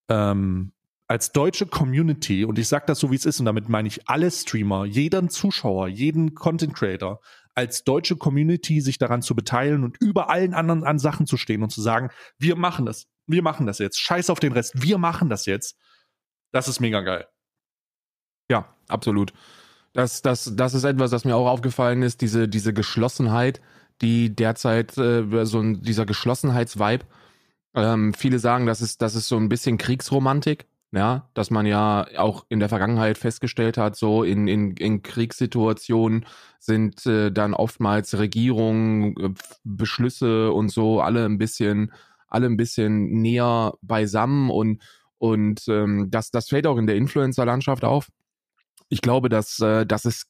ähm, 0.08 0.72
als 1.08 1.32
deutsche 1.32 1.66
Community. 1.66 2.44
Und 2.44 2.58
ich 2.58 2.68
sage 2.68 2.84
das 2.86 2.98
so 2.98 3.10
wie 3.10 3.16
es 3.16 3.24
ist. 3.24 3.40
Und 3.40 3.46
damit 3.46 3.68
meine 3.70 3.88
ich 3.88 4.08
alle 4.08 4.30
Streamer, 4.30 4.84
jeden 4.84 5.30
Zuschauer, 5.30 5.88
jeden 5.88 6.34
Content 6.34 6.74
Creator 6.74 7.20
als 7.54 7.82
deutsche 7.82 8.16
Community 8.16 8.80
sich 8.80 8.98
daran 8.98 9.20
zu 9.20 9.34
beteiligen 9.34 9.82
und 9.82 9.96
über 10.00 10.30
allen 10.30 10.54
anderen 10.54 10.84
an 10.84 11.00
Sachen 11.00 11.26
zu 11.26 11.36
stehen 11.36 11.64
und 11.64 11.70
zu 11.70 11.80
sagen, 11.80 12.10
wir 12.38 12.54
machen 12.54 12.86
das, 12.86 13.08
wir 13.26 13.42
machen 13.42 13.66
das 13.66 13.80
jetzt, 13.80 13.98
scheiß 13.98 14.30
auf 14.30 14.38
den 14.38 14.52
Rest, 14.52 14.80
wir 14.80 14.96
machen 14.96 15.28
das 15.28 15.44
jetzt 15.44 15.76
das 16.52 16.68
ist 16.68 16.80
mega 16.80 17.00
geil. 17.00 17.26
Ja, 18.50 18.74
absolut. 18.88 19.32
Das, 19.92 20.22
das, 20.22 20.52
das 20.54 20.74
ist 20.74 20.84
etwas, 20.84 21.10
das 21.10 21.24
mir 21.24 21.36
auch 21.36 21.48
aufgefallen 21.48 22.02
ist, 22.02 22.20
diese, 22.20 22.48
diese 22.48 22.72
Geschlossenheit, 22.72 23.60
die 24.00 24.34
derzeit, 24.34 24.96
äh, 24.98 25.44
so 25.44 25.60
ein, 25.60 25.82
dieser 25.82 26.06
Geschlossenheitsvibe. 26.06 27.04
Ähm, 27.74 28.14
viele 28.14 28.38
sagen, 28.38 28.66
das 28.66 28.80
ist, 28.80 29.02
das 29.02 29.14
ist 29.14 29.28
so 29.28 29.36
ein 29.36 29.48
bisschen 29.48 29.76
Kriegsromantik, 29.78 30.66
ja, 30.92 31.28
dass 31.34 31.50
man 31.50 31.66
ja 31.66 32.06
auch 32.16 32.46
in 32.48 32.60
der 32.60 32.68
Vergangenheit 32.68 33.18
festgestellt 33.18 33.76
hat, 33.76 33.96
so 33.96 34.22
in, 34.22 34.48
in, 34.48 34.72
in 34.76 35.02
Kriegssituationen 35.02 36.26
sind 36.58 37.04
äh, 37.06 37.30
dann 37.30 37.54
oftmals 37.54 38.18
Regierungen, 38.18 39.16
äh, 39.18 39.34
Beschlüsse 39.64 40.52
und 40.52 40.70
so 40.70 41.00
alle 41.00 41.24
ein 41.24 41.38
bisschen, 41.38 41.92
alle 42.28 42.46
ein 42.46 42.56
bisschen 42.56 43.20
näher 43.20 43.74
beisammen 43.82 44.50
und 44.50 44.82
und 45.18 45.66
ähm, 45.68 46.08
das, 46.10 46.30
das 46.30 46.48
fällt 46.48 46.66
auch 46.66 46.78
in 46.78 46.86
der 46.86 46.96
Influencer-Landschaft 46.96 47.84
auf. 47.84 48.08
Ich 48.88 49.02
glaube, 49.02 49.28
dass, 49.28 49.58
äh, 49.60 49.84
dass 49.84 50.04
es, 50.04 50.26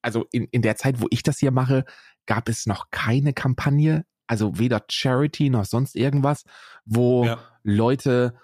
also 0.00 0.26
in, 0.32 0.46
in 0.50 0.62
der 0.62 0.76
Zeit, 0.76 1.00
wo 1.00 1.06
ich 1.10 1.22
das 1.22 1.38
hier 1.38 1.50
mache, 1.50 1.84
gab 2.26 2.48
es 2.48 2.66
noch 2.66 2.90
keine 2.90 3.32
Kampagne, 3.32 4.04
also 4.26 4.58
weder 4.58 4.84
Charity 4.90 5.50
noch 5.50 5.64
sonst 5.64 5.96
irgendwas, 5.96 6.44
wo 6.84 7.24
ja. 7.24 7.38
Leute 7.62 8.34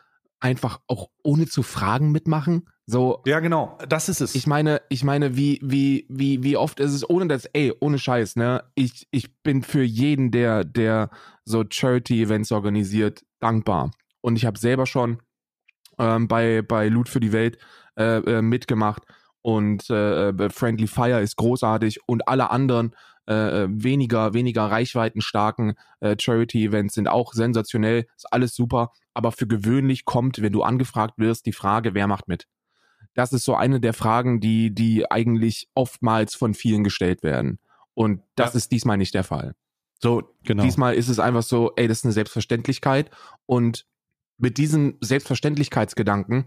einfach 0.41 0.81
auch 0.89 1.09
ohne 1.23 1.47
zu 1.47 1.63
fragen 1.63 2.13
mitmachen. 2.13 2.69
So. 2.87 3.23
Ja, 3.25 3.41
genau. 3.41 3.79
Das 3.89 4.11
ist 4.11 4.21
es. 4.21 4.35
Ich 4.35 4.47
meine, 4.47 4.83
ich 4.91 5.05
meine, 5.05 5.37
wie, 5.37 5.59
wie, 5.63 6.07
wie, 6.11 6.43
wie 6.43 6.57
oft 6.59 6.81
ist 6.81 6.93
es 6.93 7.09
ohne 7.09 7.29
das, 7.29 7.47
ey, 7.47 7.73
ohne 7.81 7.99
Scheiß, 7.99 8.37
ne? 8.37 8.63
Ich, 8.75 9.09
ich 9.11 9.35
bin 9.43 9.63
für 9.63 9.83
jeden, 9.83 10.31
der, 10.31 10.65
der 10.65 11.09
so 11.45 11.65
Charity-Events 11.69 12.53
organisiert, 12.53 13.25
dankbar. 13.41 13.91
Und 14.21 14.37
ich 14.37 14.45
habe 14.45 14.59
selber 14.59 14.85
schon 14.85 15.23
ähm, 15.99 16.29
bei, 16.29 16.63
bei 16.63 16.89
Loot 16.89 17.09
für 17.09 17.21
die 17.21 17.33
Welt 17.33 17.59
äh, 17.97 18.19
äh, 18.19 18.43
mitgemacht 18.43 19.03
und 19.43 19.91
äh, 19.91 20.31
äh, 20.31 20.51
Friendly 20.51 20.87
Fire 20.87 21.21
ist 21.21 21.37
großartig 21.37 22.01
und 22.07 22.29
alle 22.29 22.51
anderen 22.51 22.95
äh, 23.27 23.63
äh, 23.63 23.69
weniger, 23.71 24.35
weniger 24.35 24.65
reichweitenstarken 24.65 25.75
äh, 26.01 26.15
Charity-Events 26.19 26.95
sind 26.95 27.09
auch 27.09 27.33
sensationell, 27.33 28.07
ist 28.17 28.31
alles 28.31 28.55
super, 28.55 28.93
aber 29.15 29.33
für 29.33 29.47
gewöhnlich 29.47 30.05
kommt, 30.05 30.43
wenn 30.43 30.53
du 30.53 30.63
angefragt 30.63 31.15
wirst, 31.17 31.47
die 31.47 31.53
Frage, 31.53 31.95
wer 31.95 32.07
macht 32.07 32.29
mit? 32.29 32.47
Das 33.15 33.33
ist 33.33 33.45
so 33.45 33.55
eine 33.55 33.81
der 33.81 33.95
Fragen, 33.95 34.41
die, 34.41 34.75
die 34.75 35.11
eigentlich 35.11 35.69
oftmals 35.75 36.35
von 36.35 36.53
vielen 36.53 36.85
gestellt 36.85 37.23
werden. 37.23 37.59
Und 37.95 38.21
das 38.35 38.53
ja. 38.53 38.59
ist 38.59 38.73
diesmal 38.73 38.99
nicht 38.99 39.15
der 39.15 39.25
Fall. 39.25 39.55
So, 40.03 40.35
genau. 40.43 40.63
diesmal 40.63 40.95
ist 40.95 41.09
es 41.09 41.19
einfach 41.19 41.43
so, 41.43 41.73
ey, 41.77 41.89
das 41.89 41.99
ist 41.99 42.05
eine 42.05 42.13
Selbstverständlichkeit 42.13 43.11
und 43.47 43.87
mit 44.39 44.59
diesem 44.59 44.97
Selbstverständlichkeitsgedanken 45.01 46.45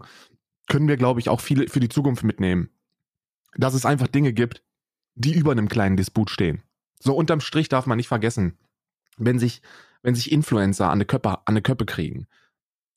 können 0.68 0.88
wir, 0.88 0.96
glaube 0.96 1.20
ich, 1.20 1.28
auch 1.28 1.40
viele 1.40 1.68
für 1.68 1.80
die 1.80 1.88
Zukunft 1.88 2.24
mitnehmen. 2.24 2.70
Dass 3.54 3.74
es 3.74 3.86
einfach 3.86 4.08
Dinge 4.08 4.32
gibt, 4.32 4.62
die 5.14 5.34
über 5.34 5.52
einem 5.52 5.68
kleinen 5.68 5.96
Disput 5.96 6.30
stehen. 6.30 6.62
So 7.00 7.14
unterm 7.16 7.40
Strich 7.40 7.68
darf 7.68 7.86
man 7.86 7.96
nicht 7.96 8.08
vergessen, 8.08 8.58
wenn 9.16 9.38
sich, 9.38 9.62
wenn 10.02 10.14
sich 10.14 10.30
Influencer 10.30 10.86
an 10.86 10.98
eine 10.98 11.06
Köppe, 11.06 11.30
an 11.30 11.42
eine 11.46 11.62
Köppe 11.62 11.86
kriegen, 11.86 12.26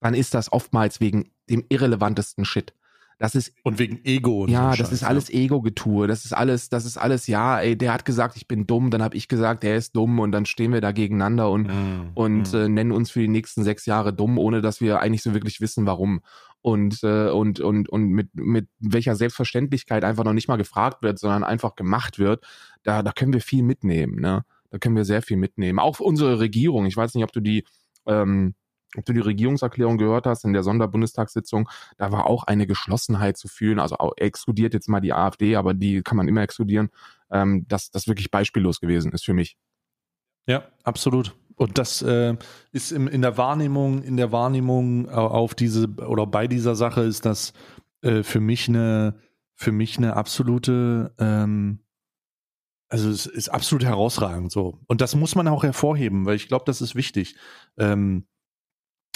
dann 0.02 0.14
ist 0.14 0.34
das 0.34 0.52
oftmals 0.52 1.00
wegen 1.00 1.32
dem 1.50 1.66
irrelevantesten 1.70 2.46
Shit. 2.46 2.74
Das 3.22 3.36
ist 3.36 3.54
und 3.64 3.78
wegen 3.78 4.04
Ego. 4.04 4.46
Und 4.46 4.50
ja, 4.50 4.72
so 4.72 4.78
das 4.78 4.78
Scheiß, 4.78 4.92
ist 4.94 5.04
alles 5.04 5.30
Ego-Getue. 5.30 6.08
Das 6.08 6.26
ist 6.26 6.34
alles, 6.34 6.70
das 6.70 6.86
ist 6.86 6.98
alles. 6.98 7.28
Ja, 7.28 7.60
ey, 7.60 7.78
der 7.78 7.94
hat 7.94 8.04
gesagt, 8.04 8.36
ich 8.36 8.48
bin 8.48 8.66
dumm. 8.66 8.90
Dann 8.90 9.04
habe 9.04 9.16
ich 9.16 9.28
gesagt, 9.28 9.64
er 9.64 9.76
ist 9.76 9.96
dumm 9.96 10.18
und 10.18 10.32
dann 10.32 10.48
stehen 10.48 10.74
wir 10.74 10.82
da 10.82 10.92
gegeneinander 10.92 11.52
und 11.52 11.68
mm, 11.68 12.12
und 12.16 12.52
mm. 12.52 12.56
Äh, 12.56 12.70
nennen 12.70 12.92
uns 12.92 13.12
für 13.12 13.20
die 13.20 13.28
nächsten 13.28 13.64
sechs 13.64 13.86
Jahre 13.86 14.12
dumm, 14.12 14.40
ohne 14.40 14.62
dass 14.62 14.82
wir 14.82 15.02
eigentlich 15.02 15.22
so 15.22 15.36
wirklich 15.36 15.62
wissen, 15.62 15.86
warum. 15.86 16.22
Und 16.62 17.04
äh, 17.04 17.30
und 17.30 17.60
und 17.60 17.90
und 17.90 18.08
mit 18.08 18.30
mit 18.34 18.68
welcher 18.80 19.16
Selbstverständlichkeit 19.16 20.04
einfach 20.04 20.24
noch 20.24 20.34
nicht 20.34 20.48
mal 20.48 20.58
gefragt 20.58 21.04
wird, 21.04 21.20
sondern 21.20 21.44
einfach 21.44 21.76
gemacht 21.76 22.18
wird. 22.18 22.44
Da 22.82 23.04
da 23.04 23.12
können 23.12 23.34
wir 23.34 23.42
viel 23.42 23.62
mitnehmen. 23.62 24.20
Ne, 24.20 24.46
da 24.72 24.80
können 24.80 24.96
wir 24.96 25.06
sehr 25.06 25.22
viel 25.22 25.38
mitnehmen. 25.38 25.78
Auch 25.78 26.00
unsere 26.00 26.40
Regierung. 26.40 26.88
Ich 26.88 26.98
weiß 26.98 27.14
nicht, 27.14 27.24
ob 27.24 27.32
du 27.32 27.40
die 27.40 27.66
ähm, 28.08 28.56
ob 28.98 29.06
du 29.06 29.14
die 29.14 29.20
Regierungserklärung 29.20 29.98
gehört 29.98 30.26
hast 30.26 30.46
in 30.46 30.54
der 30.54 30.64
Sonderbundestagssitzung, 30.64 31.70
da 31.98 32.12
war 32.12 32.26
auch 32.28 32.44
eine 32.44 32.68
Geschlossenheit 32.68 33.38
zu 33.38 33.48
fühlen, 33.48 33.80
also 33.80 33.96
exkludiert 34.18 34.74
jetzt 34.74 34.90
mal 34.90 35.02
die 35.02 35.14
AfD, 35.14 35.56
aber 35.56 35.74
die 35.74 36.02
kann 36.02 36.18
man 36.18 36.28
immer 36.28 36.42
exkludieren, 36.42 36.90
ähm, 37.32 37.66
dass 37.68 37.92
das 37.92 38.08
wirklich 38.08 38.32
beispiellos 38.32 38.80
gewesen 38.80 39.12
ist 39.12 39.26
für 39.26 39.34
mich. 39.34 39.58
Ja, 40.48 40.64
absolut. 40.84 41.36
Und 41.56 41.78
das 41.78 42.02
äh, 42.02 42.36
ist 42.72 42.92
im, 42.92 43.08
in 43.08 43.22
der 43.22 43.38
Wahrnehmung, 43.38 44.02
in 44.02 44.18
der 44.18 44.32
Wahrnehmung 44.32 45.08
auf 45.10 45.54
diese 45.54 45.88
oder 45.88 46.26
bei 46.26 46.48
dieser 46.48 46.76
Sache 46.76 47.02
ist 47.02 47.26
das 47.26 47.54
äh, 48.02 48.24
für 48.24 48.40
mich 48.40 48.68
eine, 48.68 49.20
für 49.54 49.72
mich 49.72 49.98
eine 49.98 50.16
absolute, 50.16 51.14
ähm, 51.20 51.80
also 52.90 53.10
es 53.10 53.28
ist 53.28 53.50
absolut 53.50 53.84
herausragend 53.84 54.52
so. 54.52 54.80
Und 54.88 55.02
das 55.02 55.16
muss 55.16 55.36
man 55.36 55.48
auch 55.48 55.64
hervorheben, 55.64 56.26
weil 56.26 56.36
ich 56.36 56.48
glaube, 56.48 56.66
das 56.66 56.82
ist 56.82 56.96
wichtig. 56.96 57.36
Ähm, 57.78 58.26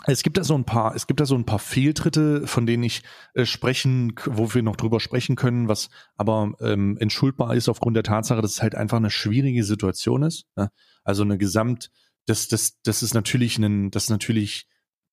es 0.03 0.23
gibt 0.23 0.38
da 0.38 0.43
so 0.43 0.55
ein 0.55 0.65
paar, 0.65 0.95
es 0.95 1.08
gibt 1.08 1.19
da 1.19 1.25
so 1.25 1.36
ein 1.36 1.45
paar 1.45 1.60
Fehltritte, 1.60 2.45
von 2.47 2.65
denen 2.65 2.84
ich 2.84 3.03
äh, 3.34 3.45
sprechen, 3.45 4.13
wo 4.25 4.53
wir 4.53 4.62
noch 4.62 4.75
drüber 4.75 4.99
sprechen 4.99 5.36
können, 5.36 5.67
was 5.67 5.89
aber 6.15 6.53
ähm, 6.60 6.97
entschuldbar 6.99 7.55
ist 7.55 7.69
aufgrund 7.69 7.95
der 7.95 8.03
Tatsache, 8.03 8.41
dass 8.41 8.51
es 8.51 8.62
halt 8.62 8.75
einfach 8.75 8.97
eine 8.97 9.10
schwierige 9.10 9.63
Situation 9.63 10.23
ist. 10.23 10.45
Ne? 10.55 10.69
Also 11.03 11.23
eine 11.23 11.38
Gesamt, 11.38 11.91
das, 12.25 12.47
das, 12.47 12.81
das 12.84 13.03
ist 13.03 13.13
natürlich 13.13 13.58
ein, 13.58 13.89
das 13.89 14.10
natürlich 14.10 14.67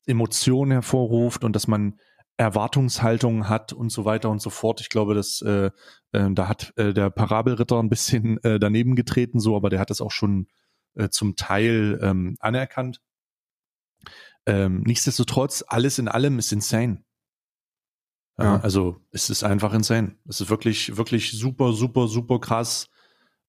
Emotionen 0.07 0.73
hervorruft 0.73 1.45
und 1.45 1.55
dass 1.55 1.69
man 1.69 1.99
Erwartungshaltungen 2.37 3.49
hat 3.49 3.73
und 3.73 3.91
so 3.91 4.05
weiter 4.05 4.31
und 4.31 4.41
so 4.41 4.51
fort. 4.51 4.81
Ich 4.81 4.89
glaube, 4.89 5.15
dass 5.15 5.43
äh, 5.43 5.71
äh, 6.13 6.31
da 6.33 6.49
hat 6.49 6.73
äh, 6.77 6.93
der 6.93 7.11
Parabelritter 7.11 7.79
ein 7.79 7.91
bisschen 7.91 8.43
äh, 8.43 8.59
daneben 8.59 8.97
getreten, 8.97 9.39
so, 9.39 9.55
aber 9.55 9.71
der 9.71 9.81
hat 9.81 9.91
das 9.91 10.01
auch 10.01 10.11
schon 10.11 10.49
äh, 10.95 11.09
zum 11.09 11.37
Teil 11.37 12.01
ähm, 12.03 12.37
anerkannt. 12.41 13.01
Ähm, 14.47 14.83
nichtsdestotrotz, 14.83 15.65
alles 15.67 15.99
in 15.99 16.09
allem 16.09 16.39
ist 16.39 16.53
insane. 16.53 17.05
Ja. 18.39 18.61
also 18.61 18.97
es 19.11 19.31
ist 19.31 19.45
einfach 19.45 19.73
insane. 19.75 20.17
Es 20.27 20.41
ist 20.41 20.51
wirklich, 20.51 20.97
wirklich 20.97 21.33
super, 21.33 21.73
super, 21.73 22.09
super 22.09 22.41
krass. 22.41 22.89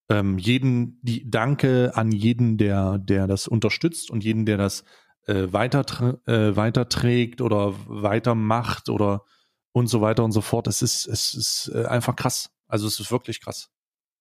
Ähm, 0.10 0.38
jeden, 0.38 1.00
die 1.02 1.30
Danke 1.30 1.94
an 1.96 2.12
jeden, 2.12 2.58
der, 2.58 2.98
der 3.00 3.26
das 3.26 3.48
unterstützt 3.48 4.12
und 4.12 4.24
jeden, 4.24 4.46
der 4.46 4.58
das 4.58 4.84
äh, 5.26 5.52
weiter, 5.52 6.20
äh, 6.28 6.56
weiterträgt 6.56 7.42
oder 7.42 7.74
weitermacht 7.88 8.90
oder 8.90 9.24
und 9.72 9.88
so 9.88 10.02
weiter 10.02 10.24
und 10.24 10.34
so 10.34 10.42
fort. 10.42 10.68
Es 10.68 10.82
ist, 10.82 11.08
es 11.08 11.34
ist 11.34 11.72
äh, 11.74 11.86
einfach 11.86 12.16
krass. 12.16 12.50
Also 12.68 12.88
es 12.88 13.00
ist 13.00 13.12
wirklich 13.12 13.42
krass. 13.42 13.70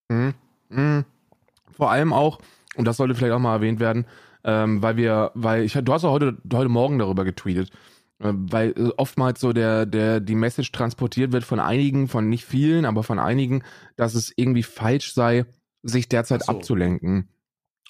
Mhm. 0.09 0.35
Mhm. 0.69 1.05
Vor 1.73 1.91
allem 1.91 2.13
auch, 2.13 2.39
und 2.77 2.87
das 2.87 2.97
sollte 2.97 3.15
vielleicht 3.15 3.35
auch 3.35 3.39
mal 3.39 3.55
erwähnt 3.55 3.81
werden, 3.81 4.07
ähm, 4.45 4.83
weil 4.83 4.97
wir, 4.97 5.31
weil 5.35 5.65
ich, 5.65 5.73
du 5.73 5.93
hast 5.93 6.05
auch 6.05 6.13
heute, 6.13 6.39
heute 6.53 6.69
Morgen 6.69 6.99
darüber 6.99 7.25
getweetet, 7.25 7.71
äh, 8.19 8.33
weil 8.33 8.71
äh, 8.77 8.91
oftmals 8.97 9.41
so 9.41 9.53
der, 9.53 9.87
der, 9.87 10.21
die 10.21 10.35
Message 10.35 10.73
transportiert 10.73 11.33
wird 11.33 11.45
von 11.45 11.61
einigen, 11.61 12.09
von 12.09 12.29
nicht 12.29 12.45
vielen, 12.45 12.85
aber 12.85 13.03
von 13.03 13.19
einigen, 13.19 13.63
dass 13.97 14.15
es 14.15 14.33
irgendwie 14.37 14.63
falsch 14.63 15.15
sei, 15.15 15.45
sich 15.83 16.09
derzeit 16.09 16.45
so. 16.45 16.53
abzulenken. 16.53 17.29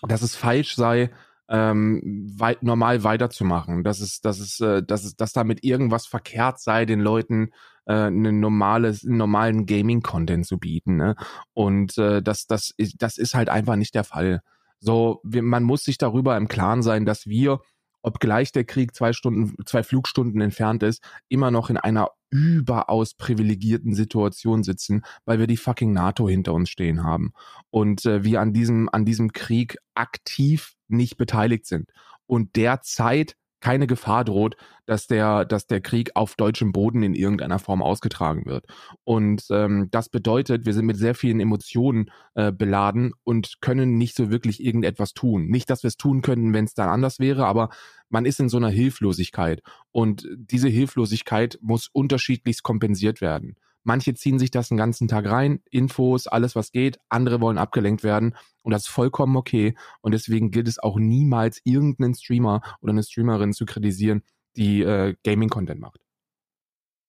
Dass 0.02 0.22
es 0.22 0.34
falsch 0.34 0.74
sei, 0.74 1.10
ähm, 1.48 2.00
weit, 2.38 2.62
normal 2.62 3.04
weiterzumachen, 3.04 3.84
dass 3.84 4.00
es, 4.00 4.20
dass 4.20 4.38
es, 4.40 4.58
äh, 4.60 4.82
dass 4.82 5.04
es, 5.04 5.16
dass 5.16 5.32
damit 5.32 5.64
irgendwas 5.64 6.06
verkehrt 6.06 6.60
sei, 6.60 6.86
den 6.86 7.00
Leuten 7.00 7.50
äh, 7.84 7.92
einen 7.92 8.40
normales, 8.40 9.04
einen 9.04 9.18
normalen 9.18 9.66
Gaming-Content 9.66 10.46
zu 10.46 10.58
bieten. 10.58 10.96
Ne? 10.96 11.14
Und 11.52 11.98
äh, 11.98 12.22
das, 12.22 12.46
das, 12.46 12.72
ist, 12.76 12.96
das 13.02 13.18
ist 13.18 13.34
halt 13.34 13.48
einfach 13.48 13.76
nicht 13.76 13.94
der 13.94 14.04
Fall. 14.04 14.42
So, 14.82 15.20
wir, 15.22 15.42
man 15.42 15.62
muss 15.62 15.84
sich 15.84 15.96
darüber 15.96 16.36
im 16.36 16.48
Klaren 16.48 16.82
sein, 16.82 17.06
dass 17.06 17.26
wir, 17.26 17.60
obgleich 18.02 18.50
der 18.50 18.64
Krieg 18.64 18.96
zwei 18.96 19.12
Stunden, 19.12 19.54
zwei 19.64 19.84
Flugstunden 19.84 20.40
entfernt 20.40 20.82
ist, 20.82 21.04
immer 21.28 21.52
noch 21.52 21.70
in 21.70 21.76
einer 21.76 22.10
überaus 22.30 23.14
privilegierten 23.14 23.94
Situation 23.94 24.64
sitzen, 24.64 25.02
weil 25.24 25.38
wir 25.38 25.46
die 25.46 25.56
fucking 25.56 25.92
NATO 25.92 26.28
hinter 26.28 26.52
uns 26.52 26.68
stehen 26.68 27.04
haben. 27.04 27.32
Und 27.70 28.04
äh, 28.06 28.24
wir 28.24 28.40
an 28.40 28.52
diesem 28.52 28.88
an 28.88 29.04
diesem 29.04 29.32
Krieg 29.32 29.76
aktiv 29.94 30.74
nicht 30.88 31.16
beteiligt 31.16 31.66
sind. 31.66 31.92
Und 32.26 32.56
derzeit 32.56 33.36
keine 33.62 33.86
Gefahr 33.86 34.24
droht, 34.24 34.56
dass 34.84 35.06
der, 35.06 35.46
dass 35.46 35.66
der 35.66 35.80
Krieg 35.80 36.10
auf 36.14 36.34
deutschem 36.34 36.72
Boden 36.72 37.02
in 37.02 37.14
irgendeiner 37.14 37.58
Form 37.58 37.80
ausgetragen 37.80 38.44
wird. 38.44 38.66
Und 39.04 39.46
ähm, 39.50 39.88
das 39.90 40.10
bedeutet, 40.10 40.66
wir 40.66 40.74
sind 40.74 40.84
mit 40.84 40.96
sehr 40.96 41.14
vielen 41.14 41.40
Emotionen 41.40 42.10
äh, 42.34 42.52
beladen 42.52 43.12
und 43.24 43.60
können 43.62 43.96
nicht 43.96 44.16
so 44.16 44.30
wirklich 44.30 44.62
irgendetwas 44.62 45.14
tun. 45.14 45.46
Nicht, 45.46 45.70
dass 45.70 45.84
wir 45.84 45.88
es 45.88 45.96
tun 45.96 46.20
könnten, 46.20 46.52
wenn 46.52 46.66
es 46.66 46.74
dann 46.74 46.88
anders 46.88 47.20
wäre, 47.20 47.46
aber 47.46 47.70
man 48.10 48.26
ist 48.26 48.40
in 48.40 48.50
so 48.50 48.58
einer 48.58 48.68
Hilflosigkeit. 48.68 49.62
Und 49.92 50.28
diese 50.36 50.68
Hilflosigkeit 50.68 51.58
muss 51.62 51.88
unterschiedlichst 51.88 52.62
kompensiert 52.62 53.20
werden. 53.20 53.56
Manche 53.84 54.14
ziehen 54.14 54.38
sich 54.38 54.50
das 54.50 54.68
den 54.68 54.76
ganzen 54.76 55.08
Tag 55.08 55.26
rein, 55.28 55.60
Infos, 55.70 56.26
alles 56.26 56.54
was 56.54 56.72
geht. 56.72 56.98
Andere 57.08 57.40
wollen 57.40 57.58
abgelenkt 57.58 58.02
werden 58.02 58.36
und 58.62 58.72
das 58.72 58.82
ist 58.82 58.88
vollkommen 58.88 59.36
okay. 59.36 59.74
Und 60.00 60.12
deswegen 60.12 60.50
gilt 60.50 60.68
es 60.68 60.78
auch 60.78 60.98
niemals, 60.98 61.60
irgendeinen 61.64 62.14
Streamer 62.14 62.62
oder 62.80 62.92
eine 62.92 63.02
Streamerin 63.02 63.52
zu 63.52 63.66
kritisieren, 63.66 64.22
die 64.56 64.82
äh, 64.82 65.14
Gaming-Content 65.24 65.80
macht. 65.80 66.00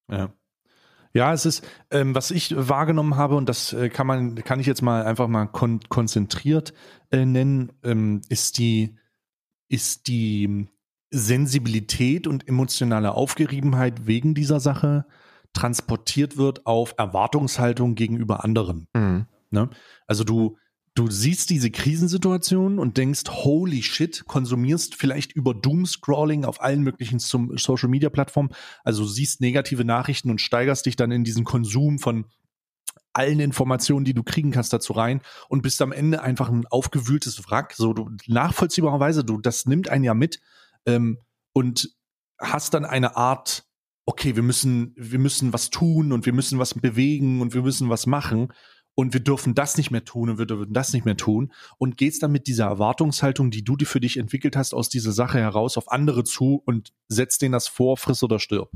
Ja. 0.10 0.34
Ja, 1.16 1.32
es 1.32 1.46
ist, 1.46 1.64
ähm, 1.92 2.16
was 2.16 2.32
ich 2.32 2.56
wahrgenommen 2.58 3.18
habe, 3.18 3.36
und 3.36 3.48
das 3.48 3.72
äh, 3.72 3.90
kann 3.90 4.08
man, 4.08 4.34
kann 4.36 4.60
ich 4.60 4.66
jetzt 4.66 4.82
mal 4.82 5.06
einfach 5.06 5.28
mal 5.28 5.46
kon 5.46 5.80
konzentriert 5.88 6.74
äh, 7.12 7.24
nennen, 7.24 7.72
ähm, 7.84 8.22
ist 8.30 8.58
die, 8.58 8.96
ist 9.68 10.08
die 10.08 10.68
Sensibilität 11.12 12.26
und 12.26 12.48
emotionale 12.48 13.14
Aufgeriebenheit 13.14 14.08
wegen 14.08 14.34
dieser 14.34 14.60
Sache 14.60 15.06
transportiert 15.54 16.38
wird 16.38 16.66
auf 16.66 16.96
Erwartungshaltung 16.98 17.96
gegenüber 17.96 18.44
anderen. 18.44 18.88
Mhm. 18.94 19.28
Ne? 19.52 19.70
Also 20.08 20.24
du, 20.24 20.58
du 20.96 21.10
siehst 21.10 21.50
diese 21.50 21.72
Krisensituation 21.72 22.80
und 22.80 22.98
denkst, 22.98 23.24
holy 23.30 23.84
shit, 23.84 24.26
konsumierst 24.26 24.96
vielleicht 24.96 25.32
über 25.32 25.54
Doomscrolling 25.54 26.46
auf 26.46 26.62
allen 26.62 26.82
möglichen 26.82 27.20
Social 27.20 27.90
Media 27.90 28.10
Plattformen, 28.10 28.50
also 28.84 29.06
siehst 29.06 29.42
negative 29.42 29.86
Nachrichten 29.86 30.30
und 30.30 30.42
steigerst 30.42 30.86
dich 30.86 30.96
dann 30.96 31.12
in 31.12 31.24
diesen 31.24 31.44
Konsum 31.44 32.00
von 32.00 32.26
allen 33.14 33.40
Informationen, 33.40 34.06
die 34.06 34.16
du 34.16 34.24
kriegen 34.24 34.52
kannst, 34.52 34.74
dazu 34.74 34.94
rein 34.94 35.22
und 35.48 35.62
bist 35.62 35.82
am 35.82 35.92
Ende 35.92 36.24
einfach 36.24 36.50
ein 36.50 36.66
aufgewühltes 36.68 37.48
Wrack. 37.48 37.74
So, 37.74 37.94
du 37.94 38.10
nachvollziehbarerweise, 38.28 39.24
du, 39.24 39.40
das 39.40 39.68
nimmt 39.68 39.88
einen 39.88 40.04
ja 40.04 40.16
mit 40.16 40.42
ähm, 40.88 41.20
und 41.54 41.96
hast 42.40 42.74
dann 42.74 42.86
eine 42.86 43.16
Art 43.16 43.66
okay, 44.06 44.36
wir 44.36 44.44
müssen, 44.44 44.94
wir 44.98 45.20
müssen 45.20 45.54
was 45.54 45.70
tun 45.70 46.12
und 46.12 46.26
wir 46.26 46.34
müssen 46.34 46.60
was 46.60 46.74
bewegen 46.74 47.42
und 47.42 47.54
wir 47.54 47.62
müssen 47.62 47.90
was 47.90 48.06
machen 48.06 48.50
und 48.96 49.14
wir 49.14 49.22
dürfen 49.22 49.56
das 49.56 49.78
nicht 49.78 49.92
mehr 49.92 50.06
tun 50.06 50.30
und 50.30 50.38
wir 50.38 50.46
dürfen 50.46 50.74
das 50.74 50.94
nicht 50.94 51.06
mehr 51.06 51.18
tun 51.18 51.52
und 51.78 51.98
gehst 51.98 52.22
dann 52.22 52.32
mit 52.32 52.48
dieser 52.48 52.66
Erwartungshaltung, 52.66 53.50
die 53.50 53.64
du 53.64 53.76
dir 53.76 53.86
für 53.86 54.00
dich 54.00 54.18
entwickelt 54.18 54.56
hast, 54.56 54.74
aus 54.74 54.90
dieser 54.90 55.12
Sache 55.12 55.40
heraus 55.40 55.78
auf 55.78 55.92
andere 55.92 56.24
zu 56.24 56.62
und 56.66 56.94
setzt 57.08 57.42
denen 57.42 57.54
das 57.54 57.68
vor, 57.68 57.98
friss 57.98 58.24
oder 58.24 58.40
stirb. 58.40 58.72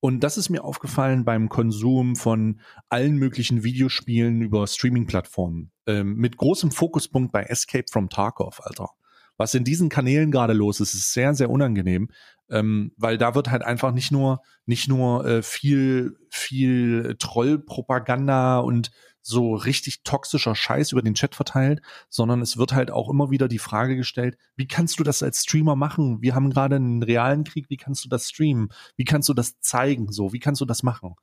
Und 0.00 0.20
das 0.20 0.36
ist 0.36 0.50
mir 0.50 0.64
aufgefallen 0.64 1.24
beim 1.24 1.48
Konsum 1.48 2.14
von 2.14 2.60
allen 2.90 3.16
möglichen 3.16 3.64
Videospielen 3.64 4.42
über 4.42 4.66
Streaming-Plattformen. 4.66 5.72
Ähm, 5.86 6.16
mit 6.16 6.36
großem 6.36 6.72
Fokuspunkt 6.72 7.32
bei 7.32 7.44
Escape 7.44 7.86
from 7.90 8.10
Tarkov, 8.10 8.60
Alter. 8.62 8.90
Was 9.36 9.54
in 9.54 9.64
diesen 9.64 9.88
Kanälen 9.88 10.30
gerade 10.30 10.52
los 10.52 10.80
ist, 10.80 10.94
ist 10.94 11.12
sehr, 11.12 11.34
sehr 11.34 11.50
unangenehm, 11.50 12.08
ähm, 12.50 12.92
weil 12.96 13.18
da 13.18 13.34
wird 13.34 13.50
halt 13.50 13.62
einfach 13.62 13.92
nicht 13.92 14.12
nur 14.12 14.42
nicht 14.66 14.88
nur 14.88 15.26
äh, 15.26 15.42
viel 15.42 16.16
viel 16.30 17.16
Trollpropaganda 17.18 18.58
und 18.58 18.90
so 19.26 19.54
richtig 19.54 20.02
toxischer 20.04 20.54
Scheiß 20.54 20.92
über 20.92 21.00
den 21.00 21.14
Chat 21.14 21.34
verteilt, 21.34 21.80
sondern 22.10 22.42
es 22.42 22.58
wird 22.58 22.74
halt 22.74 22.90
auch 22.90 23.08
immer 23.08 23.30
wieder 23.30 23.48
die 23.48 23.58
Frage 23.58 23.96
gestellt, 23.96 24.36
wie 24.54 24.66
kannst 24.66 24.98
du 24.98 25.02
das 25.02 25.22
als 25.22 25.42
Streamer 25.42 25.76
machen? 25.76 26.20
Wir 26.20 26.34
haben 26.34 26.50
gerade 26.50 26.76
einen 26.76 27.02
realen 27.02 27.44
Krieg, 27.44 27.70
wie 27.70 27.78
kannst 27.78 28.04
du 28.04 28.10
das 28.10 28.28
streamen? 28.28 28.68
Wie 28.96 29.04
kannst 29.04 29.30
du 29.30 29.34
das 29.34 29.58
zeigen? 29.60 30.12
So, 30.12 30.34
wie 30.34 30.40
kannst 30.40 30.60
du 30.60 30.66
das 30.66 30.82
machen? 30.82 31.14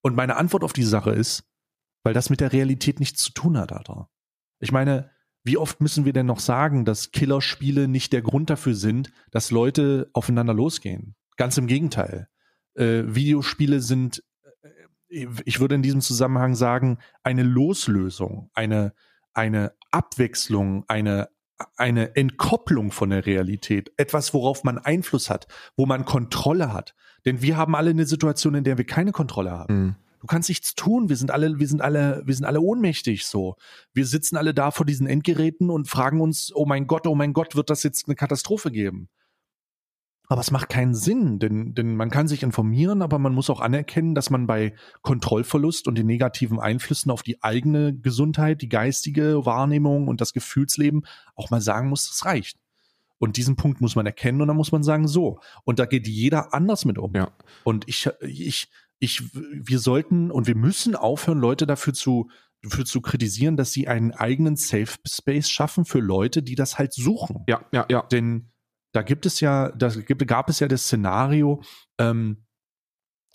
Und 0.00 0.16
meine 0.16 0.36
Antwort 0.36 0.64
auf 0.64 0.72
die 0.72 0.84
Sache 0.84 1.10
ist, 1.10 1.44
weil 2.02 2.14
das 2.14 2.30
mit 2.30 2.40
der 2.40 2.54
Realität 2.54 2.98
nichts 2.98 3.22
zu 3.22 3.32
tun 3.32 3.58
hat, 3.58 3.72
Alter. 3.72 4.08
Ich 4.58 4.72
meine, 4.72 5.10
wie 5.42 5.56
oft 5.56 5.80
müssen 5.80 6.04
wir 6.04 6.12
denn 6.12 6.26
noch 6.26 6.40
sagen, 6.40 6.84
dass 6.84 7.12
Killerspiele 7.12 7.88
nicht 7.88 8.12
der 8.12 8.22
Grund 8.22 8.50
dafür 8.50 8.74
sind, 8.74 9.10
dass 9.30 9.50
Leute 9.50 10.10
aufeinander 10.12 10.54
losgehen? 10.54 11.14
Ganz 11.36 11.56
im 11.56 11.66
Gegenteil. 11.66 12.28
Äh, 12.74 13.02
Videospiele 13.06 13.80
sind, 13.80 14.22
äh, 15.08 15.26
ich 15.44 15.60
würde 15.60 15.74
in 15.74 15.82
diesem 15.82 16.02
Zusammenhang 16.02 16.54
sagen, 16.54 16.98
eine 17.22 17.42
Loslösung, 17.42 18.50
eine, 18.54 18.92
eine 19.32 19.72
Abwechslung, 19.90 20.84
eine, 20.88 21.30
eine 21.76 22.16
Entkopplung 22.16 22.92
von 22.92 23.10
der 23.10 23.24
Realität. 23.24 23.92
Etwas, 23.96 24.34
worauf 24.34 24.64
man 24.64 24.78
Einfluss 24.78 25.30
hat, 25.30 25.46
wo 25.76 25.86
man 25.86 26.04
Kontrolle 26.04 26.72
hat. 26.72 26.94
Denn 27.24 27.42
wir 27.42 27.56
haben 27.56 27.74
alle 27.74 27.90
eine 27.90 28.06
Situation, 28.06 28.54
in 28.54 28.64
der 28.64 28.78
wir 28.78 28.86
keine 28.86 29.12
Kontrolle 29.12 29.50
haben. 29.50 29.74
Mhm. 29.74 29.96
Du 30.20 30.26
kannst 30.26 30.48
nichts 30.48 30.74
tun. 30.74 31.08
Wir 31.08 31.16
sind 31.16 31.30
alle, 31.30 31.58
wir 31.58 31.66
sind 31.66 31.80
alle, 31.80 32.22
wir 32.24 32.34
sind 32.34 32.44
alle 32.44 32.60
ohnmächtig 32.60 33.26
so. 33.26 33.56
Wir 33.94 34.06
sitzen 34.06 34.36
alle 34.36 34.52
da 34.54 34.70
vor 34.70 34.84
diesen 34.84 35.06
Endgeräten 35.06 35.70
und 35.70 35.88
fragen 35.88 36.20
uns, 36.20 36.52
oh 36.54 36.66
mein 36.66 36.86
Gott, 36.86 37.06
oh 37.06 37.14
mein 37.14 37.32
Gott, 37.32 37.56
wird 37.56 37.70
das 37.70 37.82
jetzt 37.82 38.06
eine 38.06 38.16
Katastrophe 38.16 38.70
geben? 38.70 39.08
Aber 40.28 40.42
es 40.42 40.52
macht 40.52 40.68
keinen 40.68 40.94
Sinn, 40.94 41.40
denn, 41.40 41.74
denn 41.74 41.96
man 41.96 42.08
kann 42.08 42.28
sich 42.28 42.44
informieren, 42.44 43.02
aber 43.02 43.18
man 43.18 43.34
muss 43.34 43.50
auch 43.50 43.60
anerkennen, 43.60 44.14
dass 44.14 44.30
man 44.30 44.46
bei 44.46 44.74
Kontrollverlust 45.02 45.88
und 45.88 45.98
den 45.98 46.06
negativen 46.06 46.60
Einflüssen 46.60 47.10
auf 47.10 47.24
die 47.24 47.42
eigene 47.42 47.96
Gesundheit, 47.96 48.62
die 48.62 48.68
geistige 48.68 49.44
Wahrnehmung 49.44 50.06
und 50.06 50.20
das 50.20 50.32
Gefühlsleben 50.32 51.04
auch 51.34 51.50
mal 51.50 51.60
sagen 51.60 51.88
muss, 51.88 52.08
das 52.08 52.24
reicht. 52.26 52.58
Und 53.18 53.38
diesen 53.38 53.56
Punkt 53.56 53.80
muss 53.80 53.96
man 53.96 54.06
erkennen 54.06 54.40
und 54.40 54.46
dann 54.46 54.56
muss 54.56 54.70
man 54.70 54.84
sagen, 54.84 55.08
so. 55.08 55.40
Und 55.64 55.80
da 55.80 55.86
geht 55.86 56.06
jeder 56.06 56.54
anders 56.54 56.84
mit 56.84 56.96
um. 56.96 57.12
Ja. 57.14 57.32
Und 57.64 57.88
ich, 57.88 58.08
ich, 58.20 58.68
ich, 59.00 59.22
wir 59.34 59.78
sollten 59.78 60.30
und 60.30 60.46
wir 60.46 60.54
müssen 60.54 60.94
aufhören, 60.94 61.38
Leute 61.38 61.66
dafür 61.66 61.94
zu, 61.94 62.30
dafür 62.62 62.84
zu 62.84 63.00
kritisieren, 63.00 63.56
dass 63.56 63.72
sie 63.72 63.88
einen 63.88 64.12
eigenen 64.12 64.56
Safe 64.56 64.94
Space 65.08 65.48
schaffen 65.48 65.84
für 65.84 66.00
Leute, 66.00 66.42
die 66.42 66.54
das 66.54 66.78
halt 66.78 66.92
suchen. 66.92 67.44
Ja, 67.48 67.64
ja, 67.72 67.86
ja. 67.90 68.02
Denn 68.02 68.50
da 68.92 69.02
gibt 69.02 69.24
es 69.24 69.40
ja, 69.40 69.70
da 69.70 69.88
gibt, 69.88 70.26
gab 70.28 70.50
es 70.50 70.60
ja 70.60 70.68
das 70.68 70.84
Szenario, 70.84 71.62
ähm, 71.98 72.44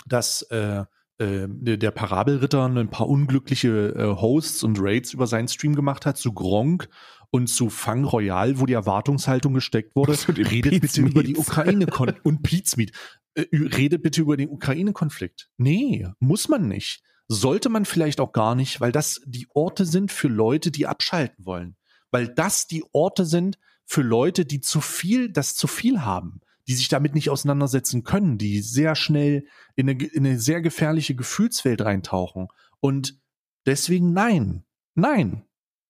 dass 0.05 0.43
äh, 0.43 0.85
äh, 1.17 1.47
der 1.47 1.91
Parabelritter 1.91 2.65
ein 2.65 2.89
paar 2.89 3.07
unglückliche 3.07 3.93
äh, 3.95 4.21
Hosts 4.21 4.63
und 4.63 4.79
Raids 4.79 5.13
über 5.13 5.27
seinen 5.27 5.47
Stream 5.47 5.75
gemacht 5.75 6.05
hat 6.05 6.17
zu 6.17 6.33
Gronk 6.33 6.89
und 7.35 7.47
zu 7.47 7.69
Fang 7.69 8.05
Royal, 8.05 8.61
wo 8.61 8.65
die 8.65 8.71
Erwartungshaltung 8.71 9.53
gesteckt 9.53 9.93
wurde, 9.93 10.17
redet 10.49 10.79
bitte 10.79 11.01
über 11.01 11.21
die 11.21 11.35
Ukraine 11.35 11.85
und 12.23 12.43
Pizmeet. 12.43 12.93
Äh, 13.33 13.47
redet 13.51 14.03
bitte 14.03 14.21
über 14.21 14.37
den 14.37 14.49
Ukraine-Konflikt. 14.49 15.49
Nee, 15.57 16.07
muss 16.19 16.47
man 16.47 16.69
nicht. 16.69 17.03
Sollte 17.27 17.67
man 17.67 17.83
vielleicht 17.83 18.21
auch 18.21 18.31
gar 18.31 18.55
nicht, 18.55 18.79
weil 18.79 18.93
das 18.93 19.19
die 19.25 19.47
Orte 19.53 19.83
sind 19.83 20.13
für 20.13 20.29
Leute, 20.29 20.71
die 20.71 20.87
abschalten 20.87 21.45
wollen. 21.45 21.75
Weil 22.09 22.29
das 22.29 22.67
die 22.67 22.85
Orte 22.93 23.25
sind 23.25 23.57
für 23.83 24.01
Leute, 24.01 24.45
die 24.45 24.61
zu 24.61 24.79
viel, 24.79 25.29
das 25.29 25.55
zu 25.55 25.67
viel 25.67 26.03
haben, 26.03 26.39
die 26.69 26.73
sich 26.73 26.87
damit 26.87 27.15
nicht 27.15 27.29
auseinandersetzen 27.29 28.05
können, 28.05 28.37
die 28.37 28.61
sehr 28.61 28.95
schnell 28.95 29.45
in 29.75 29.89
eine, 29.89 30.01
in 30.01 30.25
eine 30.25 30.39
sehr 30.39 30.61
gefährliche 30.61 31.15
Gefühlswelt 31.15 31.81
reintauchen. 31.81 32.47
Und 32.79 33.19
deswegen 33.65 34.13
nein, 34.13 34.63
nein. 34.93 35.44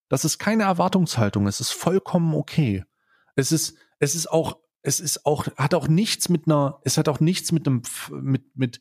Das 0.10 0.26
ist 0.26 0.38
keine 0.38 0.64
Erwartungshaltung. 0.64 1.48
Es 1.48 1.60
ist 1.60 1.72
vollkommen 1.72 2.34
okay. 2.34 2.84
Es 3.36 3.52
ist, 3.52 3.78
es 4.00 4.16
ist 4.16 4.32
auch 4.32 4.58
es 4.86 5.00
ist 5.00 5.26
auch, 5.26 5.48
hat 5.58 5.74
auch 5.74 5.88
nichts 5.88 6.30
mit 6.30 6.46
einer, 6.46 6.80
es 6.84 6.98
hat 6.98 7.10
auch 7.10 7.20
nichts 7.20 7.52
mit 7.52 7.68
einem, 7.68 7.82
mit, 8.12 8.56
mit 8.56 8.78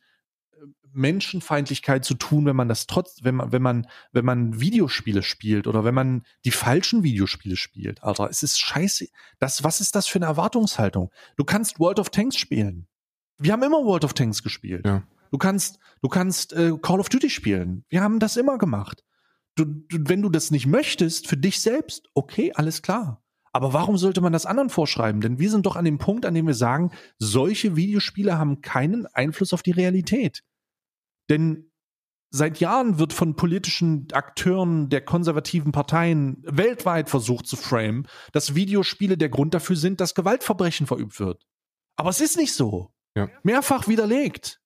äh, 0.53 0.67
Menschenfeindlichkeit 0.93 2.05
zu 2.05 2.13
tun, 2.13 2.45
wenn 2.45 2.57
man 2.57 2.69
das 2.69 2.87
trotz, 2.87 3.25
wenn 3.25 3.37
man, 3.37 3.53
wenn 3.53 3.63
man, 3.63 3.87
wenn 4.13 4.25
man 4.25 4.61
Videospiele 4.61 5.23
spielt 5.23 5.67
oder 5.67 5.83
wenn 5.83 5.95
man 5.95 6.23
die 6.45 6.51
falschen 6.51 7.03
Videospiele 7.05 7.57
spielt. 7.57 8.05
Alter, 8.05 8.29
es 8.29 8.43
ist 8.43 8.61
scheiße. 8.61 9.07
Das, 9.39 9.65
was 9.65 9.81
ist 9.81 9.95
das 9.95 10.07
für 10.07 10.19
eine 10.19 10.27
Erwartungshaltung? 10.27 11.11
Du 11.37 11.45
kannst 11.45 11.81
World 11.81 11.99
of 11.99 12.11
Tanks 12.11 12.37
spielen. 12.37 12.87
Wir 13.39 13.55
haben 13.55 13.63
immer 13.63 13.83
World 13.85 14.05
of 14.05 14.13
Tanks 14.13 14.43
gespielt. 14.43 14.85
Ja. 14.85 15.05
Du 15.31 15.39
kannst, 15.39 15.79
du 16.03 16.09
kannst 16.09 16.53
äh, 16.53 16.73
Call 16.83 17.01
of 17.01 17.09
Duty 17.09 17.31
spielen. 17.31 17.87
Wir 17.89 18.03
haben 18.03 18.19
das 18.19 18.37
immer 18.37 18.59
gemacht. 18.59 19.03
Du, 19.57 19.65
du, 19.65 19.99
wenn 20.09 20.23
du 20.23 20.29
das 20.29 20.51
nicht 20.51 20.67
möchtest 20.67 21.29
für 21.29 21.37
dich 21.37 21.61
selbst, 21.61 22.09
okay, 22.15 22.53
alles 22.55 22.83
klar. 22.83 23.23
Aber 23.53 23.73
warum 23.73 23.97
sollte 23.97 24.21
man 24.21 24.33
das 24.33 24.47
anderen 24.47 24.69
vorschreiben? 24.69 25.21
Denn 25.21 25.39
wir 25.39 25.49
sind 25.49 25.65
doch 25.65 25.77
an 25.77 25.85
dem 25.85 25.99
Punkt, 25.99 26.27
an 26.27 26.35
dem 26.35 26.47
wir 26.49 26.55
sagen, 26.55 26.91
solche 27.19 27.77
Videospiele 27.77 28.37
haben 28.37 28.63
keinen 28.63 29.07
Einfluss 29.07 29.53
auf 29.53 29.63
die 29.63 29.71
Realität. 29.71 30.43
Denn 31.31 31.71
seit 32.31 32.59
Jahren 32.59 32.99
wird 32.99 33.13
von 33.13 33.37
politischen 33.37 34.09
Akteuren 34.13 34.89
der 34.89 35.05
konservativen 35.05 35.71
Parteien 35.71 36.43
weltweit 36.43 37.09
versucht 37.09 37.47
zu 37.47 37.55
framen, 37.55 38.09
dass 38.33 38.57
Videospiele 38.57 39.17
der 39.17 39.29
Grund 39.29 39.55
dafür 39.55 39.77
sind, 39.77 40.01
dass 40.01 40.17
Gewaltverbrechen 40.17 40.89
verübt 40.89 41.21
wird. 41.21 41.47
Aber 41.95 42.11
es 42.11 42.21
ist 42.21 42.37
nicht 42.37 42.55
so. 42.55 42.93
Ja. 43.17 43.29
Mehrfach 43.45 43.87
widerlegt. 43.87 44.61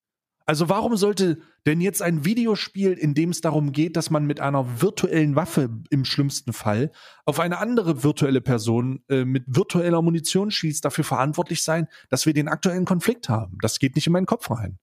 Also 0.48 0.70
warum 0.70 0.96
sollte 0.96 1.42
denn 1.66 1.82
jetzt 1.82 2.00
ein 2.00 2.24
Videospiel, 2.24 2.92
in 2.92 3.12
dem 3.12 3.28
es 3.28 3.42
darum 3.42 3.70
geht, 3.70 3.96
dass 3.96 4.08
man 4.08 4.24
mit 4.24 4.40
einer 4.40 4.80
virtuellen 4.80 5.36
Waffe 5.36 5.68
im 5.90 6.06
schlimmsten 6.06 6.54
Fall 6.54 6.90
auf 7.26 7.38
eine 7.38 7.58
andere 7.58 8.02
virtuelle 8.02 8.40
Person 8.40 9.04
äh, 9.10 9.26
mit 9.26 9.44
virtueller 9.46 10.00
Munition 10.00 10.50
schießt, 10.50 10.82
dafür 10.82 11.04
verantwortlich 11.04 11.62
sein, 11.62 11.86
dass 12.08 12.24
wir 12.24 12.32
den 12.32 12.48
aktuellen 12.48 12.86
Konflikt 12.86 13.28
haben? 13.28 13.58
Das 13.60 13.78
geht 13.78 13.94
nicht 13.94 14.06
in 14.06 14.14
meinen 14.14 14.24
Kopf 14.24 14.50
rein. 14.50 14.78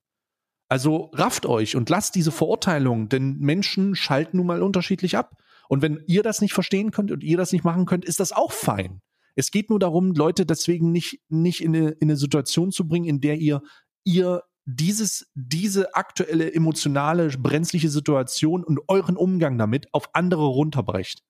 Also 0.69 1.09
rafft 1.15 1.47
euch 1.47 1.75
und 1.75 1.89
lasst 1.89 2.13
diese 2.13 2.31
Verurteilung, 2.31 3.09
denn 3.09 3.39
Menschen 3.39 3.95
schalten 3.95 4.37
nun 4.37 4.45
mal 4.45 4.61
unterschiedlich 4.61 5.17
ab. 5.17 5.31
Und 5.67 5.81
wenn 5.81 6.03
ihr 6.05 6.21
das 6.21 6.41
nicht 6.41 6.53
verstehen 6.53 6.91
könnt 6.91 7.11
und 7.11 7.23
ihr 7.23 7.37
das 7.37 7.51
nicht 7.51 7.63
machen 7.63 7.87
könnt, 7.87 8.05
ist 8.05 8.19
das 8.19 8.33
auch 8.33 8.51
fein. 8.51 9.01
Es 9.33 9.49
geht 9.49 9.71
nur 9.71 9.79
darum, 9.79 10.13
Leute 10.13 10.45
deswegen 10.45 10.91
nicht, 10.91 11.21
nicht 11.27 11.63
in 11.63 11.75
eine, 11.75 11.89
in 11.89 12.09
eine 12.09 12.17
Situation 12.17 12.71
zu 12.71 12.87
bringen, 12.87 13.05
in 13.05 13.19
der 13.19 13.37
ihr, 13.37 13.63
ihr 14.03 14.43
dieses, 14.65 15.27
diese 15.35 15.95
aktuelle 15.95 16.53
emotionale, 16.53 17.29
brenzliche 17.29 17.89
Situation 17.89 18.63
und 18.63 18.79
euren 18.87 19.15
Umgang 19.15 19.57
damit 19.57 19.93
auf 19.93 20.09
andere 20.13 20.45
runterbrecht. 20.45 21.23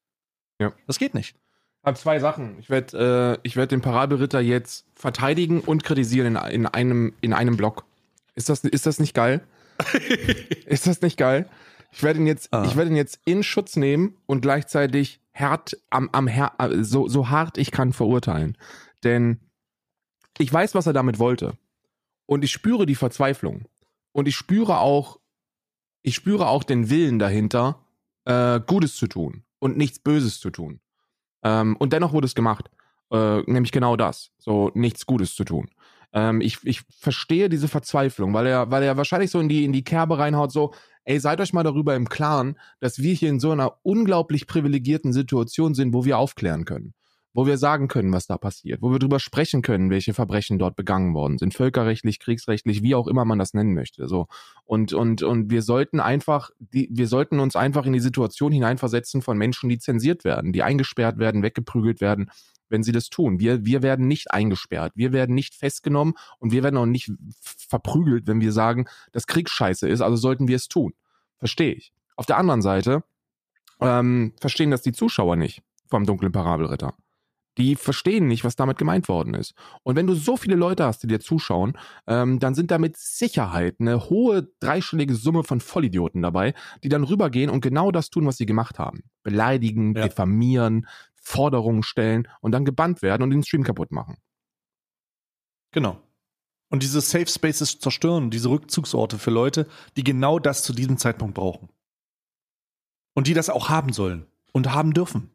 Ja. 0.59 0.73
Das 0.87 0.99
geht 0.99 1.13
nicht. 1.13 1.35
Ich 1.35 1.87
habe 1.87 1.97
zwei 1.97 2.19
Sachen. 2.19 2.57
Ich 2.59 2.69
werde 2.69 3.39
äh, 3.43 3.55
werd 3.55 3.71
den 3.71 3.81
Parabelritter 3.81 4.39
jetzt 4.39 4.85
verteidigen 4.95 5.59
und 5.59 5.83
kritisieren 5.83 6.35
in, 6.35 6.51
in, 6.51 6.65
einem, 6.65 7.13
in 7.21 7.33
einem 7.33 7.57
Block. 7.57 7.85
Ist 8.35 8.49
das, 8.49 8.63
ist 8.63 8.85
das 8.85 8.99
nicht 8.99 9.13
geil? 9.13 9.45
ist 10.65 10.87
das 10.87 11.01
nicht 11.01 11.17
geil? 11.17 11.47
Ich 11.91 12.03
werde 12.03 12.19
ihn 12.19 12.27
jetzt, 12.27 12.51
Ah. 12.53 12.63
ich 12.65 12.75
werde 12.75 12.89
ihn 12.91 12.95
jetzt 12.97 13.19
in 13.25 13.43
Schutz 13.43 13.75
nehmen 13.75 14.17
und 14.25 14.41
gleichzeitig 14.41 15.19
hart, 15.33 15.77
am, 15.89 16.09
am, 16.11 16.27
her- 16.27 16.53
so, 16.81 17.07
so 17.07 17.29
hart 17.29 17.57
ich 17.57 17.71
kann 17.71 17.93
verurteilen. 17.93 18.57
Denn 19.03 19.39
ich 20.37 20.51
weiß, 20.51 20.75
was 20.75 20.87
er 20.87 20.93
damit 20.93 21.19
wollte. 21.19 21.53
Und 22.25 22.43
ich 22.43 22.51
spüre 22.51 22.85
die 22.85 22.95
Verzweiflung. 22.95 23.67
Und 24.11 24.27
ich 24.27 24.35
spüre 24.35 24.79
auch, 24.79 25.19
ich 26.01 26.15
spüre 26.15 26.47
auch 26.47 26.63
den 26.63 26.89
Willen 26.89 27.19
dahinter, 27.19 27.85
äh, 28.25 28.59
Gutes 28.65 28.95
zu 28.95 29.07
tun 29.07 29.43
und 29.59 29.77
nichts 29.77 29.99
Böses 29.99 30.39
zu 30.39 30.49
tun. 30.49 30.79
Ähm, 31.43 31.75
und 31.77 31.93
dennoch 31.93 32.13
wurde 32.13 32.25
es 32.25 32.35
gemacht. 32.35 32.69
Äh, 33.11 33.41
nämlich 33.41 33.71
genau 33.71 33.95
das. 33.95 34.31
So 34.37 34.71
nichts 34.73 35.05
Gutes 35.05 35.35
zu 35.35 35.43
tun. 35.43 35.69
Ähm, 36.13 36.41
ich, 36.41 36.59
ich 36.63 36.81
verstehe 36.97 37.49
diese 37.49 37.67
Verzweiflung, 37.67 38.33
weil 38.33 38.47
er, 38.47 38.71
weil 38.71 38.83
er 38.83 38.97
wahrscheinlich 38.97 39.31
so 39.31 39.39
in 39.39 39.49
die, 39.49 39.65
in 39.65 39.73
die 39.73 39.83
Kerbe 39.83 40.17
reinhaut, 40.17 40.51
so, 40.51 40.73
ey, 41.03 41.19
seid 41.19 41.41
euch 41.41 41.53
mal 41.53 41.63
darüber 41.63 41.95
im 41.95 42.09
Klaren, 42.09 42.57
dass 42.79 42.99
wir 42.99 43.13
hier 43.13 43.29
in 43.29 43.39
so 43.39 43.51
einer 43.51 43.77
unglaublich 43.83 44.47
privilegierten 44.47 45.13
Situation 45.13 45.75
sind, 45.75 45.93
wo 45.93 46.05
wir 46.05 46.17
aufklären 46.17 46.65
können. 46.65 46.93
Wo 47.35 47.45
wir 47.45 47.57
sagen 47.57 47.89
können, 47.89 48.13
was 48.13 48.27
da 48.27 48.37
passiert, 48.37 48.81
wo 48.81 48.91
wir 48.91 48.97
darüber 48.97 49.19
sprechen 49.19 49.61
können, 49.61 49.89
welche 49.89 50.13
Verbrechen 50.13 50.57
dort 50.57 50.77
begangen 50.77 51.13
worden 51.13 51.37
sind, 51.37 51.53
völkerrechtlich, 51.53 52.19
kriegsrechtlich, 52.19 52.81
wie 52.81 52.95
auch 52.95 53.07
immer 53.07 53.25
man 53.25 53.37
das 53.37 53.53
nennen 53.53 53.73
möchte. 53.73 54.07
So 54.07 54.27
und 54.63 54.93
und 54.93 55.21
und 55.21 55.51
wir 55.51 55.61
sollten 55.61 55.99
einfach, 55.99 56.49
die, 56.59 56.87
wir 56.91 57.07
sollten 57.07 57.41
uns 57.41 57.57
einfach 57.57 57.85
in 57.85 57.91
die 57.91 57.99
Situation 57.99 58.53
hineinversetzen 58.53 59.21
von 59.21 59.37
Menschen, 59.37 59.69
die 59.69 59.79
zensiert 59.79 60.23
werden, 60.23 60.53
die 60.53 60.63
eingesperrt 60.63 61.17
werden, 61.17 61.43
weggeprügelt 61.43 61.99
werden, 61.99 62.31
wenn 62.69 62.83
sie 62.83 62.93
das 62.93 63.09
tun. 63.09 63.39
Wir, 63.39 63.65
wir 63.65 63.83
werden 63.83 64.07
nicht 64.07 64.31
eingesperrt, 64.31 64.93
wir 64.95 65.11
werden 65.11 65.35
nicht 65.35 65.55
festgenommen 65.55 66.13
und 66.39 66.51
wir 66.53 66.63
werden 66.63 66.77
auch 66.77 66.85
nicht 66.85 67.11
verprügelt, 67.41 68.27
wenn 68.27 68.41
wir 68.41 68.51
sagen, 68.51 68.85
dass 69.11 69.27
Krieg 69.27 69.49
scheiße 69.49 69.89
ist, 69.89 70.01
also 70.01 70.15
sollten 70.15 70.47
wir 70.47 70.55
es 70.55 70.67
tun. 70.67 70.93
Verstehe 71.37 71.73
ich. 71.73 71.91
Auf 72.15 72.25
der 72.25 72.37
anderen 72.37 72.61
Seite 72.61 73.03
ähm, 73.81 74.33
verstehen 74.39 74.71
das 74.71 74.81
die 74.81 74.93
Zuschauer 74.93 75.35
nicht 75.35 75.61
vom 75.89 76.05
dunklen 76.05 76.31
Parabelritter. 76.31 76.93
Die 77.57 77.75
verstehen 77.75 78.27
nicht, 78.27 78.43
was 78.43 78.55
damit 78.55 78.77
gemeint 78.77 79.07
worden 79.07 79.33
ist. 79.33 79.53
Und 79.83 79.95
wenn 79.95 80.07
du 80.07 80.13
so 80.13 80.35
viele 80.35 80.55
Leute 80.55 80.85
hast, 80.85 81.03
die 81.03 81.07
dir 81.07 81.19
zuschauen, 81.19 81.77
ähm, 82.05 82.39
dann 82.39 82.53
sind 82.53 82.69
da 82.71 82.77
mit 82.77 82.97
Sicherheit 82.97 83.77
eine 83.79 84.09
hohe 84.09 84.49
dreistellige 84.59 85.15
Summe 85.15 85.43
von 85.43 85.61
Vollidioten 85.61 86.21
dabei, 86.21 86.53
die 86.83 86.89
dann 86.89 87.03
rübergehen 87.03 87.49
und 87.49 87.61
genau 87.61 87.91
das 87.91 88.09
tun, 88.09 88.25
was 88.25 88.37
sie 88.37 88.45
gemacht 88.45 88.77
haben. 88.77 89.03
Beleidigen, 89.23 89.95
Ja. 89.95 90.07
diffamieren, 90.07 90.87
Forderungen 91.15 91.83
stellen 91.83 92.27
und 92.41 92.51
dann 92.51 92.65
gebannt 92.65 93.01
werden 93.01 93.23
und 93.23 93.29
den 93.31 93.43
Stream 93.43 93.63
kaputt 93.63 93.91
machen. 93.91 94.17
Genau. 95.71 96.01
Und 96.69 96.83
diese 96.83 96.99
Safe 97.01 97.27
Spaces 97.27 97.79
zerstören, 97.79 98.31
diese 98.31 98.49
Rückzugsorte 98.49 99.17
für 99.17 99.31
Leute, 99.31 99.67
die 99.97 100.03
genau 100.03 100.39
das 100.39 100.63
zu 100.63 100.73
diesem 100.73 100.97
Zeitpunkt 100.97 101.35
brauchen. 101.35 101.69
Und 103.13 103.27
die 103.27 103.33
das 103.33 103.49
auch 103.49 103.69
haben 103.69 103.93
sollen 103.93 104.25
und 104.51 104.73
haben 104.73 104.93
dürfen. 104.93 105.31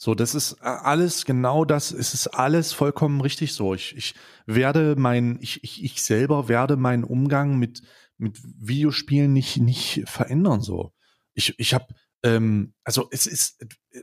So, 0.00 0.14
das 0.14 0.36
ist 0.36 0.52
äh, 0.60 0.64
alles 0.64 1.24
genau 1.24 1.64
das, 1.64 1.90
es 1.90 2.14
ist 2.14 2.28
alles 2.28 2.72
vollkommen 2.72 3.20
richtig 3.20 3.52
so. 3.52 3.74
Ich, 3.74 3.96
ich 3.96 4.14
werde 4.46 4.94
mein, 4.96 5.38
ich, 5.40 5.62
ich, 5.64 5.82
ich 5.82 6.02
selber 6.02 6.48
werde 6.48 6.76
meinen 6.76 7.02
Umgang 7.02 7.58
mit, 7.58 7.82
mit 8.16 8.38
Videospielen 8.42 9.32
nicht, 9.32 9.56
nicht 9.56 10.04
verändern. 10.06 10.60
So. 10.60 10.92
Ich, 11.34 11.58
ich 11.58 11.74
habe, 11.74 11.86
ähm, 12.22 12.74
also 12.84 13.08
es 13.10 13.26
ist, 13.26 13.60
äh, 13.60 14.02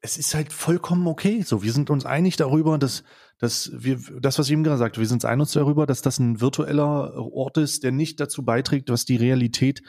es 0.00 0.16
ist 0.16 0.34
halt 0.34 0.54
vollkommen 0.54 1.06
okay. 1.06 1.42
So, 1.42 1.62
wir 1.62 1.74
sind 1.74 1.90
uns 1.90 2.06
einig 2.06 2.36
darüber, 2.36 2.78
dass, 2.78 3.04
dass 3.38 3.70
wir, 3.74 4.00
das, 4.22 4.38
was 4.38 4.46
ich 4.46 4.52
eben 4.52 4.64
gerade 4.64 4.78
sagte, 4.78 5.00
wir 5.00 5.06
sind 5.06 5.16
uns 5.16 5.26
einig 5.26 5.52
darüber, 5.52 5.84
dass 5.84 6.00
das 6.00 6.18
ein 6.18 6.40
virtueller 6.40 7.14
Ort 7.14 7.58
ist, 7.58 7.84
der 7.84 7.92
nicht 7.92 8.20
dazu 8.20 8.42
beiträgt, 8.42 8.88
was 8.88 9.04
die 9.04 9.16
Realität, 9.16 9.82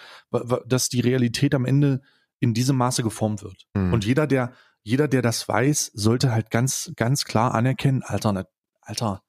dass 0.65 0.89
die 0.89 0.99
Realität 0.99 1.55
am 1.55 1.63
Ende 1.63 2.01
in 2.41 2.53
diesem 2.53 2.75
Maße 2.75 3.01
geformt 3.01 3.43
wird. 3.43 3.67
Mhm. 3.73 3.93
Und 3.93 4.03
jeder, 4.03 4.27
der, 4.27 4.51
jeder, 4.83 5.07
der 5.07 5.21
das 5.21 5.47
weiß, 5.47 5.91
sollte 5.93 6.31
halt 6.31 6.49
ganz, 6.51 6.91
ganz 6.95 7.25
klar 7.25 7.53
anerkennen, 7.53 8.03
Alter, 8.03 8.33
na, 8.33 8.45
Alter, 8.81 9.21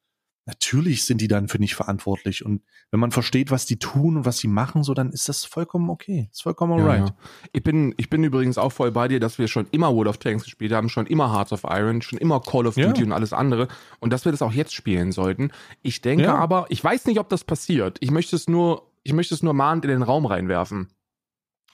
natürlich 0.47 1.05
sind 1.05 1.21
die 1.21 1.29
dann 1.29 1.47
für 1.49 1.59
nicht 1.59 1.75
verantwortlich. 1.77 2.45
Und 2.45 2.63
wenn 2.91 2.99
man 2.99 3.13
versteht, 3.13 3.51
was 3.51 3.65
die 3.67 3.79
tun 3.79 4.17
und 4.17 4.25
was 4.25 4.39
sie 4.39 4.49
machen, 4.49 4.83
so, 4.83 4.93
dann 4.93 5.11
ist 5.13 5.29
das 5.29 5.45
vollkommen 5.45 5.89
okay. 5.89 6.29
Ist 6.33 6.43
vollkommen 6.43 6.77
Ja, 6.79 6.85
alright. 6.85 7.09
ja. 7.11 7.15
Ich, 7.53 7.63
bin, 7.63 7.95
ich 7.97 8.11
bin 8.11 8.25
übrigens 8.25 8.59
auch 8.59 8.73
voll 8.73 8.91
bei 8.91 9.07
dir, 9.09 9.21
dass 9.21 9.39
wir 9.39 9.47
schon 9.47 9.69
immer 9.71 9.95
World 9.95 10.09
of 10.09 10.19
Tanks 10.19 10.45
gespielt 10.45 10.73
haben, 10.73 10.89
schon 10.89 11.07
immer 11.07 11.33
Hearts 11.33 11.53
of 11.53 11.63
Iron, 11.65 12.03
schon 12.03 12.19
immer 12.19 12.41
Call 12.41 12.67
of 12.67 12.77
Ja. 12.77 12.87
Duty 12.89 13.05
und 13.05 13.13
alles 13.13 13.33
andere 13.33 13.69
und 14.01 14.13
dass 14.13 14.25
wir 14.25 14.33
das 14.33 14.43
auch 14.43 14.53
jetzt 14.53 14.75
spielen 14.75 15.13
sollten. 15.13 15.53
Ich 15.83 16.01
denke 16.01 16.25
Ja. 16.25 16.35
aber, 16.35 16.67
ich 16.71 16.83
weiß 16.83 17.07
nicht, 17.07 17.21
ob 17.21 17.29
das 17.29 17.45
passiert. 17.45 17.99
Ich 18.01 18.11
möchte 18.11 18.35
es 18.35 18.49
nur, 18.49 18.91
ich 19.05 19.13
möchte 19.13 19.35
es 19.35 19.43
nur 19.45 19.55
mahnend 19.55 19.85
in 19.85 19.91
den 19.93 20.03
Raum 20.03 20.27
reinwerfen. 20.27 20.89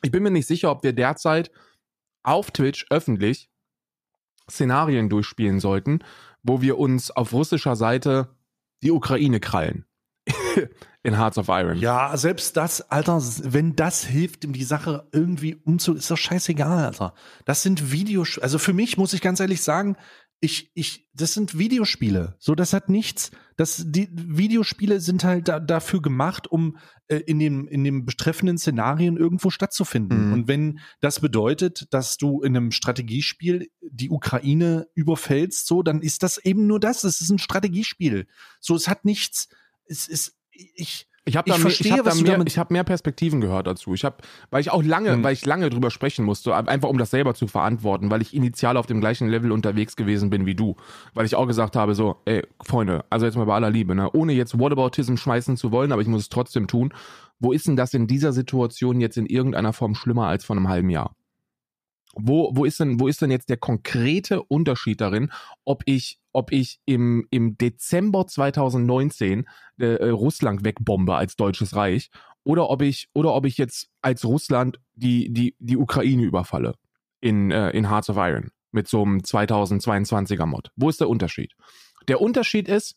Ich 0.02 0.10
bin 0.10 0.22
mir 0.22 0.30
nicht 0.30 0.46
sicher, 0.46 0.70
ob 0.70 0.82
wir 0.82 0.92
derzeit 0.92 1.50
auf 2.22 2.50
Twitch 2.50 2.84
öffentlich 2.90 3.48
Szenarien 4.50 5.08
durchspielen 5.08 5.60
sollten, 5.60 6.00
wo 6.42 6.60
wir 6.60 6.78
uns 6.78 7.10
auf 7.10 7.32
russischer 7.32 7.76
Seite 7.76 8.28
die 8.82 8.90
Ukraine 8.90 9.40
krallen. 9.40 9.84
in 11.02 11.16
Hearts 11.16 11.38
of 11.38 11.48
Iron. 11.48 11.78
Ja, 11.78 12.16
selbst 12.16 12.56
das, 12.56 12.90
Alter, 12.90 13.20
wenn 13.44 13.76
das 13.76 14.04
hilft, 14.04 14.44
um 14.44 14.52
die 14.52 14.64
Sache 14.64 15.08
irgendwie 15.12 15.56
umzu, 15.64 15.94
ist 15.94 16.10
doch 16.10 16.18
scheißegal, 16.18 16.84
Alter. 16.84 17.14
Das 17.44 17.62
sind 17.62 17.92
Videos, 17.92 18.38
also 18.38 18.58
für 18.58 18.72
mich 18.72 18.98
muss 18.98 19.12
ich 19.12 19.20
ganz 19.20 19.40
ehrlich 19.40 19.62
sagen, 19.62 19.96
ich, 20.40 20.70
ich, 20.74 21.08
das 21.14 21.34
sind 21.34 21.58
Videospiele. 21.58 22.36
So, 22.38 22.54
das 22.54 22.72
hat 22.72 22.88
nichts. 22.88 23.32
Das, 23.56 23.82
die 23.84 24.08
Videospiele 24.12 25.00
sind 25.00 25.24
halt 25.24 25.48
da, 25.48 25.58
dafür 25.58 26.00
gemacht, 26.00 26.46
um 26.46 26.76
äh, 27.08 27.16
in 27.16 27.40
dem, 27.40 27.66
in 27.66 27.82
dem 27.82 28.04
betreffenden 28.04 28.56
Szenarien 28.56 29.16
irgendwo 29.16 29.50
stattzufinden. 29.50 30.28
Mhm. 30.28 30.32
Und 30.32 30.48
wenn 30.48 30.78
das 31.00 31.20
bedeutet, 31.20 31.92
dass 31.92 32.18
du 32.18 32.42
in 32.42 32.56
einem 32.56 32.70
Strategiespiel 32.70 33.68
die 33.80 34.10
Ukraine 34.10 34.86
überfällst, 34.94 35.66
so, 35.66 35.82
dann 35.82 36.02
ist 36.02 36.22
das 36.22 36.38
eben 36.38 36.68
nur 36.68 36.78
das. 36.78 37.02
Es 37.02 37.20
ist 37.20 37.30
ein 37.30 37.38
Strategiespiel. 37.38 38.28
So, 38.60 38.76
es 38.76 38.86
hat 38.86 39.04
nichts, 39.04 39.48
es 39.86 40.06
ist, 40.06 40.36
ich, 40.52 41.08
Ich 41.28 41.36
habe 41.36 41.48
Ich 41.48 41.54
da, 41.54 41.58
mehr, 41.58 41.62
verstehe, 41.62 41.92
ich 41.92 41.98
hab 41.98 42.04
da, 42.06 42.14
mehr, 42.14 42.46
ich 42.46 42.58
hab 42.58 42.70
mehr 42.70 42.84
Perspektiven 42.84 43.40
gehört 43.40 43.66
dazu. 43.66 43.92
Ich 43.92 44.04
habe, 44.04 44.16
weil 44.50 44.60
ich 44.62 44.70
auch 44.70 44.82
lange, 44.82 45.12
Hm. 45.12 45.22
weil 45.22 45.34
ich 45.34 45.44
lange 45.44 45.68
drüber 45.68 45.90
sprechen 45.90 46.24
musste, 46.24 46.54
einfach 46.56 46.88
um 46.88 46.96
das 46.98 47.10
selber 47.10 47.34
zu 47.34 47.46
verantworten, 47.46 48.10
weil 48.10 48.22
ich 48.22 48.34
initial 48.34 48.76
auf 48.76 48.86
dem 48.86 49.00
gleichen 49.00 49.28
Level 49.28 49.52
unterwegs 49.52 49.94
gewesen 49.94 50.30
bin 50.30 50.46
wie 50.46 50.54
du, 50.54 50.76
weil 51.14 51.26
ich 51.26 51.34
auch 51.34 51.46
gesagt 51.46 51.76
habe 51.76 51.94
so, 51.94 52.16
ey 52.24 52.42
Freunde, 52.64 53.04
also 53.10 53.26
jetzt 53.26 53.36
mal 53.36 53.44
bei 53.44 53.54
aller 53.54 53.70
Liebe, 53.70 53.94
ne, 53.94 54.10
ohne 54.12 54.32
jetzt 54.32 54.58
Whataboutism 54.58 55.16
schmeißen 55.16 55.56
zu 55.56 55.70
wollen, 55.70 55.92
aber 55.92 56.00
ich 56.02 56.08
muss 56.08 56.22
es 56.22 56.28
trotzdem 56.30 56.66
tun. 56.66 56.92
Wo 57.40 57.52
ist 57.52 57.68
denn 57.68 57.76
das 57.76 57.94
in 57.94 58.06
dieser 58.06 58.32
Situation 58.32 59.00
jetzt 59.00 59.16
in 59.16 59.26
irgendeiner 59.26 59.72
Form 59.72 59.94
schlimmer 59.94 60.26
als 60.26 60.44
vor 60.44 60.56
einem 60.56 60.68
halben 60.68 60.90
Jahr? 60.90 61.14
Wo, 62.20 62.50
wo, 62.54 62.64
ist 62.64 62.80
denn, 62.80 63.00
wo 63.00 63.08
ist 63.08 63.22
denn 63.22 63.30
jetzt 63.30 63.48
der 63.48 63.56
konkrete 63.56 64.42
Unterschied 64.42 65.00
darin, 65.00 65.30
ob 65.64 65.82
ich, 65.86 66.18
ob 66.32 66.52
ich 66.52 66.80
im, 66.84 67.26
im 67.30 67.56
Dezember 67.56 68.26
2019 68.26 69.46
äh, 69.80 69.84
äh, 69.84 70.08
Russland 70.10 70.64
wegbombe 70.64 71.14
als 71.14 71.36
deutsches 71.36 71.76
Reich 71.76 72.10
oder 72.44 72.70
ob 72.70 72.82
ich, 72.82 73.08
oder 73.14 73.34
ob 73.34 73.46
ich 73.46 73.58
jetzt 73.58 73.88
als 74.02 74.24
Russland 74.24 74.78
die, 74.94 75.32
die, 75.32 75.54
die 75.58 75.76
Ukraine 75.76 76.24
überfalle 76.24 76.74
in, 77.20 77.50
äh, 77.50 77.70
in 77.70 77.88
Hearts 77.88 78.10
of 78.10 78.16
Iron? 78.16 78.50
mit 78.70 78.88
so 78.88 79.02
einem 79.02 79.18
2022er 79.18 80.46
Mod? 80.46 80.70
Wo 80.76 80.88
ist 80.88 81.00
der 81.00 81.08
Unterschied? 81.08 81.54
Der 82.06 82.20
Unterschied 82.20 82.68
ist, 82.68 82.96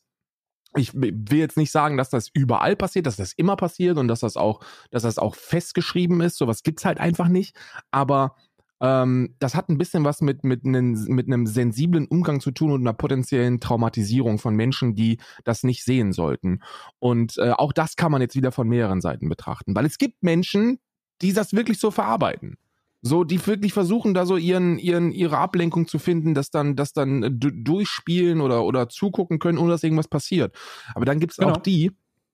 ich 0.75 0.93
will 0.93 1.39
jetzt 1.39 1.57
nicht 1.57 1.71
sagen, 1.71 1.97
dass 1.97 2.09
das 2.09 2.29
überall 2.33 2.77
passiert, 2.77 3.05
dass 3.05 3.17
das 3.17 3.33
immer 3.33 3.57
passiert 3.57 3.97
und 3.97 4.07
dass 4.07 4.21
das 4.21 4.37
auch, 4.37 4.61
dass 4.89 5.03
das 5.03 5.17
auch 5.17 5.35
festgeschrieben 5.35 6.21
ist. 6.21 6.37
Sowas 6.37 6.63
gibt's 6.63 6.85
halt 6.85 6.97
einfach 6.97 7.27
nicht. 7.27 7.57
Aber 7.91 8.35
ähm, 8.81 9.35
das 9.37 9.53
hat 9.53 9.69
ein 9.69 9.77
bisschen 9.77 10.03
was 10.03 10.21
mit, 10.21 10.43
mit, 10.43 10.65
einem, 10.65 10.93
mit 11.07 11.27
einem 11.27 11.45
sensiblen 11.45 12.07
Umgang 12.07 12.41
zu 12.41 12.49
tun 12.49 12.71
und 12.71 12.81
einer 12.81 12.93
potenziellen 12.93 13.59
Traumatisierung 13.59 14.39
von 14.39 14.55
Menschen, 14.55 14.95
die 14.95 15.19
das 15.43 15.63
nicht 15.63 15.83
sehen 15.83 16.13
sollten. 16.13 16.61
Und 16.99 17.37
äh, 17.37 17.51
auch 17.51 17.73
das 17.73 17.95
kann 17.95 18.11
man 18.11 18.21
jetzt 18.21 18.35
wieder 18.35 18.51
von 18.51 18.67
mehreren 18.67 18.99
Seiten 18.99 19.29
betrachten, 19.29 19.75
weil 19.75 19.85
es 19.85 19.99
gibt 19.99 20.23
Menschen, 20.23 20.79
die 21.21 21.31
das 21.31 21.53
wirklich 21.53 21.79
so 21.79 21.91
verarbeiten. 21.91 22.57
So, 23.03 23.23
die 23.23 23.45
wirklich 23.47 23.73
versuchen, 23.73 24.13
da 24.13 24.25
so 24.25 24.37
ihren, 24.37 24.77
ihren, 24.77 25.11
ihre 25.11 25.37
Ablenkung 25.37 25.87
zu 25.87 25.97
finden, 25.97 26.35
dass 26.35 26.51
dann, 26.51 26.75
das 26.75 26.93
dann 26.93 27.23
äh, 27.23 27.31
durchspielen 27.31 28.41
oder, 28.41 28.63
oder 28.63 28.89
zugucken 28.89 29.39
können, 29.39 29.57
ohne 29.59 29.71
dass 29.71 29.83
irgendwas 29.83 30.07
passiert. 30.07 30.55
Aber 30.95 31.05
dann 31.05 31.19
gibt 31.19 31.33
es 31.33 31.37
genau. 31.37 31.53
auch 31.53 31.57
die, 31.57 31.91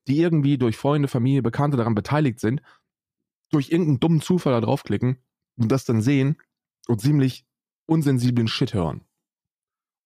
die 0.08 0.20
irgendwie 0.20 0.58
durch 0.58 0.78
Freunde, 0.78 1.10
Familie, 1.10 1.42
Bekannte 1.42 1.76
daran 1.76 1.96
beteiligt 1.96 2.40
sind, 2.40 2.62
durch 3.50 3.70
irgendeinen 3.70 4.00
dummen 4.00 4.22
Zufall 4.22 4.54
da 4.54 4.62
draufklicken 4.62 5.18
und 5.58 5.72
das 5.72 5.86
dann 5.86 6.02
sehen 6.02 6.38
und 6.88 7.02
ziemlich 7.02 7.46
unsensiblen 7.86 8.48
Shit 8.48 8.74
hören. 8.74 9.02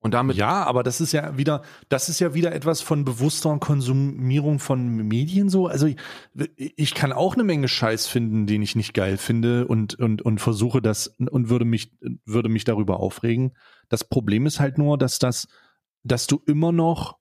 Und 0.04 0.16
damit 0.16 0.36
ja, 0.36 0.64
aber 0.64 0.82
das 0.82 1.00
ist 1.00 1.12
ja 1.12 1.38
wieder, 1.38 1.62
das 1.88 2.10
ist 2.10 2.20
ja 2.20 2.34
wieder 2.34 2.54
etwas 2.54 2.82
von 2.82 3.06
bewusster 3.06 3.56
Konsumierung 3.60 4.58
von 4.58 4.88
Medien 4.88 5.48
so. 5.48 5.68
Also 5.68 5.86
ich, 5.86 5.98
ich, 6.58 6.96
kann 6.96 7.14
auch 7.14 7.36
eine 7.36 7.44
Menge 7.44 7.68
Scheiß 7.68 8.08
finden, 8.08 8.48
den 8.48 8.64
ich 8.64 8.76
nicht 8.76 8.96
geil 8.96 9.18
finde 9.18 9.68
und 9.68 9.94
und 10.00 10.24
und 10.24 10.42
versuche 10.42 10.82
das 10.82 11.06
und 11.08 11.50
würde 11.50 11.66
mich 11.66 11.92
würde 12.26 12.50
mich 12.50 12.64
darüber 12.64 13.00
aufregen. 13.00 13.56
Das 13.90 14.04
Problem 14.04 14.48
ist 14.48 14.60
halt 14.60 14.80
nur, 14.80 14.98
dass 14.98 15.20
das, 15.20 15.48
dass 16.04 16.26
du 16.26 16.42
immer 16.48 16.72
noch 16.72 17.20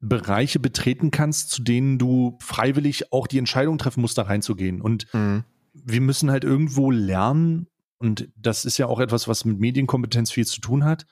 Bereiche 0.00 0.58
betreten 0.58 1.10
kannst, 1.10 1.50
zu 1.50 1.62
denen 1.62 1.98
du 1.98 2.38
freiwillig 2.40 3.12
auch 3.12 3.26
die 3.26 3.38
Entscheidung 3.38 3.76
treffen 3.76 4.00
musst, 4.00 4.16
da 4.16 4.22
reinzugehen. 4.22 4.80
Und 4.80 5.12
mhm. 5.12 5.44
Wir 5.84 6.00
müssen 6.00 6.30
halt 6.30 6.44
irgendwo 6.44 6.90
lernen, 6.90 7.68
und 7.98 8.28
das 8.36 8.64
ist 8.64 8.78
ja 8.78 8.86
auch 8.86 9.00
etwas, 9.00 9.26
was 9.28 9.44
mit 9.44 9.58
Medienkompetenz 9.58 10.30
viel 10.30 10.46
zu 10.46 10.60
tun 10.60 10.84
hat 10.84 11.06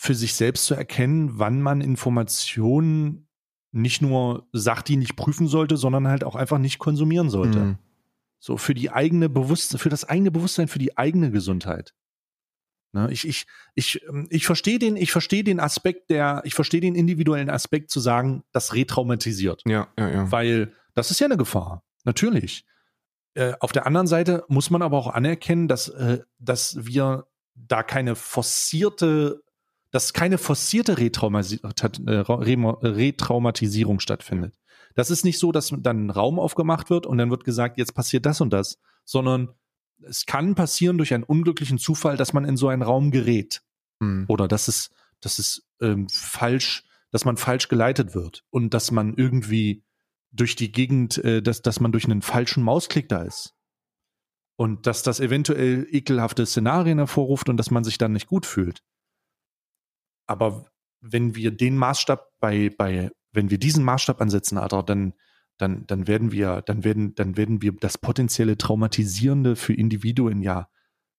für 0.00 0.14
sich 0.14 0.34
selbst 0.34 0.64
zu 0.64 0.74
erkennen, 0.74 1.38
wann 1.38 1.60
man 1.60 1.82
Informationen 1.82 3.28
nicht 3.70 4.00
nur 4.00 4.48
sachdienlich 4.50 5.14
prüfen 5.14 5.46
sollte, 5.46 5.76
sondern 5.76 6.08
halt 6.08 6.24
auch 6.24 6.36
einfach 6.36 6.56
nicht 6.56 6.78
konsumieren 6.78 7.28
sollte. 7.28 7.58
Mhm. 7.58 7.78
So 8.38 8.56
für 8.56 8.72
die 8.72 8.90
eigene 8.90 9.28
Bewusstsein, 9.28 9.78
für 9.78 9.90
das 9.90 10.04
eigene 10.04 10.30
Bewusstsein, 10.30 10.68
für 10.68 10.78
die 10.78 10.96
eigene 10.96 11.30
Gesundheit. 11.30 11.92
Ne, 12.92 13.08
ich, 13.12 13.28
ich, 13.28 13.46
ich, 13.74 14.02
ähm, 14.08 14.26
ich 14.30 14.46
verstehe 14.46 14.78
den, 14.78 14.96
ich 14.96 15.12
verstehe 15.12 15.44
den 15.44 15.60
Aspekt 15.60 16.08
der, 16.08 16.40
ich 16.44 16.54
verstehe 16.54 16.80
den 16.80 16.94
individuellen 16.94 17.50
Aspekt 17.50 17.90
zu 17.90 18.00
sagen, 18.00 18.42
das 18.52 18.74
retraumatisiert. 18.74 19.62
Ja, 19.66 19.88
ja, 19.98 20.08
ja. 20.08 20.32
Weil 20.32 20.72
das 20.94 21.10
ist 21.10 21.20
ja 21.20 21.26
eine 21.26 21.36
Gefahr. 21.36 21.84
Natürlich. 22.04 22.64
Äh, 23.34 23.54
auf 23.60 23.72
der 23.72 23.86
anderen 23.86 24.06
Seite 24.06 24.44
muss 24.48 24.70
man 24.70 24.82
aber 24.82 24.98
auch 24.98 25.08
anerkennen, 25.08 25.68
dass, 25.68 25.88
äh, 25.88 26.20
dass 26.38 26.84
wir 26.84 27.26
da 27.54 27.82
keine 27.82 28.16
forcierte 28.16 29.42
dass 29.90 30.12
keine 30.12 30.38
forcierte 30.38 30.92
äh, 30.92 32.14
Retraumatisierung 32.86 34.00
stattfindet. 34.00 34.54
Das 34.94 35.10
ist 35.10 35.24
nicht 35.24 35.38
so, 35.38 35.52
dass 35.52 35.72
dann 35.78 36.06
ein 36.06 36.10
Raum 36.10 36.38
aufgemacht 36.38 36.90
wird 36.90 37.06
und 37.06 37.18
dann 37.18 37.30
wird 37.30 37.44
gesagt, 37.44 37.78
jetzt 37.78 37.94
passiert 37.94 38.26
das 38.26 38.40
und 38.40 38.52
das, 38.52 38.78
sondern 39.04 39.50
es 40.02 40.26
kann 40.26 40.54
passieren 40.54 40.96
durch 40.96 41.12
einen 41.12 41.24
unglücklichen 41.24 41.78
Zufall, 41.78 42.16
dass 42.16 42.32
man 42.32 42.44
in 42.44 42.56
so 42.56 42.68
einen 42.68 42.82
Raum 42.82 43.10
gerät. 43.10 43.62
Hm. 44.00 44.24
Oder 44.28 44.48
dass 44.48 44.68
es, 44.68 44.90
dass 45.20 45.38
es 45.38 45.68
ähm, 45.80 46.08
falsch, 46.08 46.84
dass 47.10 47.24
man 47.24 47.36
falsch 47.36 47.68
geleitet 47.68 48.14
wird 48.14 48.44
und 48.50 48.72
dass 48.72 48.90
man 48.90 49.14
irgendwie 49.14 49.82
durch 50.32 50.56
die 50.56 50.72
Gegend, 50.72 51.18
äh, 51.18 51.42
dass, 51.42 51.62
dass 51.62 51.80
man 51.80 51.92
durch 51.92 52.04
einen 52.04 52.22
falschen 52.22 52.62
Mausklick 52.62 53.08
da 53.08 53.22
ist. 53.22 53.54
Und 54.56 54.86
dass 54.86 55.02
das 55.02 55.20
eventuell 55.20 55.86
ekelhafte 55.90 56.44
Szenarien 56.44 56.98
hervorruft 56.98 57.48
und 57.48 57.56
dass 57.56 57.70
man 57.70 57.82
sich 57.82 57.96
dann 57.96 58.12
nicht 58.12 58.26
gut 58.26 58.44
fühlt. 58.44 58.82
Aber 60.26 60.70
wenn 61.00 61.34
wir 61.34 61.50
den 61.50 61.76
Maßstab 61.76 62.28
bei, 62.40 62.70
bei, 62.76 63.10
wenn 63.32 63.50
wir 63.50 63.58
diesen 63.58 63.84
Maßstab 63.84 64.20
ansetzen, 64.20 64.58
Alter, 64.58 64.82
dann, 64.82 65.14
dann, 65.56 65.86
dann 65.86 66.06
werden 66.06 66.30
wir, 66.30 66.62
dann 66.62 66.84
werden, 66.84 67.14
dann 67.14 67.36
werden 67.36 67.62
wir 67.62 67.72
das 67.72 67.96
potenzielle 67.96 68.58
Traumatisierende 68.58 69.56
für 69.56 69.72
Individuen 69.72 70.42
ja, 70.42 70.68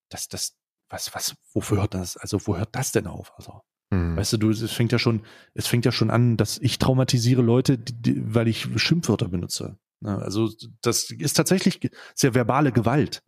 das, 0.10 0.28
das, 0.28 0.58
was, 0.90 1.14
was, 1.16 1.36
wofür 1.54 1.82
hört 1.82 1.94
das? 1.94 2.18
Also, 2.18 2.46
wo 2.46 2.58
hört 2.58 2.76
das 2.76 2.92
denn 2.92 3.08
auf? 3.08 3.34
Also, 3.38 3.62
hm. 3.92 4.16
weißt 4.16 4.34
du, 4.34 4.38
du, 4.38 4.50
es 4.50 4.72
fängt 4.72 4.92
ja 4.92 5.00
schon, 5.00 5.22
es 5.54 5.68
fängt 5.68 5.86
ja 5.86 5.92
schon 5.92 6.10
an, 6.10 6.38
dass 6.38 6.58
ich 6.58 6.80
traumatisiere 6.80 7.42
Leute, 7.42 7.78
die, 7.78 7.94
die, 7.94 8.34
weil 8.36 8.48
ich 8.48 8.68
Schimpfwörter 8.78 9.28
benutze. 9.28 9.78
Ne? 10.00 10.18
Also, 10.18 10.50
das 10.82 11.12
ist 11.12 11.34
tatsächlich 11.34 11.92
sehr 12.16 12.34
verbale 12.34 12.72
Gewalt. 12.72 13.22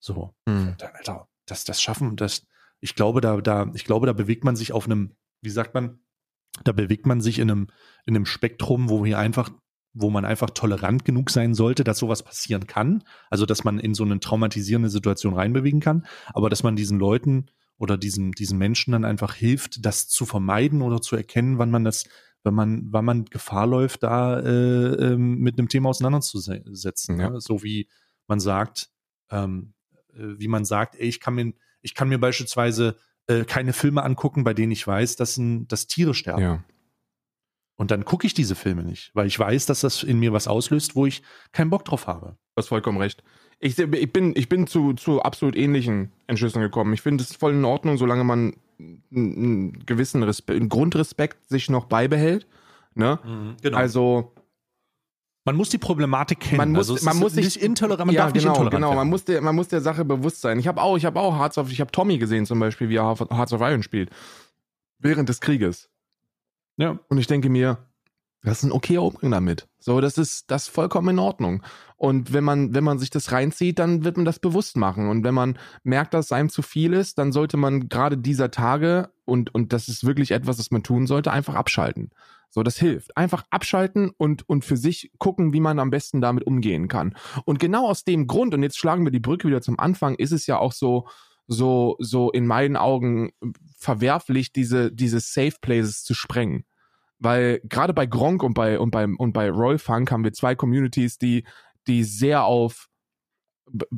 So, 0.00 0.34
hm. 0.48 0.76
Alter, 0.80 1.28
das, 1.46 1.64
das 1.64 1.80
schaffen, 1.80 2.16
das, 2.16 2.46
ich 2.80 2.94
glaube, 2.94 3.20
da, 3.20 3.40
da, 3.40 3.70
ich 3.74 3.84
glaube, 3.84 4.06
da 4.06 4.12
bewegt 4.12 4.44
man 4.44 4.56
sich 4.56 4.72
auf 4.72 4.86
einem, 4.86 5.14
wie 5.42 5.50
sagt 5.50 5.74
man, 5.74 6.00
da 6.64 6.72
bewegt 6.72 7.06
man 7.06 7.20
sich 7.20 7.38
in 7.38 7.50
einem, 7.50 7.68
in 8.04 8.16
einem 8.16 8.26
Spektrum, 8.26 8.90
wo 8.90 9.04
wir 9.04 9.18
einfach, 9.18 9.50
wo 9.92 10.10
man 10.10 10.24
einfach 10.24 10.50
tolerant 10.50 11.04
genug 11.04 11.30
sein 11.30 11.54
sollte, 11.54 11.84
dass 11.84 11.98
sowas 11.98 12.24
passieren 12.24 12.66
kann. 12.66 13.04
Also, 13.28 13.46
dass 13.46 13.62
man 13.62 13.78
in 13.78 13.94
so 13.94 14.04
eine 14.04 14.18
traumatisierende 14.18 14.90
Situation 14.90 15.34
reinbewegen 15.34 15.80
kann, 15.80 16.04
aber 16.34 16.50
dass 16.50 16.64
man 16.64 16.74
diesen 16.74 16.98
Leuten 16.98 17.46
oder 17.80 17.96
diesen, 17.96 18.32
diesen 18.32 18.58
Menschen 18.58 18.92
dann 18.92 19.06
einfach 19.06 19.34
hilft, 19.34 19.86
das 19.86 20.06
zu 20.06 20.26
vermeiden 20.26 20.82
oder 20.82 21.00
zu 21.00 21.16
erkennen, 21.16 21.56
wann 21.56 21.70
man 21.70 21.82
das, 21.82 22.04
wenn 22.44 22.52
man, 22.52 22.86
wann 22.90 23.06
man 23.06 23.24
Gefahr 23.24 23.66
läuft, 23.66 24.02
da 24.02 24.38
äh, 24.38 25.12
äh, 25.12 25.16
mit 25.16 25.58
einem 25.58 25.70
Thema 25.70 25.88
auseinanderzusetzen. 25.88 27.18
Ja. 27.18 27.30
Ne? 27.30 27.40
So 27.40 27.62
wie 27.62 27.88
man 28.26 28.38
sagt, 28.38 28.90
ähm, 29.30 29.72
äh, 30.12 30.38
wie 30.38 30.48
man 30.48 30.66
sagt, 30.66 30.94
ey, 30.96 31.08
ich 31.08 31.20
kann 31.20 31.34
mir, 31.34 31.54
ich 31.80 31.94
kann 31.94 32.10
mir 32.10 32.18
beispielsweise 32.20 32.96
äh, 33.28 33.44
keine 33.44 33.72
Filme 33.72 34.02
angucken, 34.02 34.44
bei 34.44 34.52
denen 34.52 34.72
ich 34.72 34.86
weiß, 34.86 35.16
dass, 35.16 35.38
ein, 35.38 35.66
dass 35.66 35.86
Tiere 35.86 36.12
sterben. 36.12 36.42
Ja. 36.42 36.64
Und 37.76 37.90
dann 37.90 38.04
gucke 38.04 38.26
ich 38.26 38.34
diese 38.34 38.56
Filme 38.56 38.84
nicht, 38.84 39.10
weil 39.14 39.26
ich 39.26 39.38
weiß, 39.38 39.64
dass 39.64 39.80
das 39.80 40.02
in 40.02 40.18
mir 40.18 40.34
was 40.34 40.48
auslöst, 40.48 40.96
wo 40.96 41.06
ich 41.06 41.22
keinen 41.52 41.70
Bock 41.70 41.86
drauf 41.86 42.06
habe. 42.06 42.36
Du 42.54 42.58
hast 42.58 42.68
vollkommen 42.68 42.98
recht. 42.98 43.24
Ich, 43.60 43.78
ich 43.78 44.12
bin, 44.12 44.34
ich 44.34 44.48
bin 44.48 44.66
zu, 44.66 44.94
zu 44.94 45.22
absolut 45.22 45.54
ähnlichen 45.54 46.10
Entschlüssen 46.26 46.62
gekommen. 46.62 46.94
Ich 46.94 47.02
finde 47.02 47.22
es 47.22 47.36
voll 47.36 47.52
in 47.52 47.64
Ordnung, 47.64 47.98
solange 47.98 48.24
man 48.24 48.54
einen 49.14 49.84
gewissen 49.84 50.22
Respekt, 50.22 50.58
einen 50.58 50.70
Grundrespekt 50.70 51.46
sich 51.48 51.68
noch 51.68 51.84
beibehält. 51.84 52.46
Ne? 52.94 53.18
Mhm, 53.22 53.56
genau. 53.60 53.76
Also 53.76 54.32
man 55.44 55.56
muss 55.56 55.68
die 55.68 55.78
Problematik 55.78 56.40
kennen. 56.40 56.58
Man 56.58 56.72
muss, 56.72 56.90
also 56.90 57.04
man 57.04 57.18
muss 57.18 57.34
sich 57.34 57.60
intolerant, 57.60 58.06
man 58.06 58.14
ja, 58.14 58.22
darf 58.22 58.32
genau, 58.32 58.44
nicht 58.44 58.58
intolerant 58.58 58.74
genau. 58.74 58.94
Man 58.94 59.08
muss 59.08 59.24
der, 59.24 59.40
man 59.40 59.54
muss 59.54 59.68
der 59.68 59.80
Sache 59.80 60.04
bewusst 60.04 60.40
sein. 60.40 60.58
Ich 60.58 60.66
habe 60.66 60.80
auch, 60.80 60.96
ich 60.96 61.04
habe 61.04 61.20
auch 61.20 61.38
Hearts 61.38 61.58
of, 61.58 61.70
ich 61.70 61.80
habe 61.80 61.90
Tommy 61.90 62.18
gesehen 62.18 62.46
zum 62.46 62.58
Beispiel, 62.58 62.88
wie 62.88 62.96
er 62.96 63.04
Hearts 63.04 63.52
of 63.52 63.60
Iron 63.60 63.82
spielt 63.82 64.10
während 64.98 65.28
des 65.28 65.40
Krieges. 65.40 65.88
Ja. 66.76 66.98
Und 67.08 67.18
ich 67.18 67.26
denke 67.26 67.48
mir, 67.48 67.78
das 68.42 68.58
ist 68.58 68.64
ein 68.64 68.72
okayer 68.72 69.02
Umgang 69.02 69.30
damit. 69.30 69.68
So, 69.78 70.00
das 70.00 70.16
ist 70.16 70.50
das 70.50 70.62
ist 70.62 70.68
vollkommen 70.68 71.10
in 71.10 71.18
Ordnung. 71.18 71.62
Und 71.96 72.32
wenn 72.32 72.44
man, 72.44 72.74
wenn 72.74 72.84
man 72.84 72.98
sich 72.98 73.10
das 73.10 73.32
reinzieht, 73.32 73.78
dann 73.78 74.04
wird 74.04 74.16
man 74.16 74.24
das 74.24 74.38
bewusst 74.38 74.76
machen. 74.76 75.08
Und 75.08 75.24
wenn 75.24 75.34
man 75.34 75.58
merkt, 75.82 76.14
dass 76.14 76.32
einem 76.32 76.48
zu 76.48 76.62
viel 76.62 76.94
ist, 76.94 77.18
dann 77.18 77.32
sollte 77.32 77.58
man 77.58 77.90
gerade 77.90 78.16
dieser 78.16 78.50
Tage, 78.50 79.10
und, 79.26 79.54
und 79.54 79.74
das 79.74 79.88
ist 79.88 80.06
wirklich 80.06 80.30
etwas, 80.30 80.58
was 80.58 80.70
man 80.70 80.82
tun 80.82 81.06
sollte, 81.06 81.30
einfach 81.32 81.54
abschalten. 81.54 82.10
So, 82.48 82.62
das 82.62 82.78
hilft. 82.78 83.16
Einfach 83.16 83.44
abschalten 83.50 84.10
und, 84.16 84.48
und 84.48 84.64
für 84.64 84.76
sich 84.76 85.12
gucken, 85.18 85.52
wie 85.52 85.60
man 85.60 85.78
am 85.78 85.90
besten 85.90 86.22
damit 86.22 86.44
umgehen 86.44 86.88
kann. 86.88 87.14
Und 87.44 87.58
genau 87.58 87.86
aus 87.86 88.04
dem 88.04 88.26
Grund, 88.26 88.54
und 88.54 88.62
jetzt 88.62 88.78
schlagen 88.78 89.04
wir 89.04 89.12
die 89.12 89.20
Brücke 89.20 89.46
wieder 89.46 89.60
zum 89.60 89.78
Anfang, 89.78 90.14
ist 90.14 90.32
es 90.32 90.46
ja 90.46 90.58
auch 90.58 90.72
so, 90.72 91.06
so, 91.46 91.96
so 91.98 92.30
in 92.30 92.46
meinen 92.46 92.76
Augen 92.76 93.30
verwerflich, 93.76 94.52
diese, 94.52 94.90
diese 94.90 95.20
Safe 95.20 95.54
Places 95.60 96.02
zu 96.02 96.14
sprengen. 96.14 96.64
Weil 97.20 97.60
gerade 97.64 97.94
bei 97.94 98.06
Gronk 98.06 98.42
und 98.42 98.54
bei, 98.54 98.78
und 98.78 98.90
bei, 98.90 99.06
und 99.06 99.32
bei 99.32 99.50
Roy 99.50 99.78
Funk 99.78 100.10
haben 100.10 100.24
wir 100.24 100.32
zwei 100.32 100.54
Communities, 100.54 101.18
die, 101.18 101.44
die 101.86 102.02
sehr 102.02 102.44
auf 102.44 102.88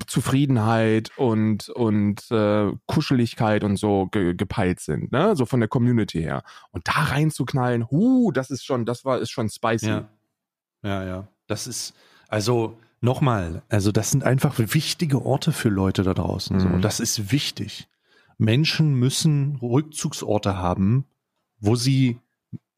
Zufriedenheit 0.06 1.10
und 1.16 1.68
und 1.70 2.30
äh, 2.30 2.72
Kuscheligkeit 2.86 3.64
und 3.64 3.76
so 3.76 4.06
ge 4.06 4.34
gepeilt 4.34 4.80
sind, 4.80 5.12
ne? 5.12 5.34
So 5.34 5.46
von 5.46 5.60
der 5.60 5.68
Community 5.68 6.20
her. 6.20 6.42
Und 6.70 6.88
da 6.88 6.92
reinzuknallen, 6.92 7.90
huh, 7.90 8.32
das 8.32 8.50
ist 8.50 8.64
schon, 8.64 8.84
das 8.84 9.04
war 9.04 9.18
ist 9.18 9.30
schon 9.30 9.48
spicy. 9.48 9.86
Ja, 9.86 10.08
ja. 10.82 11.04
ja. 11.04 11.28
Das 11.46 11.66
ist 11.66 11.94
also 12.28 12.78
nochmal, 13.00 13.62
also 13.68 13.92
das 13.92 14.10
sind 14.10 14.24
einfach 14.24 14.58
wichtige 14.58 15.24
Orte 15.24 15.52
für 15.52 15.68
Leute 15.68 16.02
da 16.02 16.14
draußen. 16.14 16.56
Mhm. 16.56 16.60
So. 16.60 16.68
Das 16.78 17.00
ist 17.00 17.32
wichtig. 17.32 17.88
Menschen 18.38 18.94
müssen 18.94 19.56
Rückzugsorte 19.56 20.56
haben, 20.56 21.04
wo 21.60 21.76
sie 21.76 22.18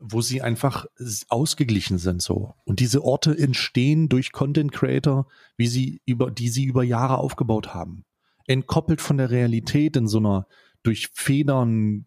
wo 0.07 0.21
sie 0.21 0.43
einfach 0.43 0.87
ausgeglichen 1.29 1.99
sind 1.99 2.21
so. 2.21 2.55
Und 2.65 2.81
diese 2.81 3.03
Orte 3.03 3.37
entstehen 3.37 4.09
durch 4.09 4.33
Content 4.33 4.71
Creator, 4.73 5.27
wie 5.57 5.67
sie 5.67 6.03
über, 6.05 6.31
die 6.31 6.49
sie 6.49 6.65
über 6.65 6.83
Jahre 6.83 7.19
aufgebaut 7.19 7.75
haben. 7.75 8.05
Entkoppelt 8.47 9.01
von 9.01 9.17
der 9.17 9.31
Realität 9.31 9.97
in 9.97 10.07
so 10.07 10.19
einer, 10.19 10.47
durch 10.83 11.09
Federn 11.15 12.05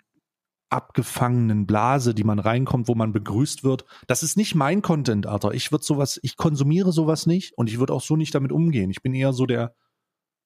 abgefangenen 0.70 1.66
Blase, 1.66 2.14
die 2.14 2.26
man 2.26 2.40
reinkommt, 2.40 2.88
wo 2.88 2.94
man 2.94 3.14
begrüßt 3.14 3.64
wird. 3.64 3.86
Das 4.06 4.22
ist 4.22 4.38
nicht 4.38 4.54
mein 4.54 4.82
Content, 4.82 5.26
Alter. 5.26 5.54
Ich 5.54 5.72
würde 5.72 5.86
sowas, 5.86 6.20
ich 6.22 6.38
konsumiere 6.38 6.92
sowas 6.92 7.26
nicht 7.26 7.58
und 7.58 7.70
ich 7.70 7.80
würde 7.80 7.94
auch 7.94 8.02
so 8.02 8.16
nicht 8.16 8.36
damit 8.36 8.52
umgehen. 8.52 8.92
Ich 8.92 9.02
bin 9.02 9.14
eher 9.14 9.34
so 9.34 9.46
der, 9.46 9.74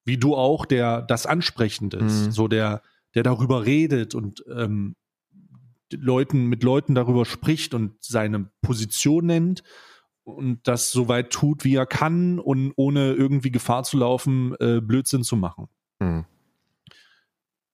wie 0.05 0.17
du 0.17 0.35
auch, 0.35 0.65
der 0.65 1.01
das 1.01 1.25
ansprechend 1.25 1.95
ist, 1.95 2.27
mhm. 2.27 2.31
so 2.31 2.47
der, 2.47 2.81
der 3.15 3.23
darüber 3.23 3.65
redet 3.65 4.15
und 4.15 4.43
ähm, 4.55 4.95
Leuten 5.93 6.45
mit 6.45 6.63
Leuten 6.63 6.95
darüber 6.95 7.25
spricht 7.25 7.73
und 7.73 7.95
seine 8.03 8.49
Position 8.61 9.25
nennt 9.25 9.63
und 10.23 10.67
das 10.67 10.91
so 10.91 11.07
weit 11.07 11.31
tut, 11.31 11.63
wie 11.63 11.75
er 11.75 11.85
kann 11.85 12.39
und 12.39 12.73
ohne 12.75 13.13
irgendwie 13.13 13.51
Gefahr 13.51 13.83
zu 13.83 13.97
laufen, 13.97 14.55
äh, 14.59 14.81
Blödsinn 14.81 15.23
zu 15.23 15.35
machen. 15.35 15.67
Mhm. 15.99 16.25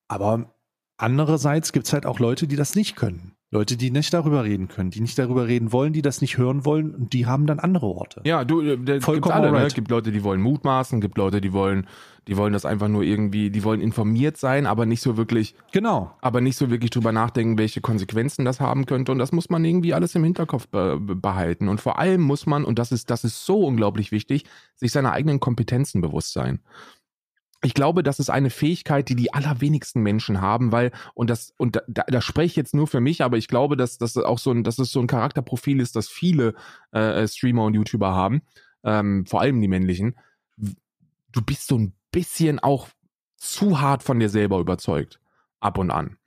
Aber 0.07 0.55
andererseits 0.97 1.73
gibt 1.73 1.87
es 1.87 1.93
halt 1.93 2.05
auch 2.05 2.19
Leute, 2.19 2.47
die 2.47 2.55
das 2.55 2.75
nicht 2.75 2.95
können. 2.95 3.36
Leute, 3.49 3.77
die 3.77 3.91
nicht 3.91 4.13
darüber 4.13 4.43
reden 4.43 4.67
können, 4.67 4.89
die 4.89 4.99
nicht 4.99 5.17
darüber 5.17 5.47
reden 5.47 5.71
wollen, 5.71 5.93
die 5.93 6.01
das 6.01 6.19
nicht 6.19 6.37
hören 6.37 6.65
wollen 6.65 6.93
und 6.93 7.13
die 7.13 7.25
haben 7.27 7.45
dann 7.47 7.59
andere 7.59 7.87
Worte. 7.87 8.21
Ja, 8.25 8.43
du, 8.43 8.59
äh, 8.61 8.77
der 8.77 9.01
Vollkommen 9.01 9.35
alle, 9.35 9.51
ne? 9.53 9.67
gibt 9.73 9.89
Leute, 9.89 10.11
die 10.11 10.23
wollen 10.25 10.41
mutmaßen, 10.41 10.99
gibt 10.99 11.17
Leute, 11.17 11.39
die 11.39 11.53
wollen, 11.53 11.87
die 12.27 12.35
wollen 12.35 12.51
das 12.51 12.65
einfach 12.65 12.89
nur 12.89 13.03
irgendwie, 13.03 13.49
die 13.49 13.63
wollen 13.63 13.79
informiert 13.79 14.35
sein, 14.35 14.65
aber 14.65 14.85
nicht 14.85 15.01
so 15.01 15.15
wirklich, 15.15 15.55
genau, 15.71 16.11
aber 16.19 16.41
nicht 16.41 16.57
so 16.57 16.69
wirklich 16.69 16.91
drüber 16.91 17.13
nachdenken, 17.13 17.57
welche 17.57 17.79
Konsequenzen 17.79 18.43
das 18.43 18.59
haben 18.59 18.85
könnte 18.85 19.13
und 19.13 19.17
das 19.17 19.31
muss 19.31 19.49
man 19.49 19.63
irgendwie 19.63 19.93
alles 19.93 20.13
im 20.15 20.25
Hinterkopf 20.25 20.67
be 20.67 20.99
behalten 20.99 21.69
und 21.69 21.79
vor 21.79 21.99
allem 21.99 22.21
muss 22.21 22.47
man 22.47 22.65
und 22.65 22.77
das 22.77 22.91
ist, 22.91 23.09
das 23.09 23.23
ist 23.23 23.45
so 23.45 23.65
unglaublich 23.65 24.11
wichtig, 24.11 24.43
sich 24.75 24.91
seiner 24.91 25.13
eigenen 25.13 25.39
Kompetenzen 25.39 26.01
bewusst 26.01 26.33
sein 26.33 26.59
ich 27.63 27.73
glaube, 27.73 28.03
das 28.03 28.19
ist 28.19 28.29
eine 28.29 28.49
Fähigkeit, 28.49 29.09
die 29.09 29.15
die 29.15 29.33
allerwenigsten 29.33 30.01
Menschen 30.01 30.41
haben, 30.41 30.71
weil, 30.71 30.91
und 31.13 31.29
das, 31.29 31.53
und 31.57 31.81
da, 31.87 32.03
da 32.07 32.21
spreche 32.21 32.51
ich 32.51 32.55
jetzt 32.55 32.75
nur 32.75 32.87
für 32.87 32.99
mich, 32.99 33.23
aber 33.23 33.37
ich 33.37 33.47
glaube, 33.47 33.75
dass 33.77 33.97
das 33.97 34.15
auch 34.17 34.37
so 34.37 34.51
ein, 34.51 34.63
dass 34.63 34.77
es 34.77 34.91
so 34.91 34.99
ein 34.99 35.07
Charakterprofil 35.07 35.79
ist, 35.79 35.95
das 35.95 36.07
viele 36.07 36.53
äh, 36.91 37.27
Streamer 37.27 37.65
und 37.65 37.73
YouTuber 37.73 38.13
haben, 38.13 38.41
ähm, 38.83 39.25
vor 39.25 39.41
allem 39.41 39.59
die 39.59 39.67
männlichen. 39.67 40.15
Du 41.31 41.41
bist 41.41 41.67
so 41.67 41.77
ein 41.77 41.93
bisschen 42.11 42.59
auch 42.59 42.89
zu 43.37 43.81
hart 43.81 44.03
von 44.03 44.19
dir 44.19 44.29
selber 44.29 44.59
überzeugt, 44.59 45.19
ab 45.59 45.77
und 45.77 45.91
an. 45.91 46.17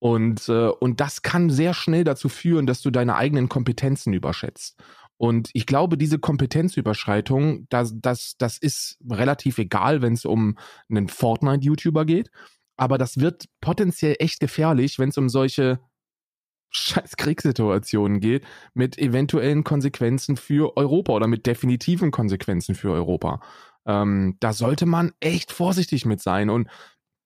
Und, 0.00 0.48
äh, 0.48 0.66
und 0.66 1.00
das 1.00 1.22
kann 1.22 1.48
sehr 1.48 1.74
schnell 1.74 2.02
dazu 2.02 2.28
führen, 2.28 2.66
dass 2.66 2.82
du 2.82 2.90
deine 2.90 3.14
eigenen 3.14 3.48
Kompetenzen 3.48 4.12
überschätzt. 4.12 4.82
Und 5.22 5.50
ich 5.52 5.66
glaube, 5.66 5.96
diese 5.96 6.18
Kompetenzüberschreitung, 6.18 7.68
das, 7.68 7.94
das, 7.94 8.34
das 8.38 8.58
ist 8.58 8.98
relativ 9.08 9.58
egal, 9.58 10.02
wenn 10.02 10.14
es 10.14 10.24
um 10.24 10.58
einen 10.90 11.06
Fortnite-YouTuber 11.06 12.04
geht. 12.04 12.32
Aber 12.76 12.98
das 12.98 13.18
wird 13.18 13.44
potenziell 13.60 14.16
echt 14.18 14.40
gefährlich, 14.40 14.98
wenn 14.98 15.10
es 15.10 15.18
um 15.18 15.28
solche 15.28 15.78
scheiß 16.70 17.16
Kriegssituationen 17.16 18.18
geht, 18.18 18.44
mit 18.74 18.98
eventuellen 18.98 19.62
Konsequenzen 19.62 20.36
für 20.36 20.76
Europa 20.76 21.12
oder 21.12 21.28
mit 21.28 21.46
definitiven 21.46 22.10
Konsequenzen 22.10 22.74
für 22.74 22.90
Europa. 22.90 23.40
Ähm, 23.86 24.36
da 24.40 24.52
sollte 24.52 24.86
man 24.86 25.12
echt 25.20 25.52
vorsichtig 25.52 26.04
mit 26.04 26.20
sein. 26.20 26.50
Und 26.50 26.68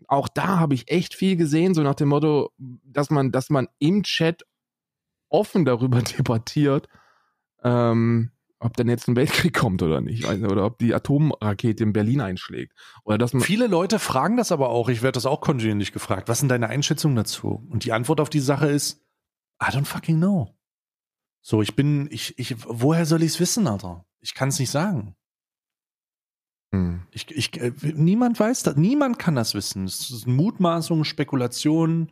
auch 0.07 0.29
da 0.29 0.59
habe 0.59 0.75
ich 0.75 0.91
echt 0.91 1.15
viel 1.15 1.37
gesehen, 1.37 1.73
so 1.73 1.83
nach 1.83 1.95
dem 1.95 2.11
Motto, 2.11 2.51
dass 2.59 3.09
man, 3.09 3.33
dass 3.33 3.49
man 3.49 3.69
im 3.79 4.03
Chat 4.03 4.43
offen 5.31 5.65
darüber 5.65 6.03
debattiert, 6.19 6.89
ähm, 7.63 8.31
ob 8.59 8.77
denn 8.77 8.89
jetzt 8.89 9.09
ein 9.09 9.17
Weltkrieg 9.17 9.55
kommt 9.55 9.83
oder 9.83 10.01
nicht, 10.01 10.27
oder 10.27 10.65
ob 10.65 10.79
die 10.79 10.95
Atomrakete 10.95 11.83
in 11.83 11.93
Berlin 11.93 12.21
einschlägt. 12.21 12.73
Oder 13.05 13.19
dass 13.19 13.33
Viele 13.45 13.67
Leute 13.67 13.99
fragen 13.99 14.37
das 14.37 14.51
aber 14.53 14.71
auch, 14.71 14.89
ich 14.89 15.03
werde 15.03 15.17
das 15.17 15.27
auch 15.27 15.41
kontinuierlich 15.41 15.93
gefragt, 15.93 16.29
was 16.29 16.39
sind 16.39 16.49
deine 16.49 16.69
Einschätzungen 16.69 17.17
dazu? 17.17 17.67
Und 17.71 17.85
die 17.85 17.93
Antwort 17.93 18.21
auf 18.21 18.31
die 18.31 18.41
Sache 18.41 18.69
ist, 18.69 19.03
I 19.63 19.67
don't 19.67 19.85
fucking 19.85 20.17
know. 20.17 20.55
So, 21.43 21.63
ich 21.63 21.77
bin, 21.77 22.09
ich, 22.11 22.39
ich, 22.39 22.57
woher 22.67 23.07
soll 23.07 23.23
ich 23.23 23.33
es 23.33 23.41
wissen, 23.41 23.67
Alter? 23.67 24.05
Ich 24.21 24.35
kann 24.35 24.49
es 24.49 24.59
nicht 24.59 24.71
sagen. 24.71 25.15
Hm. 26.73 27.03
Ich, 27.13 27.31
ich, 27.31 27.61
äh, 27.61 27.73
niemand 27.95 28.41
weiß 28.41 28.65
das, 28.65 28.77
niemand 28.77 29.19
kann 29.19 29.37
das 29.37 29.55
wissen. 29.55 29.85
Es 29.85 30.11
ist 30.11 30.27
Mutmaßung, 30.27 31.05
Spekulation, 31.05 32.11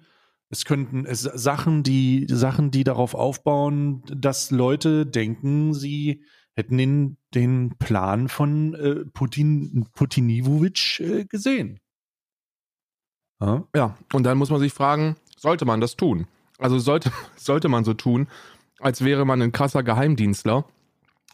es 0.50 0.64
könnten 0.64 1.06
es, 1.06 1.22
Sachen, 1.22 1.82
die 1.82 2.26
Sachen, 2.28 2.70
die 2.70 2.84
darauf 2.84 3.14
aufbauen, 3.14 4.02
dass 4.06 4.50
Leute 4.50 5.06
denken, 5.06 5.74
sie 5.74 6.24
hätten 6.56 6.78
den, 6.78 7.16
den 7.34 7.76
Plan 7.78 8.28
von 8.28 8.74
äh, 8.74 9.04
Putin, 9.12 9.86
Putinivovic 9.94 11.00
äh, 11.00 11.24
gesehen. 11.24 11.80
Ja? 13.40 13.66
ja, 13.74 13.98
und 14.12 14.24
dann 14.24 14.38
muss 14.38 14.50
man 14.50 14.60
sich 14.60 14.72
fragen, 14.72 15.16
sollte 15.36 15.64
man 15.64 15.80
das 15.80 15.96
tun? 15.96 16.26
Also 16.58 16.78
sollte, 16.78 17.10
sollte 17.36 17.68
man 17.68 17.84
so 17.84 17.94
tun, 17.94 18.28
als 18.78 19.04
wäre 19.04 19.24
man 19.24 19.42
ein 19.42 19.52
krasser 19.52 19.82
Geheimdienstler 19.82 20.66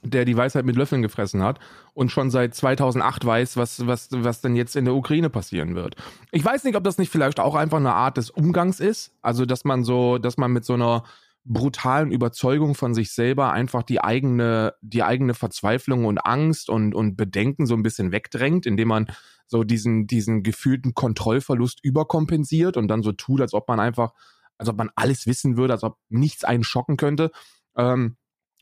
der 0.02 0.24
die 0.24 0.36
Weisheit 0.36 0.64
mit 0.64 0.76
Löffeln 0.76 1.02
gefressen 1.02 1.42
hat 1.42 1.58
und 1.94 2.10
schon 2.10 2.30
seit 2.30 2.54
2008 2.54 3.24
weiß, 3.24 3.56
was, 3.56 3.86
was, 3.86 4.08
was 4.10 4.40
denn 4.40 4.56
jetzt 4.56 4.76
in 4.76 4.84
der 4.84 4.94
Ukraine 4.94 5.30
passieren 5.30 5.74
wird. 5.74 5.96
Ich 6.30 6.44
weiß 6.44 6.64
nicht, 6.64 6.76
ob 6.76 6.84
das 6.84 6.98
nicht 6.98 7.10
vielleicht 7.10 7.40
auch 7.40 7.54
einfach 7.54 7.78
eine 7.78 7.94
Art 7.94 8.16
des 8.16 8.30
Umgangs 8.30 8.80
ist, 8.80 9.12
also 9.22 9.44
dass 9.44 9.64
man 9.64 9.84
so, 9.84 10.18
dass 10.18 10.36
man 10.36 10.52
mit 10.52 10.64
so 10.64 10.74
einer 10.74 11.04
brutalen 11.44 12.12
Überzeugung 12.12 12.74
von 12.74 12.94
sich 12.94 13.12
selber 13.12 13.52
einfach 13.52 13.82
die 13.82 14.00
eigene, 14.00 14.74
die 14.82 15.02
eigene 15.02 15.34
Verzweiflung 15.34 16.04
und 16.04 16.18
Angst 16.18 16.68
und, 16.68 16.94
und 16.94 17.16
Bedenken 17.16 17.66
so 17.66 17.74
ein 17.74 17.82
bisschen 17.82 18.12
wegdrängt, 18.12 18.66
indem 18.66 18.88
man 18.88 19.06
so 19.46 19.64
diesen, 19.64 20.06
diesen 20.06 20.42
gefühlten 20.42 20.94
Kontrollverlust 20.94 21.82
überkompensiert 21.82 22.76
und 22.76 22.88
dann 22.88 23.02
so 23.02 23.12
tut, 23.12 23.40
als 23.40 23.54
ob 23.54 23.68
man 23.68 23.80
einfach, 23.80 24.12
als 24.58 24.68
ob 24.68 24.76
man 24.76 24.90
alles 24.94 25.26
wissen 25.26 25.56
würde, 25.56 25.72
als 25.72 25.82
ob 25.82 25.96
nichts 26.08 26.44
einen 26.44 26.62
schocken 26.62 26.96
könnte. 26.96 27.32
Ähm, 27.76 28.16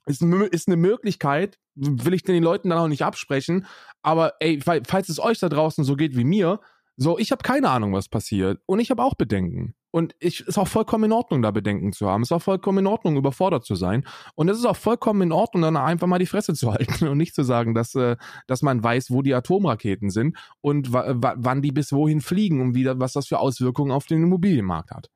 ist, 0.09 0.23
ist 0.23 0.69
eine 0.69 0.77
Möglichkeit, 0.77 1.59
will 1.75 2.15
ich 2.15 2.23
den 2.23 2.43
Leuten 2.43 2.71
dann 2.71 2.79
auch 2.79 2.89
nicht 2.89 3.05
absprechen, 3.05 3.67
aber 4.03 4.35
ey, 4.41 4.61
falls 4.61 5.09
es 5.09 5.21
euch 5.21 5.39
da 5.39 5.49
draußen 5.49 5.85
so 5.85 5.97
geht 5.97 6.17
wie 6.17 6.25
mir, 6.25 6.61
so, 7.01 7.17
ich 7.17 7.31
habe 7.31 7.43
keine 7.43 7.71
Ahnung, 7.71 7.93
was 7.93 8.09
passiert 8.09 8.61
und 8.67 8.81
ich 8.81 8.91
habe 8.91 9.05
auch 9.05 9.15
Bedenken. 9.15 9.77
Und 9.91 10.15
ich 10.19 10.41
ist 10.41 10.59
auch 10.59 10.69
vollkommen 10.69 11.05
in 11.05 11.13
Ordnung, 11.13 11.43
da 11.43 11.51
Bedenken 11.51 11.93
zu 11.93 12.09
haben. 12.09 12.23
Ist 12.23 12.33
auch 12.33 12.43
vollkommen 12.43 12.79
in 12.79 12.87
Ordnung, 12.87 13.17
überfordert 13.17 13.65
zu 13.65 13.75
sein. 13.75 14.05
Und 14.35 14.49
es 14.49 14.59
ist 14.59 14.67
auch 14.67 14.77
vollkommen 14.77 15.23
in 15.23 15.33
Ordnung, 15.33 15.63
dann 15.63 15.77
einfach 15.77 16.09
mal 16.09 16.19
die 16.19 16.27
Fresse 16.27 16.55
zu 16.55 16.73
halten 16.75 17.07
und 17.07 17.17
nicht 17.17 17.35
zu 17.35 17.43
sagen, 17.45 17.75
dass, 17.75 17.95
äh, 17.95 18.17
dass 18.49 18.63
man 18.63 18.83
weiß, 18.83 19.11
wo 19.11 19.23
die 19.23 19.33
Atomraketen 19.33 20.11
sind 20.11 20.37
und 20.61 20.93
wann 20.93 21.63
die 21.63 21.73
bis 21.73 21.93
wohin 21.93 22.21
fliegen 22.21 22.61
und 22.61 22.75
wie, 22.75 22.85
was 22.85 23.13
das 23.13 23.29
für 23.29 23.39
Auswirkungen 23.39 23.93
auf 23.93 24.07
den 24.07 24.25
Immobilienmarkt 24.25 24.91
hat. 24.91 25.09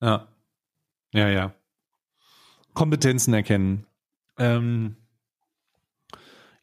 Ja. 0.00 0.28
Ja, 1.14 1.28
ja. 1.28 1.54
Kompetenzen 2.74 3.34
erkennen. 3.34 3.86
Ähm, 4.38 4.96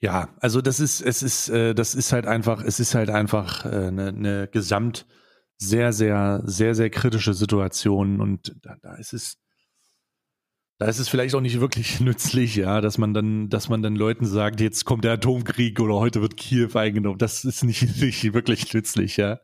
ja, 0.02 0.30
also 0.40 0.62
das 0.62 0.80
ist, 0.80 1.02
es 1.02 1.22
ist, 1.24 1.50
äh, 1.50 1.76
das 1.76 1.94
ist 1.94 2.14
halt 2.14 2.26
einfach, 2.26 2.64
es 2.64 2.80
ist 2.80 2.96
halt 2.96 3.10
einfach 3.10 3.66
eine 3.66 3.88
äh, 3.88 3.92
ne, 3.92 4.14
ne 4.14 4.50
gesamt 4.52 5.06
sehr, 5.58 5.92
sehr, 5.92 6.42
sehr, 6.46 6.74
sehr 6.74 6.90
kritische 6.90 7.34
Situation 7.34 8.22
und 8.22 8.56
da, 8.62 8.78
da 8.82 8.96
ist 8.96 9.12
es, 9.12 9.38
da 10.78 10.88
ist 10.88 11.00
es 11.00 11.10
vielleicht 11.10 11.36
auch 11.36 11.42
nicht 11.42 11.60
wirklich 11.60 12.00
nützlich, 12.00 12.56
ja, 12.56 12.80
dass 12.80 12.98
man 12.98 13.14
dann, 13.14 13.50
dass 13.50 13.68
man 13.68 13.84
dann 13.84 13.96
Leuten 13.96 14.26
sagt, 14.26 14.62
jetzt 14.62 14.86
kommt 14.86 15.04
der 15.04 15.14
Atomkrieg 15.14 15.80
oder 15.82 15.96
heute 15.96 16.22
wird 16.22 16.38
Kiew 16.38 16.70
eingenommen. 16.76 17.18
Das 17.18 17.44
ist 17.44 17.64
nicht, 17.64 17.82
nicht 18.02 18.34
wirklich 18.34 18.74
nützlich, 18.74 19.18
ja. 19.18 19.40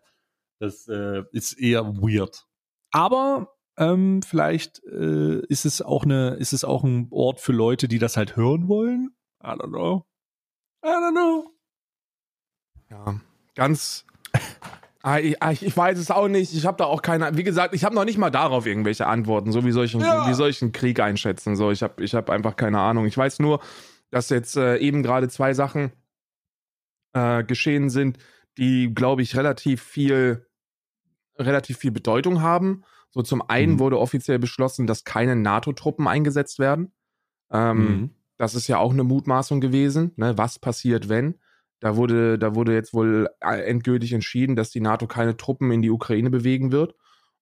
Das 0.60 0.88
äh, 0.88 1.24
ist 1.32 1.60
eher 1.60 1.84
weird. 1.84 2.46
Aber 2.92 3.55
ähm, 3.78 4.22
vielleicht 4.22 4.84
äh, 4.86 5.40
ist 5.48 5.66
es 5.66 5.82
auch 5.82 6.04
eine, 6.04 6.36
ist 6.36 6.54
es 6.54 6.64
auch 6.64 6.84
ein 6.84 7.08
Ort 7.12 7.40
für 7.40 7.52
Leute, 7.52 7.88
die 7.88 8.00
das 8.00 8.18
halt 8.18 8.36
hören 8.36 8.68
wollen. 8.68 9.16
I 9.44 9.48
don't 9.48 9.70
know. 9.70 10.06
I 10.84 10.90
don't 10.90 11.12
know. 11.12 11.52
Ja, 12.90 13.20
ganz. 13.56 14.06
Ah, 15.02 15.20
ich, 15.20 15.40
ah, 15.40 15.52
ich, 15.52 15.78
weiß 15.78 16.00
es 16.00 16.10
auch 16.10 16.28
nicht. 16.28 16.52
Ich 16.56 16.66
habe 16.66 16.78
da 16.78 16.86
auch 16.86 17.04
keine. 17.04 17.38
Wie 17.38 17.44
gesagt, 17.44 17.76
ich 17.76 17.84
habe 17.84 17.94
noch 17.94 18.06
nicht 18.06 18.18
mal 18.18 18.32
darauf 18.32 18.66
irgendwelche 18.66 19.06
Antworten. 19.06 19.52
So 19.52 19.64
wie 19.64 19.72
solchen, 19.72 20.02
ja. 20.02 20.28
wie 20.28 20.34
solchen 20.34 20.72
Krieg 20.72 21.00
einschätzen. 21.00 21.56
So, 21.56 21.70
ich 21.70 21.84
habe, 21.84 22.04
ich 22.04 22.16
habe 22.16 22.34
einfach 22.34 22.56
keine 22.56 22.80
Ahnung. 22.80 23.06
Ich 23.06 23.16
weiß 23.16 23.38
nur, 23.38 23.60
dass 24.10 24.30
jetzt 24.30 24.58
äh, 24.58 24.78
eben 24.78 25.04
gerade 25.04 25.30
zwei 25.30 25.54
Sachen 25.54 25.92
äh, 27.14 27.44
geschehen 27.44 27.92
sind, 27.92 28.18
die, 28.58 28.96
glaube 28.96 29.22
ich, 29.22 29.36
relativ 29.36 29.84
viel, 29.84 30.48
relativ 31.38 31.78
viel 31.78 31.92
Bedeutung 31.92 32.42
haben. 32.42 32.84
So 33.16 33.22
zum 33.22 33.42
einen 33.42 33.74
mhm. 33.74 33.80
wurde 33.80 33.98
offiziell 33.98 34.40
beschlossen, 34.40 34.88
dass 34.88 35.06
keine 35.06 35.38
NATO-Truppen 35.38 36.06
eingesetzt 36.06 36.60
werden. 36.60 36.92
Ähm, 37.50 37.78
mhm. 37.78 38.10
Das 38.38 38.56
ist 38.56 38.68
ja 38.68 38.78
auch 38.78 38.92
eine 38.92 39.06
Mutmaßung 39.06 39.62
gewesen. 39.62 40.12
Ne? 40.18 40.38
Was 40.38 40.60
passiert, 40.60 41.08
wenn? 41.08 41.36
Da 41.80 41.96
wurde, 41.96 42.38
da 42.38 42.56
wurde 42.56 42.74
jetzt 42.74 42.94
wohl 42.94 43.30
äh, 43.40 43.62
endgültig 43.62 44.12
entschieden, 44.12 44.58
dass 44.58 44.70
die 44.70 44.82
NATO 44.82 45.08
keine 45.08 45.38
Truppen 45.38 45.72
in 45.72 45.82
die 45.82 45.92
Ukraine 45.92 46.30
bewegen 46.30 46.74
wird. 46.74 46.94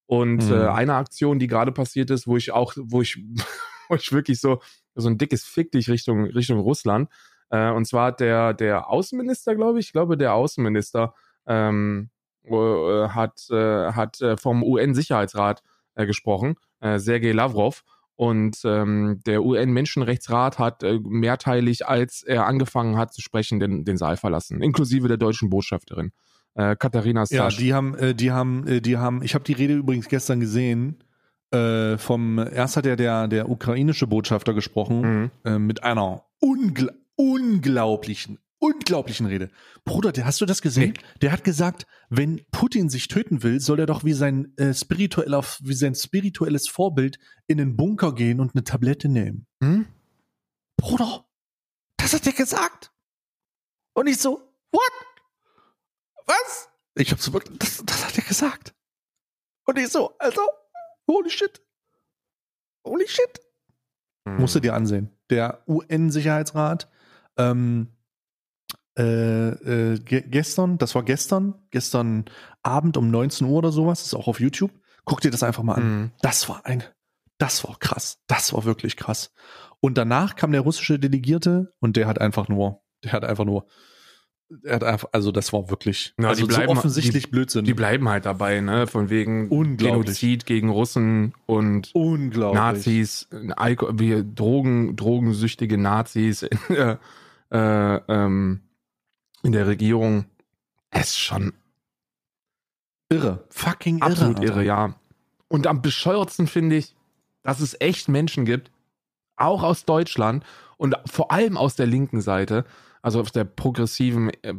Und 0.06 0.44
äh, 0.44 0.46
mhm. 0.46 0.52
äh, 0.52 0.68
eine 0.68 0.94
Aktion, 0.94 1.40
die 1.40 1.48
gerade 1.48 1.72
passiert 1.72 2.12
ist, 2.12 2.28
wo 2.28 2.38
ich 2.38 2.52
auch, 2.52 2.76
wo 2.78 3.02
ich, 3.02 3.18
wo 3.90 3.96
ich 3.96 4.12
wirklich 4.12 4.40
so, 4.40 4.62
so 4.94 5.10
ein 5.10 5.18
dickes 5.18 5.44
Fick 5.44 5.72
dich 5.72 5.90
Richtung, 5.90 6.26
Richtung 6.26 6.60
Russland. 6.60 7.10
Äh, 7.50 7.72
und 7.72 7.86
zwar 7.86 8.12
der, 8.12 8.54
der 8.54 8.92
Außenminister, 8.92 9.56
glaube 9.56 9.80
ich, 9.80 9.88
ich 9.88 9.92
glaube, 9.92 10.18
der 10.18 10.36
Außenminister 10.36 11.16
ähm, 11.48 12.12
äh, 12.46 13.10
hat, 13.10 13.48
äh, 13.50 13.92
hat 13.92 14.22
äh, 14.22 14.38
vom 14.38 14.64
UN-Sicherheitsrat 14.64 15.62
äh, 15.96 16.06
gesprochen, 16.06 16.56
äh, 16.82 17.00
Sergei 17.00 17.32
Lavrov. 17.32 17.84
Und 18.16 18.60
ähm, 18.64 19.20
der 19.26 19.44
UN-Menschenrechtsrat 19.44 20.60
hat 20.60 20.84
mehrteilig, 21.04 21.88
als 21.88 22.22
er 22.22 22.46
angefangen 22.46 22.96
hat 22.98 23.12
zu 23.14 23.22
sprechen, 23.22 23.60
den, 23.60 23.86
den 23.86 23.98
Saal 23.98 24.18
verlassen, 24.18 24.62
inklusive 24.62 25.08
der 25.08 25.18
deutschen 25.18 25.50
Botschafterin. 25.50 26.12
Katharina 26.56 27.22
Ja, 27.32 27.46
Sasch. 27.46 27.58
die 27.58 27.74
haben, 27.74 28.16
die 28.16 28.32
haben, 28.32 28.82
die 28.84 28.98
haben, 28.98 29.24
ich 29.24 29.34
habe 29.34 29.44
die 29.44 29.54
Rede 29.54 29.74
übrigens 29.74 30.08
gestern 30.08 30.40
gesehen, 30.40 31.04
äh, 31.50 31.98
vom, 31.98 32.38
erst 32.38 32.78
hat 32.78 32.86
ja 32.86 32.96
der, 32.96 33.28
der 33.28 33.50
ukrainische 33.50 34.06
Botschafter 34.06 34.54
gesprochen, 34.54 35.02
Mhm. 35.02 35.32
äh, 35.46 35.58
mit 35.58 35.84
einer 35.84 36.24
ungl 36.40 36.92
unglaublichen, 37.16 38.38
unglaublichen 38.64 39.26
Rede. 39.26 39.52
Bruder, 39.84 40.14
der, 40.14 40.26
hast 40.26 40.40
du 40.40 40.46
das 40.46 40.62
gesehen? 40.62 40.94
Der 41.22 41.34
hat 41.34 41.44
gesagt, 41.44 41.86
wenn 42.10 42.46
Putin 42.52 42.90
sich 42.90 43.10
töten 43.10 43.44
will, 43.44 43.60
soll 43.60 43.80
er 43.80 43.86
doch 43.86 44.06
wie 44.06 44.14
sein, 44.14 44.54
äh, 44.58 44.74
spiritueller, 44.74 45.44
wie 45.60 45.74
sein 45.74 45.96
spirituelles 45.96 46.70
Vorbild 46.70 47.20
in 47.48 47.58
den 47.58 47.76
Bunker 47.76 48.16
gehen 48.16 48.40
und 48.40 48.56
eine 48.56 48.64
Tablette 48.64 49.10
nehmen. 49.10 49.48
Hm? 49.62 49.86
Bruder, 50.78 51.26
das 51.98 52.14
hat 52.14 52.26
er 52.26 52.32
gesagt. 52.32 52.92
Und 53.96 54.08
ich 54.08 54.18
so, 54.18 54.42
what? 54.72 54.92
Was? 56.26 56.70
Ich 56.96 57.12
hab 57.12 57.20
so 57.20 57.34
wirklich, 57.34 57.60
das, 57.60 57.84
das 57.86 58.06
hat 58.06 58.18
er 58.18 58.24
gesagt. 58.24 58.74
Und 59.66 59.78
ich 59.78 59.90
so, 59.90 60.18
also, 60.20 60.42
holy 61.06 61.30
shit. 61.30 61.62
Holy 62.86 63.08
shit. 63.08 63.42
Mhm. 64.26 64.38
Musst 64.38 64.56
du 64.56 64.62
dir 64.62 64.74
ansehen. 64.74 65.10
Der 65.30 65.64
UN-Sicherheitsrat, 65.68 66.90
ähm, 67.38 67.90
äh, 68.98 69.50
äh, 69.94 70.00
ge 70.00 70.24
gestern, 70.28 70.78
das 70.78 70.94
war 70.96 71.04
gestern, 71.04 71.56
gestern 71.72 72.26
Abend 72.62 72.98
um 72.98 73.10
19 73.10 73.48
Uhr 73.48 73.58
oder 73.58 73.72
sowas, 73.72 74.04
ist 74.04 74.14
auch 74.14 74.28
auf 74.28 74.40
YouTube. 74.40 74.72
Guck 75.06 75.22
dir 75.22 75.32
das 75.32 75.44
einfach 75.44 75.64
mal 75.64 75.76
an. 75.76 75.84
Mhm. 76.02 76.12
Das 76.22 76.48
war 76.50 76.66
ein, 76.66 76.84
das 77.38 77.64
war 77.68 77.78
krass. 77.80 78.20
Das 78.28 78.54
war 78.54 78.64
wirklich 78.66 78.96
krass. 78.96 79.32
Und 79.80 79.98
danach 79.98 80.36
kam 80.36 80.52
der 80.52 80.62
russische 80.62 80.98
Delegierte 81.00 81.74
und 81.80 81.98
der 81.98 82.08
hat 82.08 82.22
einfach 82.22 82.48
nur, 82.48 82.82
der 83.04 83.12
hat 83.14 83.26
einfach 83.26 83.44
nur, 83.46 83.68
er 84.64 84.76
hat 84.76 84.84
einfach, 84.84 85.10
also 85.12 85.32
das 85.32 85.52
war 85.52 85.70
wirklich, 85.70 86.14
Ja, 86.20 86.30
also 86.30 86.46
die 86.46 86.52
so 86.52 86.58
bleiben- 86.58 86.72
offensichtlich 86.78 87.32
Blödsinn. 87.32 87.66
Die 87.66 87.74
bleiben 87.74 88.08
halt 88.08 88.26
dabei, 88.26 88.62
ne? 88.62 88.86
Von 88.88 89.10
wegen. 89.10 89.50
Genozid 89.78 90.46
gegen 90.46 90.70
Russen 90.70 91.34
und. 91.48 91.92
Nazis, 92.54 93.28
Alko 93.56 93.92
Drogen, 93.92 94.96
drogensüchtige 94.96 95.78
Nazis 95.78 96.44
äh, 96.70 96.98
äh, 97.52 98.00
ähm, 98.08 98.62
in 99.44 99.52
der 99.52 99.68
Regierung. 99.68 100.26
Es 100.90 101.10
ist 101.10 101.20
schon 101.20 101.54
Irre. 103.10 103.44
Fucking 103.50 103.98
irre. 104.00 104.06
absolut 104.12 104.40
Alter. 104.40 104.52
irre, 104.52 104.66
ja. 104.66 104.96
Und 105.48 105.68
am 105.68 105.82
bescheuertsten 105.82 106.48
finde 106.48 106.78
ich, 106.78 106.96
dass 107.44 107.60
es 107.60 107.80
echt 107.80 108.08
Menschen 108.10 108.46
gibt, 108.46 108.72
auch 109.36 109.64
aus 109.64 109.86
Deutschland 109.86 110.44
und 110.78 110.96
vor 111.06 111.32
allem 111.32 111.58
aus 111.58 111.76
der 111.76 111.86
linken 111.86 112.22
Seite, 112.22 112.66
also 113.02 113.20
aus 113.20 113.32
der 113.34 113.44
progressiven, 113.44 114.32
äh, 114.44 114.54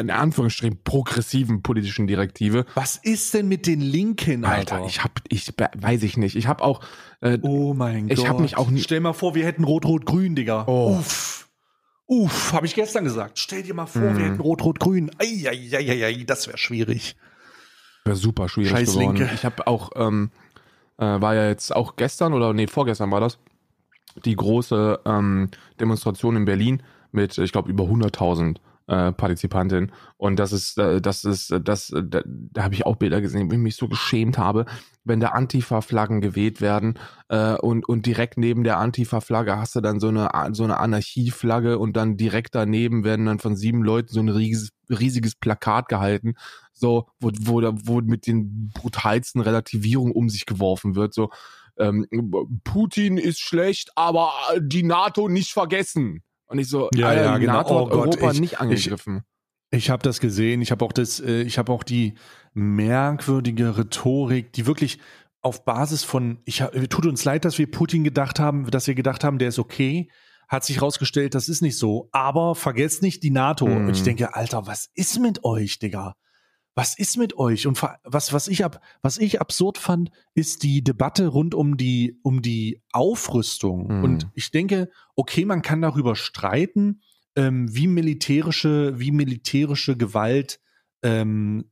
in 0.00 0.10
Anführungsstrichen 0.10 0.82
progressiven 0.82 1.62
politischen 1.62 2.06
Direktive. 2.06 2.64
Was 2.74 2.96
ist 2.96 3.34
denn 3.34 3.48
mit 3.48 3.66
den 3.66 3.80
Linken, 3.80 4.44
Alter? 4.44 4.76
Alter, 4.76 4.86
ich 4.86 5.04
hab, 5.04 5.20
ich 5.28 5.52
weiß 5.76 6.02
ich 6.02 6.16
nicht. 6.16 6.34
Ich 6.34 6.46
habe 6.46 6.64
auch, 6.64 6.80
äh, 7.20 7.38
oh 7.42 7.74
mein 7.74 8.08
Ich 8.08 8.16
Gott. 8.16 8.28
hab 8.28 8.40
mich 8.40 8.56
auch 8.56 8.70
Stell 8.78 9.00
mal 9.00 9.12
vor, 9.12 9.34
wir 9.34 9.44
hätten 9.44 9.64
Rot-Rot-Grün, 9.64 10.34
Digga. 10.34 10.64
Oh. 10.66 10.96
Uff. 10.98 11.50
Uff, 12.12 12.52
habe 12.52 12.66
ich 12.66 12.74
gestern 12.74 13.04
gesagt. 13.04 13.38
Stell 13.38 13.62
dir 13.62 13.72
mal 13.72 13.86
vor, 13.86 14.02
Mhm. 14.02 14.16
wir 14.18 14.24
hätten 14.26 14.40
Rot-Rot-Grün. 14.40 15.10
Eieieiei, 15.18 16.24
das 16.26 16.46
wäre 16.46 16.58
schwierig. 16.58 17.16
Wäre 18.04 18.16
super 18.16 18.48
schwierig 18.50 18.70
Scheiß 18.70 18.94
geworden. 18.94 19.16
Linke. 19.16 19.34
Ich 19.34 19.44
habe 19.46 19.66
auch, 19.66 19.90
ähm, 19.96 20.30
äh, 20.98 21.04
war 21.04 21.34
ja 21.34 21.48
jetzt 21.48 21.74
auch 21.74 21.96
gestern 21.96 22.34
oder 22.34 22.52
nee, 22.52 22.66
vorgestern 22.66 23.10
war 23.10 23.20
das, 23.20 23.38
die 24.26 24.36
große 24.36 25.00
ähm, 25.06 25.48
Demonstration 25.80 26.36
in 26.36 26.44
Berlin 26.44 26.82
mit, 27.12 27.38
ich 27.38 27.50
glaube, 27.52 27.70
über 27.70 27.84
100.000 27.84 28.56
äh, 28.86 29.12
Partizipantinnen. 29.12 29.92
Und 30.16 30.38
das 30.38 30.52
ist, 30.52 30.78
äh, 30.78 31.00
das 31.00 31.24
ist, 31.24 31.50
äh, 31.50 31.60
das, 31.60 31.92
da, 31.94 32.22
da 32.24 32.62
habe 32.62 32.74
ich 32.74 32.86
auch 32.86 32.96
Bilder 32.96 33.20
gesehen, 33.20 33.50
wo 33.50 33.54
ich 33.54 33.60
mich 33.60 33.76
so 33.76 33.88
geschämt 33.88 34.38
habe, 34.38 34.66
wenn 35.04 35.20
da 35.20 35.28
Antifa-Flaggen 35.28 36.20
geweht 36.20 36.60
werden 36.60 36.98
äh, 37.28 37.54
und, 37.54 37.88
und 37.88 38.06
direkt 38.06 38.38
neben 38.38 38.64
der 38.64 38.78
Antifa-Flagge 38.78 39.56
hast 39.56 39.74
du 39.76 39.80
dann 39.80 40.00
so 40.00 40.08
eine, 40.08 40.30
so 40.52 40.64
eine 40.64 40.78
Anarchie-Flagge 40.78 41.78
und 41.78 41.96
dann 41.96 42.16
direkt 42.16 42.54
daneben 42.54 43.04
werden 43.04 43.26
dann 43.26 43.38
von 43.38 43.56
sieben 43.56 43.82
Leuten 43.82 44.12
so 44.12 44.20
ein 44.20 44.28
riesiges, 44.28 44.70
riesiges 44.88 45.34
Plakat 45.34 45.88
gehalten, 45.88 46.34
so, 46.72 47.08
wo, 47.20 47.30
wo, 47.40 47.62
wo 47.84 48.00
mit 48.00 48.26
den 48.26 48.70
brutalsten 48.74 49.40
Relativierungen 49.40 50.12
um 50.12 50.28
sich 50.28 50.46
geworfen 50.46 50.94
wird, 50.94 51.14
so, 51.14 51.30
ähm, 51.78 52.06
Putin 52.64 53.16
ist 53.16 53.40
schlecht, 53.40 53.90
aber 53.96 54.32
die 54.58 54.82
NATO 54.82 55.28
nicht 55.28 55.52
vergessen. 55.52 56.22
Und 56.46 56.58
ich 56.58 56.68
so, 56.68 56.88
Ja, 56.94 57.08
Alter, 57.08 57.22
ja, 57.24 57.38
genau. 57.38 57.52
NATO 57.54 57.70
Oh 57.74 57.84
hat 57.86 57.90
Gott, 57.90 58.08
Europa 58.16 58.32
ich- 58.32 58.40
nicht 58.40 58.60
angegriffen. 58.60 59.22
Ich 59.70 59.88
habe 59.88 60.02
das 60.02 60.20
gesehen. 60.20 60.60
Ich 60.60 60.70
habe 60.70 60.84
auch 60.84 60.92
das, 60.92 61.18
äh, 61.20 61.42
ich 61.42 61.56
habe 61.56 61.72
auch 61.72 61.82
die 61.82 62.14
merkwürdige 62.52 63.76
Rhetorik, 63.78 64.52
die 64.52 64.66
wirklich 64.66 64.98
auf 65.40 65.64
Basis 65.64 66.04
von, 66.04 66.38
ich 66.44 66.62
tut 66.88 67.06
uns 67.06 67.24
leid, 67.24 67.44
dass 67.44 67.58
wir 67.58 67.70
Putin 67.70 68.04
gedacht 68.04 68.38
haben, 68.38 68.70
dass 68.70 68.86
wir 68.86 68.94
gedacht 68.94 69.24
haben, 69.24 69.38
der 69.38 69.48
ist 69.48 69.58
okay. 69.58 70.10
Hat 70.48 70.64
sich 70.64 70.82
rausgestellt, 70.82 71.34
das 71.34 71.48
ist 71.48 71.62
nicht 71.62 71.78
so. 71.78 72.08
Aber 72.12 72.54
vergesst 72.54 73.02
nicht 73.02 73.22
die 73.22 73.30
NATO. 73.30 73.66
Mhm. 73.66 73.86
Und 73.88 73.96
ich 73.96 74.02
denke, 74.02 74.34
Alter, 74.36 74.66
was 74.66 74.90
ist 74.94 75.18
mit 75.18 75.44
euch, 75.44 75.78
Digga? 75.78 76.14
Was 76.74 76.98
ist 76.98 77.18
mit 77.18 77.36
euch? 77.36 77.66
Und 77.66 77.82
was, 78.04 78.32
was 78.32 78.48
ich 78.48 78.64
ab, 78.64 78.80
was 79.02 79.18
ich 79.18 79.40
absurd 79.40 79.76
fand, 79.76 80.10
ist 80.34 80.62
die 80.62 80.82
Debatte 80.82 81.26
rund 81.26 81.54
um 81.54 81.76
die, 81.76 82.18
um 82.22 82.40
die 82.40 82.82
Aufrüstung. 82.92 83.98
Mhm. 83.98 84.04
Und 84.04 84.28
ich 84.34 84.50
denke, 84.50 84.90
okay, 85.14 85.44
man 85.44 85.60
kann 85.60 85.82
darüber 85.82 86.16
streiten, 86.16 87.02
ähm, 87.36 87.74
wie 87.74 87.88
militärische, 87.88 88.98
wie 88.98 89.12
militärische 89.12 89.96
Gewalt 89.96 90.60
ähm, 91.02 91.70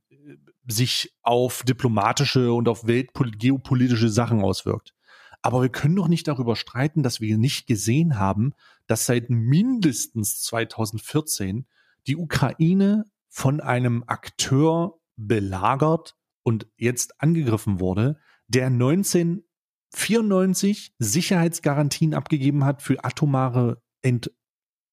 sich 0.67 1.15
auf 1.23 1.63
diplomatische 1.63 2.53
und 2.53 2.67
auf 2.67 2.85
weltgeopolitische 2.85 4.09
Sachen 4.09 4.41
auswirkt. 4.41 4.93
Aber 5.41 5.61
wir 5.63 5.69
können 5.69 5.95
doch 5.95 6.07
nicht 6.07 6.27
darüber 6.27 6.55
streiten, 6.55 7.01
dass 7.01 7.19
wir 7.19 7.37
nicht 7.37 7.65
gesehen 7.65 8.19
haben, 8.19 8.53
dass 8.87 9.05
seit 9.05 9.29
mindestens 9.29 10.41
2014 10.43 11.65
die 12.07 12.15
Ukraine 12.15 13.05
von 13.31 13.59
einem 13.61 14.03
Akteur 14.07 14.99
belagert 15.15 16.17
und 16.43 16.67
jetzt 16.75 17.21
angegriffen 17.21 17.79
wurde, 17.79 18.19
der 18.47 18.65
1994 18.67 20.93
Sicherheitsgarantien 20.99 22.13
abgegeben 22.13 22.65
hat 22.65 22.81
für 22.81 23.05
atomare 23.05 23.81
Ent 24.01 24.33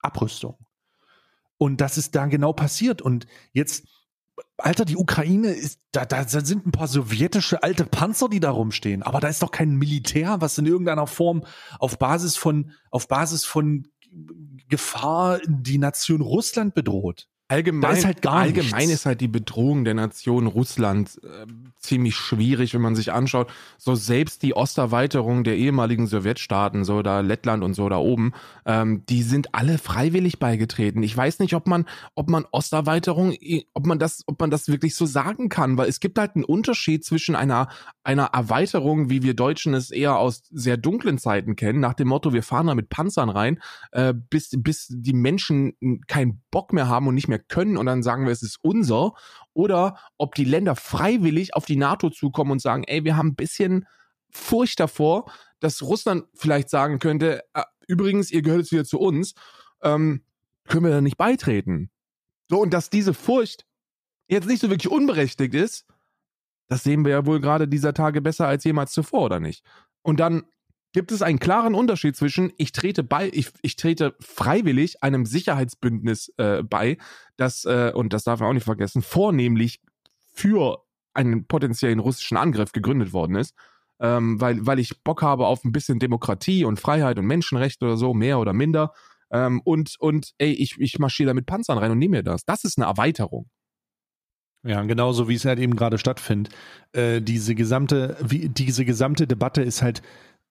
Abrüstung. 0.00 0.56
Und 1.56 1.80
das 1.80 1.98
ist 1.98 2.14
da 2.14 2.26
genau 2.26 2.52
passiert. 2.52 3.02
Und 3.02 3.26
jetzt, 3.52 3.88
Alter, 4.56 4.84
die 4.84 4.96
Ukraine 4.96 5.48
ist, 5.48 5.80
da, 5.90 6.04
da 6.04 6.28
sind 6.28 6.64
ein 6.64 6.70
paar 6.70 6.86
sowjetische 6.86 7.64
alte 7.64 7.84
Panzer, 7.84 8.28
die 8.28 8.38
da 8.38 8.50
rumstehen. 8.50 9.02
Aber 9.02 9.18
da 9.18 9.26
ist 9.26 9.42
doch 9.42 9.50
kein 9.50 9.74
Militär, 9.74 10.40
was 10.40 10.56
in 10.58 10.66
irgendeiner 10.66 11.08
Form 11.08 11.44
auf 11.80 11.98
Basis 11.98 12.36
von, 12.36 12.70
auf 12.92 13.08
Basis 13.08 13.44
von 13.44 13.88
Gefahr 14.68 15.40
die 15.44 15.78
Nation 15.78 16.20
Russland 16.20 16.74
bedroht. 16.74 17.28
Allgemein, 17.50 17.96
ist 17.96 18.04
halt 18.04 18.26
allgemein 18.26 18.90
ist 18.90 19.06
halt 19.06 19.22
die 19.22 19.28
Bedrohung 19.28 19.86
der 19.86 19.94
Nation 19.94 20.46
Russland 20.46 21.18
äh, 21.24 21.46
ziemlich 21.78 22.14
schwierig, 22.14 22.74
wenn 22.74 22.82
man 22.82 22.94
sich 22.94 23.10
anschaut. 23.10 23.50
So 23.78 23.94
selbst 23.94 24.42
die 24.42 24.52
Osterweiterung 24.52 25.44
der 25.44 25.56
ehemaligen 25.56 26.06
Sowjetstaaten, 26.06 26.84
so 26.84 27.00
da 27.00 27.20
Lettland 27.20 27.64
und 27.64 27.72
so 27.72 27.88
da 27.88 27.96
oben, 27.96 28.34
ähm, 28.66 29.02
die 29.08 29.22
sind 29.22 29.54
alle 29.54 29.78
freiwillig 29.78 30.38
beigetreten. 30.38 31.02
Ich 31.02 31.16
weiß 31.16 31.38
nicht, 31.38 31.54
ob 31.54 31.66
man, 31.66 31.86
ob 32.14 32.28
man 32.28 32.44
Osterweiterung, 32.52 33.34
ob 33.72 33.86
man 33.86 33.98
das, 33.98 34.24
ob 34.26 34.38
man 34.40 34.50
das 34.50 34.68
wirklich 34.68 34.94
so 34.94 35.06
sagen 35.06 35.48
kann, 35.48 35.78
weil 35.78 35.88
es 35.88 36.00
gibt 36.00 36.18
halt 36.18 36.34
einen 36.34 36.44
Unterschied 36.44 37.02
zwischen 37.02 37.34
einer 37.34 37.68
einer 38.08 38.30
Erweiterung, 38.32 39.10
wie 39.10 39.22
wir 39.22 39.34
Deutschen 39.34 39.74
es 39.74 39.90
eher 39.90 40.16
aus 40.16 40.42
sehr 40.50 40.78
dunklen 40.78 41.18
Zeiten 41.18 41.56
kennen, 41.56 41.78
nach 41.78 41.92
dem 41.92 42.08
Motto, 42.08 42.32
wir 42.32 42.42
fahren 42.42 42.66
da 42.66 42.74
mit 42.74 42.88
Panzern 42.88 43.28
rein, 43.28 43.60
äh, 43.92 44.14
bis, 44.14 44.50
bis 44.56 44.86
die 44.88 45.12
Menschen 45.12 45.74
keinen 46.06 46.40
Bock 46.50 46.72
mehr 46.72 46.88
haben 46.88 47.06
und 47.06 47.14
nicht 47.14 47.28
mehr 47.28 47.37
können 47.38 47.76
und 47.76 47.86
dann 47.86 48.02
sagen 48.02 48.24
wir, 48.24 48.32
es 48.32 48.42
ist 48.42 48.58
unser, 48.62 49.14
oder 49.52 49.98
ob 50.16 50.34
die 50.34 50.44
Länder 50.44 50.76
freiwillig 50.76 51.54
auf 51.54 51.64
die 51.66 51.76
NATO 51.76 52.10
zukommen 52.10 52.52
und 52.52 52.62
sagen, 52.62 52.84
ey, 52.84 53.04
wir 53.04 53.16
haben 53.16 53.28
ein 53.28 53.36
bisschen 53.36 53.86
Furcht 54.30 54.80
davor, 54.80 55.30
dass 55.60 55.82
Russland 55.82 56.24
vielleicht 56.34 56.70
sagen 56.70 56.98
könnte, 56.98 57.42
äh, 57.54 57.62
übrigens, 57.86 58.30
ihr 58.30 58.42
gehört 58.42 58.60
jetzt 58.60 58.72
wieder 58.72 58.84
zu 58.84 58.98
uns, 58.98 59.34
ähm, 59.82 60.22
können 60.66 60.84
wir 60.84 60.90
da 60.90 61.00
nicht 61.00 61.16
beitreten. 61.16 61.90
So, 62.48 62.60
und 62.60 62.72
dass 62.72 62.90
diese 62.90 63.14
Furcht 63.14 63.66
jetzt 64.28 64.46
nicht 64.46 64.60
so 64.60 64.70
wirklich 64.70 64.92
unberechtigt 64.92 65.54
ist, 65.54 65.86
das 66.68 66.82
sehen 66.82 67.04
wir 67.04 67.12
ja 67.12 67.26
wohl 67.26 67.40
gerade 67.40 67.66
dieser 67.66 67.94
Tage 67.94 68.20
besser 68.20 68.46
als 68.46 68.64
jemals 68.64 68.92
zuvor, 68.92 69.22
oder 69.22 69.40
nicht? 69.40 69.64
Und 70.02 70.20
dann 70.20 70.44
gibt 70.98 71.12
es 71.12 71.22
einen 71.22 71.38
klaren 71.38 71.76
Unterschied 71.76 72.16
zwischen, 72.16 72.52
ich 72.56 72.72
trete 72.72 73.04
bei, 73.04 73.30
ich, 73.32 73.52
ich 73.62 73.76
trete 73.76 74.16
freiwillig 74.18 75.00
einem 75.00 75.26
Sicherheitsbündnis 75.26 76.32
äh, 76.38 76.64
bei, 76.64 76.98
das, 77.36 77.64
äh, 77.66 77.92
und 77.94 78.12
das 78.12 78.24
darf 78.24 78.40
man 78.40 78.48
auch 78.48 78.52
nicht 78.52 78.64
vergessen, 78.64 79.02
vornehmlich 79.02 79.80
für 80.34 80.82
einen 81.14 81.46
potenziellen 81.46 82.00
russischen 82.00 82.36
Angriff 82.36 82.72
gegründet 82.72 83.12
worden 83.12 83.36
ist, 83.36 83.54
ähm, 84.00 84.40
weil, 84.40 84.66
weil 84.66 84.80
ich 84.80 85.04
Bock 85.04 85.22
habe 85.22 85.46
auf 85.46 85.62
ein 85.62 85.70
bisschen 85.70 86.00
Demokratie 86.00 86.64
und 86.64 86.80
Freiheit 86.80 87.16
und 87.16 87.26
Menschenrechte 87.26 87.84
oder 87.84 87.96
so, 87.96 88.12
mehr 88.12 88.40
oder 88.40 88.52
minder. 88.52 88.92
Ähm, 89.30 89.60
und, 89.62 89.94
und 90.00 90.32
ey, 90.38 90.50
ich, 90.50 90.80
ich 90.80 90.98
marschiere 90.98 91.28
da 91.28 91.34
mit 91.34 91.46
Panzern 91.46 91.78
rein 91.78 91.92
und 91.92 91.98
nehme 91.98 92.16
mir 92.16 92.22
das. 92.24 92.44
Das 92.44 92.64
ist 92.64 92.76
eine 92.76 92.88
Erweiterung. 92.88 93.48
Ja, 94.64 94.82
genauso 94.82 95.28
wie 95.28 95.34
es 95.34 95.44
halt 95.44 95.60
eben 95.60 95.76
gerade 95.76 95.96
stattfindet. 95.98 96.52
Äh, 96.90 97.22
diese 97.22 97.54
gesamte, 97.54 98.16
wie, 98.20 98.48
diese 98.48 98.84
gesamte 98.84 99.28
Debatte 99.28 99.62
ist 99.62 99.80
halt 99.80 100.02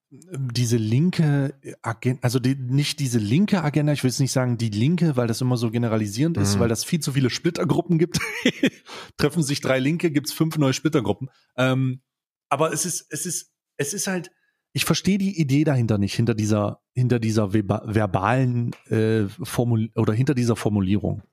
diese 0.10 0.78
linke 0.78 1.60
Agenda, 1.82 2.20
also 2.22 2.40
die, 2.40 2.56
nicht 2.56 3.00
diese 3.00 3.20
linke 3.20 3.64
Agenda, 3.64 3.92
ich 3.92 4.04
will 4.04 4.10
jetzt 4.10 4.20
nicht 4.20 4.32
sagen 4.32 4.58
die 4.58 4.70
linke, 4.70 5.18
weil 5.18 5.28
das 5.28 5.42
immer 5.42 5.58
so 5.58 5.70
generalisierend 5.70 6.38
ist, 6.38 6.56
mhm. 6.56 6.60
weil 6.62 6.70
das 6.70 6.86
viel 6.86 7.02
zu 7.02 7.12
viele 7.12 7.30
Splittergruppen 7.30 7.98
gibt. 7.98 8.20
Treffen 9.18 9.44
sich 9.44 9.60
drei 9.60 9.80
Linke, 9.80 10.10
gibt's 10.12 10.32
fünf 10.32 10.58
neue 10.58 10.74
Splittergruppen. 10.74 11.30
Ähm, 11.58 12.02
aber 12.50 12.72
es 12.72 12.86
ist, 12.86 13.08
es 13.10 13.26
ist, 13.26 13.52
es 13.76 13.94
ist 13.94 14.08
halt, 14.08 14.32
ich 14.72 14.86
verstehe 14.86 15.18
die 15.18 15.40
Idee 15.40 15.66
dahinter 15.66 15.98
nicht, 15.98 16.14
hinter 16.14 16.36
dieser, 16.36 16.82
hinter 16.94 17.20
dieser 17.20 17.54
verbalen 17.54 18.74
äh, 18.86 19.28
Formul 19.28 19.90
oder 19.96 20.14
hinter 20.14 20.36
dieser 20.36 20.56
Formulierung. 20.56 21.24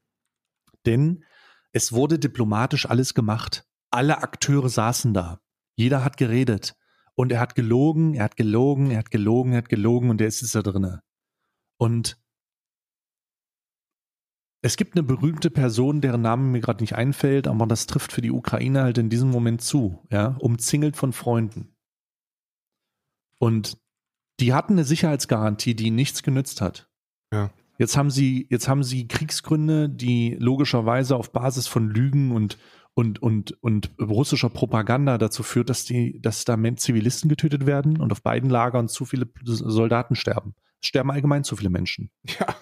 Denn 0.85 1.25
es 1.73 1.93
wurde 1.93 2.19
diplomatisch 2.19 2.89
alles 2.89 3.15
gemacht. 3.15 3.67
Alle 3.91 4.19
Akteure 4.23 4.69
saßen 4.69 5.15
da. 5.15 5.41
Jeder 5.77 6.05
hat 6.05 6.17
geredet. 6.17 6.77
Und 7.17 7.33
er 7.33 7.41
hat 7.41 7.55
gelogen, 7.55 8.15
er 8.15 8.25
hat 8.25 8.37
gelogen, 8.37 8.91
er 8.91 8.99
hat 8.99 9.11
gelogen, 9.11 9.53
er 9.53 9.59
hat 9.59 9.69
gelogen 9.69 10.11
und 10.11 10.19
der 10.19 10.29
ist 10.29 10.43
jetzt 10.43 10.55
da 10.55 10.63
drinne. 10.63 11.03
Und 11.77 12.19
es 14.63 14.77
gibt 14.77 14.97
eine 14.97 15.03
berühmte 15.03 15.51
Person, 15.51 16.01
deren 16.01 16.23
Name 16.23 16.43
mir 16.45 16.61
gerade 16.61 16.83
nicht 16.83 16.95
einfällt, 16.95 17.47
aber 17.47 17.67
das 17.67 17.87
trifft 17.87 18.13
für 18.13 18.23
die 18.23 18.31
Ukraine 18.31 18.83
halt 18.83 18.99
in 18.99 19.11
diesem 19.11 19.31
Moment 19.31 19.61
zu, 19.61 20.03
ja, 20.11 20.37
umzingelt 20.39 20.97
von 20.97 21.13
Freunden. 21.13 21.77
Und 23.39 23.77
die 24.41 24.55
hatten 24.55 24.73
eine 24.73 24.85
Sicherheitsgarantie, 24.85 25.75
die 25.75 25.91
nichts 25.91 26.23
genützt 26.23 26.61
hat. 26.61 26.89
Ja. 27.33 27.51
Jetzt 27.79 27.97
haben 27.97 28.11
sie, 28.11 28.47
jetzt 28.51 28.69
haben 28.69 28.85
sie 28.85 29.07
Kriegsgründe, 29.07 29.89
die 29.89 30.37
logischerweise 30.39 31.17
auf 31.17 31.33
Basis 31.33 31.67
von 31.67 31.89
Lügen 31.89 32.33
und 32.33 32.57
und, 32.95 33.21
und, 33.21 33.61
und 33.63 33.91
russischer 34.01 34.49
Propaganda 34.49 35.19
dazu 35.19 35.43
führt, 35.43 35.69
dass 35.69 35.85
die, 35.85 36.21
dass 36.21 36.45
da 36.45 36.57
Zivilisten 36.77 37.29
getötet 37.29 37.67
werden 37.67 38.01
und 38.01 38.13
auf 38.13 38.23
beiden 38.23 38.49
Lagern 38.49 38.89
zu 38.89 39.05
viele 39.05 39.29
Soldaten 39.43 40.15
sterben. 40.15 40.55
Es 40.81 40.89
sterben 40.89 41.11
allgemein 41.11 41.45
zu 41.45 41.57
viele 41.57 41.71
Menschen. 41.71 42.11
Ja. 42.39 42.55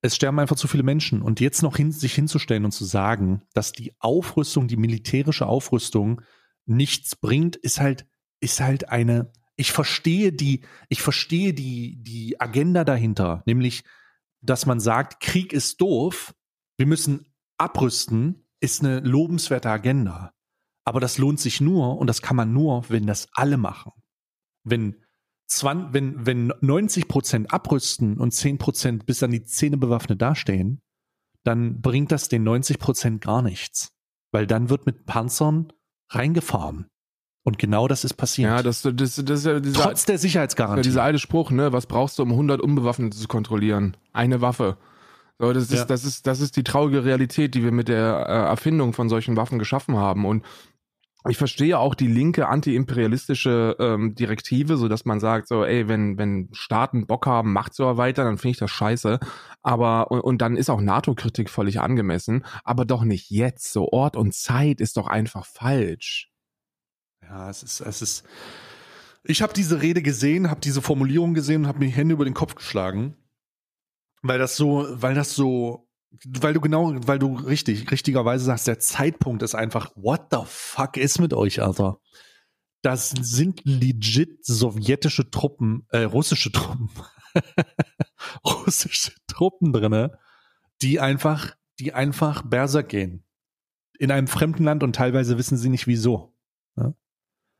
Es 0.00 0.14
sterben 0.14 0.38
einfach 0.38 0.56
zu 0.56 0.68
viele 0.68 0.84
Menschen. 0.84 1.22
Und 1.22 1.40
jetzt 1.40 1.62
noch 1.62 1.76
hin, 1.76 1.90
sich 1.90 2.14
hinzustellen 2.14 2.64
und 2.64 2.70
zu 2.70 2.84
sagen, 2.84 3.42
dass 3.52 3.72
die 3.72 3.94
Aufrüstung, 3.98 4.68
die 4.68 4.76
militärische 4.76 5.46
Aufrüstung 5.46 6.20
nichts 6.66 7.16
bringt, 7.16 7.56
ist 7.56 7.80
halt, 7.80 8.06
ist 8.40 8.60
halt 8.60 8.90
eine, 8.90 9.32
ich 9.56 9.72
verstehe 9.72 10.32
die, 10.32 10.60
ich 10.88 11.02
verstehe 11.02 11.52
die, 11.52 11.96
die 12.02 12.40
Agenda 12.40 12.84
dahinter, 12.84 13.42
nämlich, 13.44 13.82
dass 14.40 14.66
man 14.66 14.78
sagt, 14.78 15.20
Krieg 15.20 15.52
ist 15.52 15.80
doof, 15.80 16.32
wir 16.76 16.86
müssen 16.86 17.26
abrüsten, 17.56 18.47
ist 18.60 18.82
eine 18.82 19.00
lobenswerte 19.00 19.70
Agenda. 19.70 20.32
Aber 20.84 21.00
das 21.00 21.18
lohnt 21.18 21.38
sich 21.38 21.60
nur 21.60 21.98
und 21.98 22.06
das 22.06 22.22
kann 22.22 22.36
man 22.36 22.52
nur, 22.52 22.88
wenn 22.88 23.06
das 23.06 23.28
alle 23.32 23.56
machen. 23.56 23.92
Wenn, 24.64 24.96
20, 25.48 25.92
wenn, 25.92 26.26
wenn 26.26 26.52
90 26.60 27.08
Prozent 27.08 27.52
abrüsten 27.52 28.18
und 28.18 28.32
10 28.32 28.58
Prozent 28.58 29.06
bis 29.06 29.22
an 29.22 29.30
die 29.30 29.44
Zähne 29.44 29.76
bewaffnet 29.76 30.22
dastehen, 30.22 30.80
dann 31.44 31.80
bringt 31.80 32.12
das 32.12 32.28
den 32.28 32.42
90 32.42 32.78
Prozent 32.78 33.20
gar 33.20 33.42
nichts. 33.42 33.92
Weil 34.32 34.46
dann 34.46 34.70
wird 34.70 34.86
mit 34.86 35.06
Panzern 35.06 35.72
reingefahren. 36.10 36.88
Und 37.44 37.58
genau 37.58 37.88
das 37.88 38.04
ist 38.04 38.14
passiert. 38.14 38.50
Ja, 38.50 38.62
das, 38.62 38.82
das, 38.82 38.94
das, 38.94 39.24
das 39.24 39.44
ja 39.44 39.60
dieser, 39.60 39.82
Trotz 39.82 40.04
der 40.04 40.18
Sicherheitsgarantie. 40.18 40.80
Ja, 40.80 40.82
dieser 40.82 41.02
alte 41.02 41.18
Spruch, 41.18 41.50
ne, 41.50 41.72
was 41.72 41.86
brauchst 41.86 42.18
du, 42.18 42.22
um 42.22 42.30
100 42.30 42.60
Unbewaffnete 42.60 43.16
zu 43.16 43.26
kontrollieren? 43.26 43.96
Eine 44.12 44.42
Waffe. 44.42 44.76
So, 45.38 45.52
das, 45.52 45.64
ist, 45.64 45.72
ja. 45.72 45.84
das, 45.84 46.04
ist, 46.04 46.26
das 46.26 46.40
ist 46.40 46.56
die 46.56 46.64
traurige 46.64 47.04
Realität, 47.04 47.54
die 47.54 47.62
wir 47.62 47.70
mit 47.70 47.88
der 47.88 48.26
äh, 48.28 48.48
Erfindung 48.48 48.92
von 48.92 49.08
solchen 49.08 49.36
Waffen 49.36 49.58
geschaffen 49.58 49.96
haben. 49.96 50.26
Und 50.26 50.44
ich 51.28 51.36
verstehe 51.36 51.78
auch 51.78 51.94
die 51.94 52.06
linke 52.06 52.48
antiimperialistische 52.48 53.76
ähm, 53.78 54.14
Direktive, 54.14 54.76
so 54.76 54.88
dass 54.88 55.04
man 55.04 55.20
sagt, 55.20 55.48
so, 55.48 55.64
ey, 55.64 55.88
wenn, 55.88 56.16
wenn 56.16 56.48
Staaten 56.52 57.06
Bock 57.06 57.26
haben, 57.26 57.52
Macht 57.52 57.74
zu 57.74 57.84
erweitern, 57.84 58.26
dann 58.26 58.38
finde 58.38 58.52
ich 58.52 58.58
das 58.58 58.70
scheiße. 58.70 59.20
Aber, 59.62 60.10
und, 60.10 60.20
und 60.20 60.42
dann 60.42 60.56
ist 60.56 60.70
auch 60.70 60.80
NATO-Kritik 60.80 61.50
völlig 61.50 61.80
angemessen, 61.80 62.44
aber 62.64 62.84
doch 62.84 63.04
nicht 63.04 63.30
jetzt. 63.30 63.72
So 63.72 63.88
Ort 63.90 64.16
und 64.16 64.34
Zeit 64.34 64.80
ist 64.80 64.96
doch 64.96 65.06
einfach 65.06 65.44
falsch. 65.44 66.30
Ja, 67.22 67.50
es 67.50 67.62
ist, 67.62 67.80
es 67.80 68.02
ist. 68.02 68.26
Ich 69.24 69.42
habe 69.42 69.52
diese 69.52 69.82
Rede 69.82 70.02
gesehen, 70.02 70.50
habe 70.50 70.60
diese 70.60 70.80
Formulierung 70.80 71.34
gesehen 71.34 71.62
und 71.62 71.68
habe 71.68 71.80
mir 71.80 71.86
die 71.86 71.92
Hände 71.92 72.14
über 72.14 72.24
den 72.24 72.34
Kopf 72.34 72.54
geschlagen. 72.54 73.16
Weil 74.22 74.38
das 74.38 74.56
so, 74.56 74.86
weil 74.90 75.14
das 75.14 75.34
so, 75.34 75.88
weil 76.26 76.54
du 76.54 76.60
genau, 76.60 76.94
weil 77.06 77.18
du 77.18 77.34
richtig, 77.34 77.90
richtigerweise 77.90 78.44
sagst, 78.44 78.66
der 78.66 78.78
Zeitpunkt 78.78 79.42
ist 79.42 79.54
einfach, 79.54 79.90
what 79.96 80.28
the 80.30 80.38
fuck 80.44 80.96
ist 80.96 81.20
mit 81.20 81.34
euch, 81.34 81.62
Alter? 81.62 82.00
Das 82.82 83.10
sind 83.10 83.62
legit 83.64 84.44
sowjetische 84.44 85.30
Truppen, 85.30 85.86
äh, 85.90 86.04
russische 86.04 86.52
Truppen, 86.52 86.90
russische 88.44 89.12
Truppen 89.26 89.72
drinne, 89.72 90.18
die 90.80 91.00
einfach, 91.00 91.56
die 91.80 91.92
einfach 91.92 92.42
Berserk 92.42 92.88
gehen. 92.88 93.24
In 93.98 94.12
einem 94.12 94.28
fremden 94.28 94.62
Land 94.64 94.84
und 94.84 94.94
teilweise 94.94 95.38
wissen 95.38 95.58
sie 95.58 95.68
nicht 95.68 95.88
wieso. 95.88 96.36
Ja? 96.76 96.94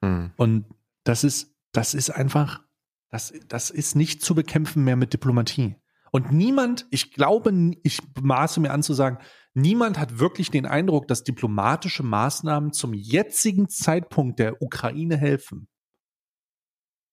Hm. 0.02 0.32
Und 0.36 0.66
das 1.02 1.24
ist, 1.24 1.52
das 1.72 1.94
ist 1.94 2.10
einfach, 2.10 2.62
das, 3.10 3.32
das 3.48 3.70
ist 3.70 3.96
nicht 3.96 4.22
zu 4.22 4.36
bekämpfen 4.36 4.84
mehr 4.84 4.96
mit 4.96 5.12
Diplomatie. 5.12 5.76
Und 6.10 6.32
niemand, 6.32 6.86
ich 6.90 7.12
glaube, 7.12 7.52
ich 7.82 8.00
maße 8.20 8.60
mir 8.60 8.70
an 8.70 8.82
zu 8.82 8.94
sagen, 8.94 9.18
niemand 9.54 9.98
hat 9.98 10.18
wirklich 10.18 10.50
den 10.50 10.66
Eindruck, 10.66 11.08
dass 11.08 11.24
diplomatische 11.24 12.02
Maßnahmen 12.02 12.72
zum 12.72 12.94
jetzigen 12.94 13.68
Zeitpunkt 13.68 14.38
der 14.38 14.62
Ukraine 14.62 15.16
helfen. 15.16 15.68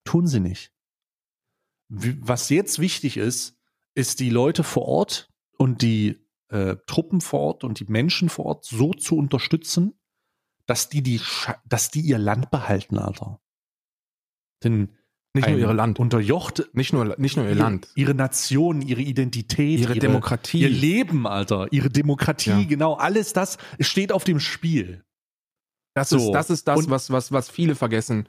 Tun 0.05 0.27
sie 0.27 0.39
nicht. 0.39 0.71
Was 1.89 2.49
jetzt 2.49 2.79
wichtig 2.79 3.17
ist, 3.17 3.57
ist 3.93 4.19
die 4.19 4.29
Leute 4.29 4.63
vor 4.63 4.85
Ort 4.85 5.31
und 5.57 5.81
die 5.81 6.25
äh, 6.49 6.75
Truppen 6.87 7.21
vor 7.21 7.39
Ort 7.41 7.63
und 7.63 7.79
die 7.79 7.85
Menschen 7.85 8.29
vor 8.29 8.45
Ort 8.45 8.65
so 8.65 8.93
zu 8.93 9.17
unterstützen, 9.17 9.99
dass 10.65 10.89
die, 10.89 11.01
die, 11.01 11.21
dass 11.65 11.91
die 11.91 12.01
ihr 12.01 12.17
Land 12.17 12.51
behalten, 12.51 12.97
Alter. 12.97 13.39
Denn 14.63 14.95
nicht 15.35 15.47
nur 15.47 15.57
ihre 15.57 15.73
Land. 15.73 15.99
Unterjocht. 15.99 16.67
Nicht 16.73 16.93
nur, 16.93 17.15
nicht 17.17 17.37
nur 17.37 17.45
ihr 17.45 17.51
ihre, 17.51 17.59
Land. 17.59 17.87
Ihre 17.95 18.13
Nation, 18.15 18.81
ihre 18.81 19.01
Identität. 19.01 19.79
Ihre, 19.79 19.93
ihre 19.93 19.99
Demokratie. 19.99 20.61
Ihr 20.61 20.69
Leben, 20.69 21.27
Alter. 21.27 21.67
Ihre 21.71 21.89
Demokratie, 21.89 22.49
ja. 22.49 22.63
genau. 22.63 22.93
Alles 22.95 23.33
das 23.33 23.57
steht 23.79 24.11
auf 24.11 24.23
dem 24.23 24.39
Spiel. 24.39 25.03
Das 25.93 26.09
so. 26.09 26.17
ist, 26.17 26.31
das 26.31 26.49
ist 26.49 26.67
das, 26.67 26.89
was, 26.89 27.09
was, 27.11 27.31
was 27.31 27.49
viele 27.49 27.75
vergessen. 27.75 28.27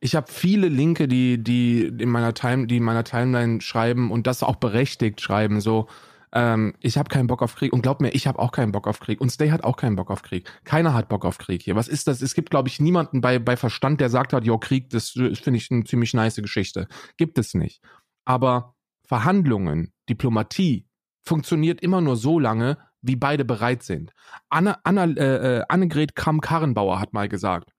Ich 0.00 0.16
habe 0.16 0.30
viele 0.30 0.68
Linke, 0.68 1.08
die, 1.08 1.42
die 1.42 1.82
in 1.86 2.08
meiner 2.08 2.34
Time, 2.34 2.66
die 2.66 2.78
in 2.78 2.82
meiner 2.82 3.04
Timeline 3.04 3.60
schreiben 3.60 4.10
und 4.10 4.26
das 4.26 4.42
auch 4.42 4.56
berechtigt 4.56 5.20
schreiben, 5.20 5.60
so, 5.60 5.88
ähm, 6.34 6.74
ich 6.80 6.98
habe 6.98 7.08
keinen 7.08 7.28
Bock 7.28 7.42
auf 7.42 7.54
Krieg 7.54 7.72
und 7.72 7.82
glaub 7.82 8.00
mir, 8.00 8.10
ich 8.10 8.26
habe 8.26 8.40
auch 8.40 8.50
keinen 8.50 8.72
Bock 8.72 8.88
auf 8.88 8.98
Krieg 8.98 9.20
und 9.20 9.30
Stay 9.30 9.50
hat 9.50 9.64
auch 9.64 9.76
keinen 9.76 9.96
Bock 9.96 10.10
auf 10.10 10.22
Krieg. 10.22 10.50
Keiner 10.64 10.92
hat 10.92 11.08
Bock 11.08 11.24
auf 11.24 11.38
Krieg 11.38 11.62
hier. 11.62 11.76
Was 11.76 11.88
ist 11.88 12.08
das? 12.08 12.20
Es 12.20 12.34
gibt, 12.34 12.50
glaube 12.50 12.68
ich, 12.68 12.80
niemanden 12.80 13.20
bei, 13.20 13.38
bei 13.38 13.56
Verstand, 13.56 14.00
der 14.00 14.10
sagt 14.10 14.32
hat, 14.32 14.44
jo, 14.44 14.58
Krieg, 14.58 14.90
das 14.90 15.10
finde 15.10 15.56
ich 15.56 15.70
eine 15.70 15.84
ziemlich 15.84 16.12
nice 16.12 16.36
Geschichte. 16.36 16.88
Gibt 17.16 17.38
es 17.38 17.54
nicht. 17.54 17.80
Aber 18.24 18.74
Verhandlungen, 19.06 19.92
Diplomatie 20.08 20.88
funktioniert 21.24 21.80
immer 21.80 22.00
nur 22.00 22.16
so 22.16 22.38
lange, 22.38 22.78
wie 23.00 23.16
beide 23.16 23.44
bereit 23.44 23.82
sind. 23.82 24.12
Anna, 24.48 24.78
Anna, 24.82 25.04
äh, 25.04 25.58
äh 25.58 25.64
Annegret 25.68 26.16
Kramp-Karrenbauer 26.16 27.00
hat 27.00 27.12
mal 27.12 27.28
gesagt, 27.28 27.70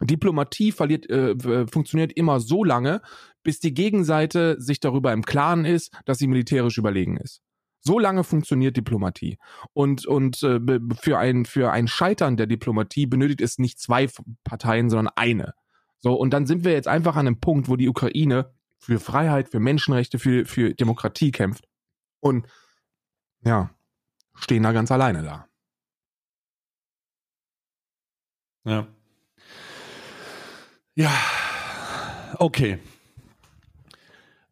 Diplomatie 0.00 0.72
verliert, 0.72 1.08
äh, 1.08 1.66
funktioniert 1.66 2.12
immer 2.12 2.38
so 2.40 2.62
lange, 2.62 3.00
bis 3.42 3.58
die 3.58 3.74
Gegenseite 3.74 4.60
sich 4.60 4.78
darüber 4.80 5.12
im 5.12 5.24
Klaren 5.24 5.64
ist, 5.64 5.92
dass 6.04 6.18
sie 6.18 6.26
militärisch 6.26 6.78
überlegen 6.78 7.16
ist. 7.16 7.40
So 7.86 8.00
lange 8.00 8.24
funktioniert 8.24 8.76
Diplomatie. 8.76 9.38
Und, 9.72 10.06
und 10.06 10.42
äh, 10.42 10.58
für, 11.00 11.18
ein, 11.18 11.44
für 11.44 11.70
ein 11.70 11.86
Scheitern 11.86 12.36
der 12.36 12.48
Diplomatie 12.48 13.06
benötigt 13.06 13.40
es 13.40 13.58
nicht 13.58 13.78
zwei 13.78 14.08
Parteien, 14.42 14.90
sondern 14.90 15.12
eine. 15.14 15.54
So, 15.98 16.14
und 16.14 16.30
dann 16.30 16.46
sind 16.46 16.64
wir 16.64 16.72
jetzt 16.72 16.88
einfach 16.88 17.14
an 17.14 17.28
einem 17.28 17.38
Punkt, 17.38 17.68
wo 17.68 17.76
die 17.76 17.88
Ukraine 17.88 18.52
für 18.78 18.98
Freiheit, 18.98 19.50
für 19.50 19.60
Menschenrechte, 19.60 20.18
für, 20.18 20.46
für 20.46 20.74
Demokratie 20.74 21.30
kämpft. 21.30 21.68
Und 22.18 22.48
ja, 23.44 23.70
stehen 24.34 24.64
da 24.64 24.72
ganz 24.72 24.90
alleine 24.90 25.22
da. 25.22 25.46
Ja. 28.64 28.88
Ja, 30.96 31.12
okay 32.38 32.80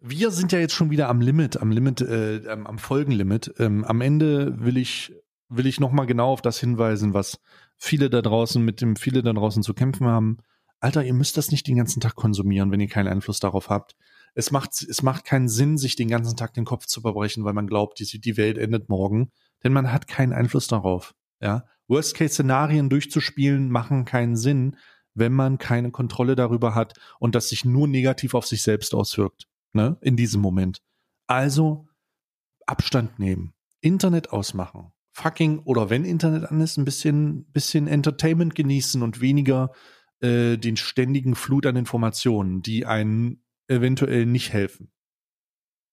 wir 0.07 0.31
sind 0.31 0.53
ja 0.53 0.59
jetzt 0.59 0.75
schon 0.75 0.91
wieder 0.91 1.09
am 1.09 1.23
Limit, 1.23 1.57
am 1.57 1.71
Limit, 1.71 2.03
äh, 2.03 2.43
am 2.49 2.79
Folgenlimit. 2.79 3.55
Ähm, 3.59 3.85
am 3.85 4.03
Ende 4.03 4.55
will 4.61 4.77
ich 4.77 5.15
will 5.49 5.67
ich 5.67 5.81
nochmal 5.81 6.07
genau 6.07 6.31
auf 6.31 6.43
das 6.43 6.59
hinweisen, 6.59 7.15
was 7.15 7.41
viele 7.77 8.11
da 8.11 8.23
draußen, 8.23 8.63
mit 8.63 8.81
dem 8.81 8.97
viele 8.97 9.23
da 9.23 9.33
draußen 9.33 9.63
zu 9.63 9.73
kämpfen 9.73 10.07
haben. 10.07 10.39
Alter, 10.81 11.05
ihr 11.05 11.15
müsst 11.15 11.37
das 11.37 11.51
nicht 11.51 11.67
den 11.67 11.77
ganzen 11.77 12.01
Tag 12.01 12.15
konsumieren, 12.17 12.71
wenn 12.71 12.81
ihr 12.81 12.89
keinen 12.89 13.09
Einfluss 13.09 13.41
darauf 13.41 13.71
habt. 13.71 13.95
Es 14.35 14.51
macht, 14.51 14.71
es 14.83 15.03
macht 15.03 15.25
keinen 15.25 15.49
Sinn, 15.49 15.79
sich 15.79 15.97
den 15.97 16.09
ganzen 16.09 16.37
Tag 16.37 16.55
den 16.55 16.65
Kopf 16.65 16.87
zu 16.87 17.01
verbrechen, 17.01 17.45
weil 17.45 17.53
man 17.55 17.67
glaubt, 17.67 17.99
die, 17.99 18.21
die 18.21 18.37
Welt 18.37 18.59
endet 18.59 18.89
morgen, 18.89 19.31
denn 19.63 19.73
man 19.73 19.93
hat 19.93 20.09
keinen 20.09 20.33
Einfluss 20.33 20.67
darauf. 20.67 21.15
Ja, 21.41 21.65
Worst-Case-Szenarien 21.89 22.91
durchzuspielen 22.91 23.71
machen 23.71 24.05
keinen 24.05 24.37
Sinn, 24.37 24.77
wenn 25.15 25.33
man 25.33 25.59
keine 25.59 25.91
Kontrolle 25.91 26.35
darüber 26.35 26.75
hat 26.75 26.99
und 27.19 27.35
das 27.35 27.49
sich 27.49 27.65
nur 27.65 27.87
negativ 27.87 28.35
auf 28.35 28.47
sich 28.47 28.63
selbst 28.63 28.95
auswirkt, 28.95 29.47
ne, 29.75 29.99
in 30.01 30.17
diesem 30.17 30.41
Moment. 30.41 30.83
Also 31.27 31.87
Abstand 32.67 33.19
nehmen, 33.19 33.53
Internet 33.81 34.31
ausmachen, 34.31 34.93
fucking 35.13 35.61
oder 35.61 35.91
wenn 35.91 36.05
Internet 36.05 36.51
an 36.51 36.61
ist, 36.61 36.77
ein 36.77 36.85
bisschen, 36.85 37.45
bisschen 37.53 37.87
Entertainment 37.87 38.55
genießen 38.55 39.03
und 39.03 39.21
weniger 39.21 39.73
äh, 40.21 40.57
den 40.57 40.77
ständigen 40.77 41.35
Flut 41.35 41.67
an 41.67 41.77
Informationen, 41.77 42.63
die 42.63 42.87
einen 42.87 43.43
eventuell 43.69 44.27
nicht 44.27 44.53
helfen. 44.53 44.91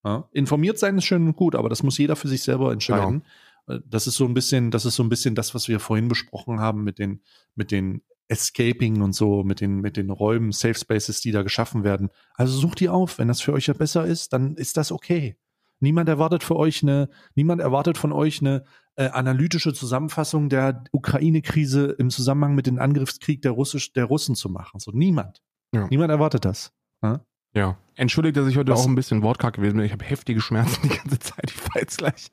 Ja? 0.04 0.30
Informiert 0.32 0.80
sein 0.80 0.98
ist 0.98 1.06
schön 1.06 1.28
und 1.28 1.36
gut, 1.36 1.56
aber 1.56 1.70
das 1.70 1.84
muss 1.84 1.98
jeder 1.98 2.16
für 2.16 2.28
sich 2.28 2.44
selber 2.44 2.72
entscheiden. 2.72 3.24
Genau. 3.68 3.78
Äh, 3.78 3.82
das 3.86 4.08
ist 4.08 4.16
so 4.16 4.26
ein 4.26 4.34
bisschen, 4.34 4.72
das 4.72 4.86
ist 4.86 4.96
so 4.96 5.04
ein 5.04 5.10
bisschen 5.10 5.36
das, 5.36 5.54
was 5.54 5.68
wir 5.68 5.80
vorhin 5.80 6.08
besprochen 6.08 6.60
haben 6.60 6.84
mit 6.84 7.00
den, 7.00 7.22
mit 7.56 7.72
den 7.72 8.02
Escaping 8.32 9.02
und 9.02 9.14
so, 9.14 9.44
mit 9.44 9.60
den, 9.60 9.82
mit 9.82 9.98
den 9.98 10.10
Räumen, 10.10 10.54
Safe 10.54 10.74
Spaces, 10.74 11.20
die 11.20 11.32
da 11.32 11.44
geschaffen 11.44 11.84
werden. 11.84 12.10
Also 12.36 12.58
sucht 12.58 12.80
die 12.80 12.88
auf. 12.88 13.18
Wenn 13.18 13.28
das 13.28 13.42
für 13.42 13.52
euch 13.52 13.68
ja 13.68 13.74
besser 13.74 14.06
ist, 14.06 14.32
dann 14.32 14.56
ist 14.56 14.78
das 14.78 14.92
okay. 14.92 15.36
Niemand 15.82 16.08
erwartet 16.08 16.44
für 16.44 16.56
euch 16.56 16.82
eine, 16.82 17.10
niemand 17.36 17.60
erwartet 17.60 17.98
von 17.98 18.14
euch 18.14 18.40
eine 18.40 18.64
äh, 18.96 19.10
analytische 19.10 19.74
Zusammenfassung 19.74 20.48
der 20.48 20.84
Ukraine-Krise 20.92 21.96
im 21.98 22.10
Zusammenhang 22.10 22.56
mit 22.56 22.68
dem 22.68 22.80
Angriffskrieg 22.80 23.42
der, 23.42 23.52
Russisch, 23.52 23.92
der 23.92 24.06
Russen 24.06 24.36
zu 24.36 24.50
machen. 24.50 24.80
So 24.80 24.92
niemand. 24.92 25.42
Ja. 25.74 25.88
Niemand 25.90 26.12
erwartet 26.12 26.46
das. 26.46 26.72
Ja? 27.02 27.26
ja. 27.54 27.78
Entschuldigt, 27.96 28.38
dass 28.38 28.48
ich 28.48 28.58
heute 28.58 28.72
Was? 28.72 28.82
auch 28.82 28.88
ein 28.88 28.96
bisschen 28.96 29.24
wortkarg 29.24 29.56
gewesen 29.56 29.76
bin. 29.76 29.86
Ich 29.86 29.92
habe 29.92 30.06
heftige 30.06 30.40
Schmerzen 30.40 30.88
die 30.88 30.96
ganze 30.96 31.20
Zeit. 31.20 31.52
Ich 31.52 31.68
war 31.68 31.82
jetzt 31.82 31.98
gleich, 31.98 32.32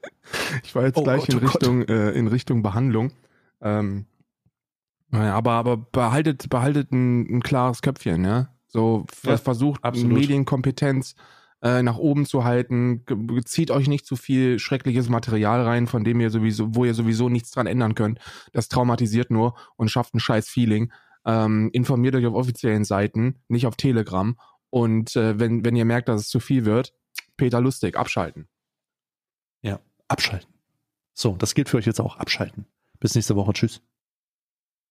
ich 0.63 0.75
war 0.75 0.85
jetzt 0.85 0.99
oh 0.99 1.03
gleich 1.03 1.27
Gott, 1.27 1.31
in, 1.31 1.39
oh 1.39 1.41
Richtung, 1.41 1.83
äh, 1.83 2.11
in 2.11 2.29
Richtung 2.29 2.63
Behandlung. 2.63 3.13
Ähm, 3.61 4.07
naja, 5.11 5.35
aber, 5.35 5.53
aber 5.53 5.77
behaltet, 5.77 6.49
behaltet 6.51 6.93
ein, 6.93 7.37
ein 7.37 7.43
klares 7.43 7.83
Köpfchen, 7.83 8.25
ja. 8.25 8.49
So 8.69 9.07
ja, 9.25 9.37
versucht 9.39 9.83
absolut. 9.83 10.19
Medienkompetenz 10.19 11.15
äh, 11.63 11.83
nach 11.83 11.97
oben 11.97 12.27
zu 12.27 12.45
halten. 12.45 13.05
Zieht 13.45 13.71
euch 13.71 13.89
nicht 13.89 14.07
zu 14.07 14.17
viel 14.17 14.59
schreckliches 14.59 15.09
Material 15.09 15.63
rein, 15.63 15.87
von 15.87 16.05
dem 16.05 16.21
ihr 16.21 16.31
sowieso, 16.31 16.75
wo 16.75 16.85
ihr 16.85 16.95
sowieso 16.95 17.29
nichts 17.29 17.51
dran 17.51 17.67
ändern 17.67 17.95
könnt. 17.95 18.21
Das 18.53 18.69
traumatisiert 18.69 19.31
nur 19.31 19.57
und 19.77 19.91
schafft 19.91 20.15
ein 20.15 20.21
scheiß 20.21 20.49
Feeling. 20.49 20.93
Ähm, 21.25 21.71
informiert 21.73 22.15
euch 22.15 22.27
auf 22.27 22.35
offiziellen 22.35 22.85
Seiten, 22.85 23.37
nicht 23.49 23.67
auf 23.67 23.77
Telegram. 23.77 24.39
Und 24.71 25.17
äh, 25.17 25.39
wenn, 25.39 25.65
wenn 25.65 25.77
ihr 25.77 25.85
merkt, 25.87 26.09
dass 26.09 26.21
es 26.21 26.29
zu 26.29 26.41
viel 26.41 26.65
wird, 26.65 26.93
Peter 27.37 27.61
Lustig, 27.61 27.97
abschalten. 27.97 28.49
Ja, 29.63 29.81
abschalten. 30.09 30.53
So, 31.15 31.37
das 31.37 31.55
gilt 31.55 31.69
für 31.69 31.79
euch 31.79 31.87
jetzt 31.87 32.01
auch. 32.01 32.17
Abschalten. 32.17 32.67
Bis 33.01 33.15
nächste 33.15 33.35
Woche. 33.35 33.53
Tschüss. 33.53 33.81